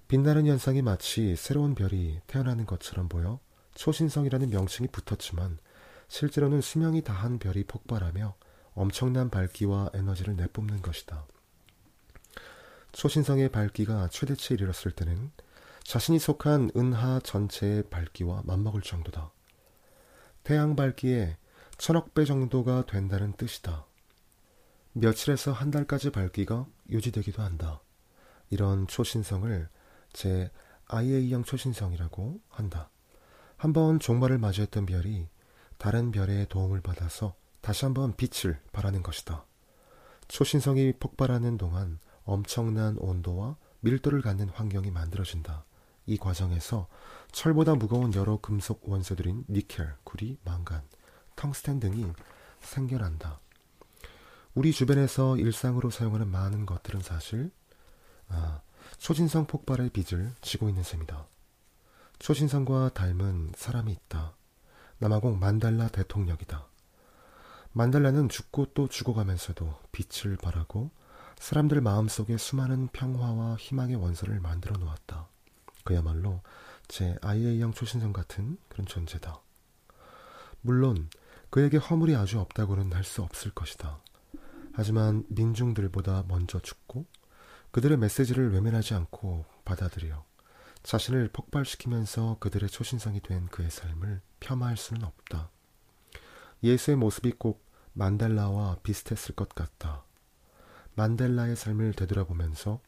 빛나는 0.08 0.46
현상이 0.48 0.82
마치 0.82 1.36
새로운 1.36 1.76
별이 1.76 2.22
태어나는 2.28 2.66
것처럼 2.66 3.10
보여 3.10 3.42
초신성이라는 3.76 4.50
명칭이 4.50 4.88
붙었지만 4.88 5.60
실제로는 6.08 6.62
수명이 6.62 7.02
다한 7.02 7.38
별이 7.38 7.66
폭발하며 7.66 8.34
엄청난 8.76 9.30
밝기와 9.30 9.90
에너지를 9.94 10.38
내뿜는 10.38 10.82
것이다. 10.82 11.26
초신성의 12.94 13.50
밝기가 13.50 14.08
최대치에 14.08 14.56
이르렀을 14.56 14.92
때는 14.92 15.32
자신이 15.88 16.20
속한 16.20 16.72
은하 16.76 17.22
전체의 17.22 17.84
밝기와 17.84 18.42
맞먹을 18.44 18.82
정도다. 18.82 19.32
태양 20.44 20.76
밝기에 20.76 21.38
천억 21.78 22.14
배 22.14 22.26
정도가 22.26 22.86
된다는 22.88 23.32
뜻이다. 23.32 23.86
며칠에서 24.92 25.54
한 25.54 25.72
달까지 25.72 26.12
밝기가 26.12 26.66
유지되기도 26.90 27.42
한다. 27.42 27.80
이런 28.50 28.86
초신성을 28.88 29.70
제 30.12 30.52
IA형 30.88 31.46
초신성이라고 31.46 32.42
한다. 32.50 32.90
한번 33.56 33.98
종말을 34.02 34.40
맞이했던 34.40 34.88
별이 34.88 35.30
다른 35.78 36.12
별의 36.12 36.50
도움을 36.50 36.82
받아서 36.82 37.34
다시 37.62 37.86
한번 37.86 38.14
빛을 38.18 38.60
발하는 38.74 39.04
것이다. 39.04 39.46
초신성이 40.28 40.92
폭발하는 41.00 41.58
동안 41.58 42.00
엄청난 42.26 42.98
온도와 42.98 43.56
밀도를 43.80 44.22
갖는 44.22 44.50
환경이 44.50 44.92
만들어진다. 44.92 45.64
이 46.08 46.18
과정에서 46.18 46.88
철보다 47.32 47.76
무거운 47.76 48.14
여러 48.16 48.40
금속 48.42 48.90
원소들인 48.90 49.46
니켈, 49.50 49.94
구리, 50.04 50.38
망간, 50.44 50.82
텅스텐 51.36 51.80
등이 51.80 52.12
생겨난다. 52.62 53.40
우리 54.56 54.72
주변에서 54.72 55.38
일상으로 55.38 55.92
사용하는 55.92 56.30
많은 56.30 56.66
것들은 56.66 57.02
사실 57.02 57.52
아, 58.30 58.62
초신성 58.98 59.46
폭발의 59.46 59.92
빚을 59.92 60.34
지고 60.42 60.70
있는 60.70 60.82
셈이다. 60.82 61.28
초신성과 62.20 62.92
닮은 62.94 63.52
사람이 63.56 63.92
있다. 63.92 64.34
남아공 65.00 65.40
만달라 65.40 65.88
대통령이다. 65.90 66.66
만달라는 67.74 68.30
죽고 68.30 68.74
또 68.74 68.88
죽어가면서도 68.88 69.72
빛을 69.92 70.38
발하고 70.38 70.90
사람들 71.38 71.82
마음속에 71.82 72.38
수많은 72.38 72.88
평화와 72.88 73.58
희망의 73.58 73.98
원소를 73.98 74.40
만들어 74.40 74.76
놓았다. 74.78 75.28
그야말로 75.88 76.42
제 76.90 77.18
IA형 77.22 77.72
초신성 77.72 78.12
같은 78.12 78.58
그런 78.68 78.86
존재다. 78.86 79.40
물론 80.60 81.10
그에게 81.50 81.78
허물이 81.78 82.14
아주 82.14 82.42
없다고는 82.42 82.92
할 82.92 83.06
수 83.06 83.24
없을 83.24 83.52
것이다. 83.52 84.02
하지만 84.74 85.24
민중들보다 85.30 86.26
먼저 86.28 86.60
죽고 86.60 87.06
그들의 87.72 87.98
메시지를 87.98 88.52
외면하지 88.52 88.96
않고 88.96 89.46
받아들여 89.64 90.26
자신을 90.84 91.30
폭발시키면서 91.32 92.36
그들의 92.42 92.70
초신성이 92.70 93.22
된 93.22 93.48
그의 93.48 93.72
삶을 93.72 94.20
폄하할 94.42 94.76
수는 94.76 95.06
없다. 95.06 95.50
예수의 96.64 96.98
모습이 96.98 97.32
꼭 97.38 97.66
만델라와 97.94 98.80
비슷했을 98.84 99.36
것 99.36 99.56
같다. 99.56 100.04
만델라의 100.96 101.56
삶을 101.56 101.94
되돌아보면서 101.94 102.82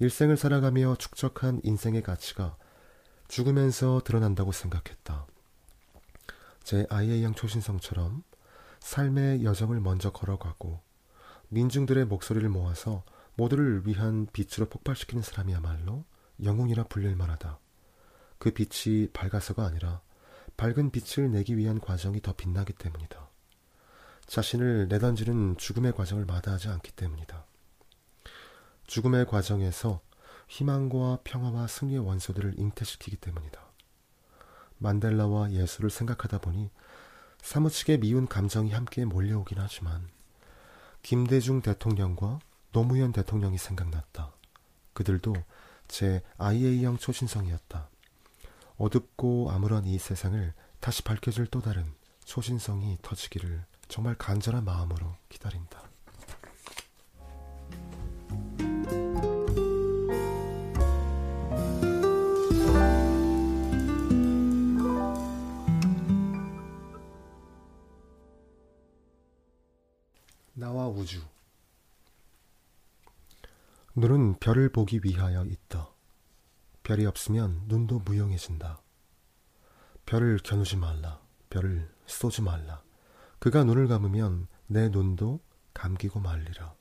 일생을 0.00 0.38
살아가며 0.38 0.96
축적한 0.96 1.60
인생의 1.62 2.02
가치가 2.02 2.56
죽으면서 3.28 4.00
드러난다고 4.02 4.50
생각했다. 4.50 5.26
제 6.64 6.86
아이의 6.88 7.22
양 7.22 7.34
초신성처럼 7.34 8.22
삶의 8.80 9.44
여정을 9.44 9.78
먼저 9.80 10.10
걸어가고 10.10 10.80
민중들의 11.50 12.06
목소리를 12.06 12.48
모아서 12.48 13.04
모두를 13.34 13.86
위한 13.86 14.26
빛으로 14.32 14.70
폭발시키는 14.70 15.22
사람이야말로 15.22 16.04
영웅이라 16.42 16.84
불릴 16.84 17.14
만하다. 17.14 17.58
그 18.38 18.52
빛이 18.52 19.08
밝아서가 19.12 19.66
아니라 19.66 20.00
밝은 20.56 20.92
빛을 20.92 21.30
내기 21.30 21.58
위한 21.58 21.78
과정이 21.78 22.22
더 22.22 22.32
빛나기 22.32 22.72
때문이다. 22.72 23.28
자신을 24.26 24.88
내던지는 24.88 25.58
죽음의 25.58 25.92
과정을 25.92 26.24
마다하지 26.24 26.68
않기 26.68 26.92
때문이다. 26.92 27.49
죽음의 28.90 29.26
과정에서 29.26 30.00
희망과 30.48 31.20
평화와 31.22 31.68
승리의 31.68 32.00
원소들을 32.00 32.58
잉태시키기 32.58 33.18
때문이다. 33.18 33.64
만델라와 34.78 35.52
예수를 35.52 35.90
생각하다 35.90 36.38
보니 36.38 36.70
사무치게 37.40 37.98
미운 37.98 38.26
감정이 38.26 38.72
함께 38.72 39.04
몰려오긴 39.04 39.58
하지만 39.60 40.08
김대중 41.02 41.62
대통령과 41.62 42.40
노무현 42.72 43.12
대통령이 43.12 43.58
생각났다. 43.58 44.32
그들도 44.92 45.36
제 45.86 46.24
IA형 46.38 46.98
초신성이었다. 46.98 47.88
어둡고 48.76 49.52
아무런 49.52 49.84
이 49.84 50.00
세상을 50.00 50.52
다시 50.80 51.04
밝혀줄 51.04 51.46
또 51.46 51.60
다른 51.60 51.94
초신성이 52.24 52.98
터지기를 53.02 53.64
정말 53.86 54.16
간절한 54.16 54.64
마음으로 54.64 55.14
기다린다. 55.28 55.89
나와 70.60 70.88
우주 70.88 71.22
눈은 73.94 74.40
별을 74.40 74.68
보기 74.68 75.00
위하여 75.02 75.42
있다. 75.42 75.88
별이 76.82 77.06
없으면 77.06 77.62
눈도 77.66 77.98
무용해진다. 78.00 78.82
별을 80.04 80.38
겨누지 80.44 80.76
말라. 80.76 81.18
별을 81.48 81.90
쏘지 82.04 82.42
말라. 82.42 82.82
그가 83.38 83.64
눈을 83.64 83.88
감으면 83.88 84.48
내 84.66 84.90
눈도 84.90 85.40
감기고 85.72 86.20
말리라. 86.20 86.74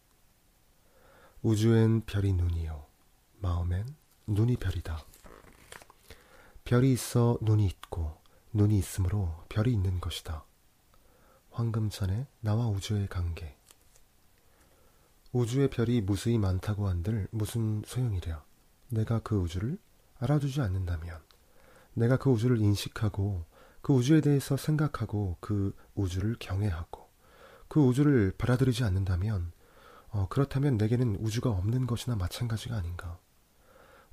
우주엔 1.41 2.01
별이 2.01 2.33
눈이요. 2.33 2.85
마음엔 3.37 3.95
눈이 4.27 4.57
별이다. 4.57 5.05
별이 6.65 6.91
있어 6.91 7.37
눈이 7.41 7.65
있고 7.65 8.17
눈이 8.51 8.77
있으므로 8.77 9.45
별이 9.47 9.71
있는 9.71 10.01
것이다. 10.01 10.43
황금천에 11.51 12.27
나와 12.41 12.67
우주의 12.67 13.07
관계. 13.07 13.58
우주의 15.31 15.69
별이 15.69 16.01
무수히 16.01 16.39
많다고 16.39 16.87
한들 16.87 17.27
무슨 17.29 17.83
소용이랴. 17.85 18.43
내가 18.89 19.19
그 19.19 19.37
우주를 19.37 19.77
알아두지 20.17 20.59
않는다면, 20.61 21.21
내가 21.93 22.17
그 22.17 22.31
우주를 22.31 22.57
인식하고 22.59 23.45
그 23.81 23.93
우주에 23.93 24.21
대해서 24.21 24.57
생각하고 24.57 25.37
그 25.39 25.75
우주를 25.93 26.35
경외하고 26.39 27.07
그 27.67 27.79
우주를 27.79 28.33
받아들이지 28.37 28.83
않는다면, 28.83 29.51
어, 30.09 30.27
그렇다면 30.29 30.77
내게는 30.77 31.17
우주가 31.17 31.51
없는 31.51 31.85
것이나 31.85 32.15
마찬가지가 32.15 32.75
아닌가. 32.75 33.19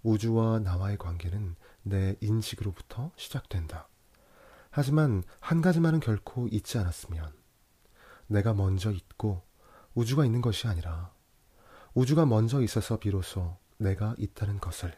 우주와 0.03 0.59
나와의 0.59 0.99
관계는 0.99 1.57
내 1.83 2.17
인식으로부터 2.21 3.13
시작된다. 3.17 3.89
하지만 4.71 5.23
한 5.41 5.63
가지만은 5.63 6.01
결코 6.01 6.47
잊지 6.49 6.77
않았으면 6.77 7.33
내가 8.27 8.53
먼저 8.53 8.91
있고 8.91 9.46
우주가 9.97 10.27
있는 10.27 10.43
것이 10.43 10.69
아니라 10.69 11.11
우주가 11.95 12.27
먼저 12.27 12.61
있어서 12.61 12.99
비로소 12.99 13.57
내가 13.79 14.15
있다는 14.19 14.61
것을. 14.61 14.93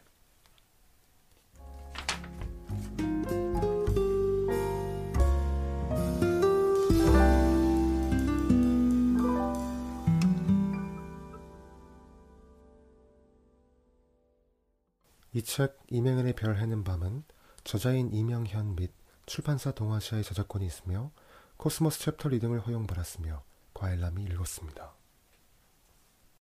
이 15.33 15.41
책 15.41 15.79
이명현의 15.87 16.33
별 16.33 16.57
헤는 16.57 16.83
밤은 16.83 17.23
저자인 17.63 18.11
이명현 18.11 18.75
및 18.75 18.91
출판사 19.25 19.71
동아시아의 19.71 20.25
저작권이 20.25 20.65
있으며 20.65 21.11
코스모스 21.55 21.99
chapter 22.01 22.27
reading을 22.29 22.59
허용받았으며 22.59 23.41
과일남이 23.79 24.23
읽었습니다. 24.25 24.98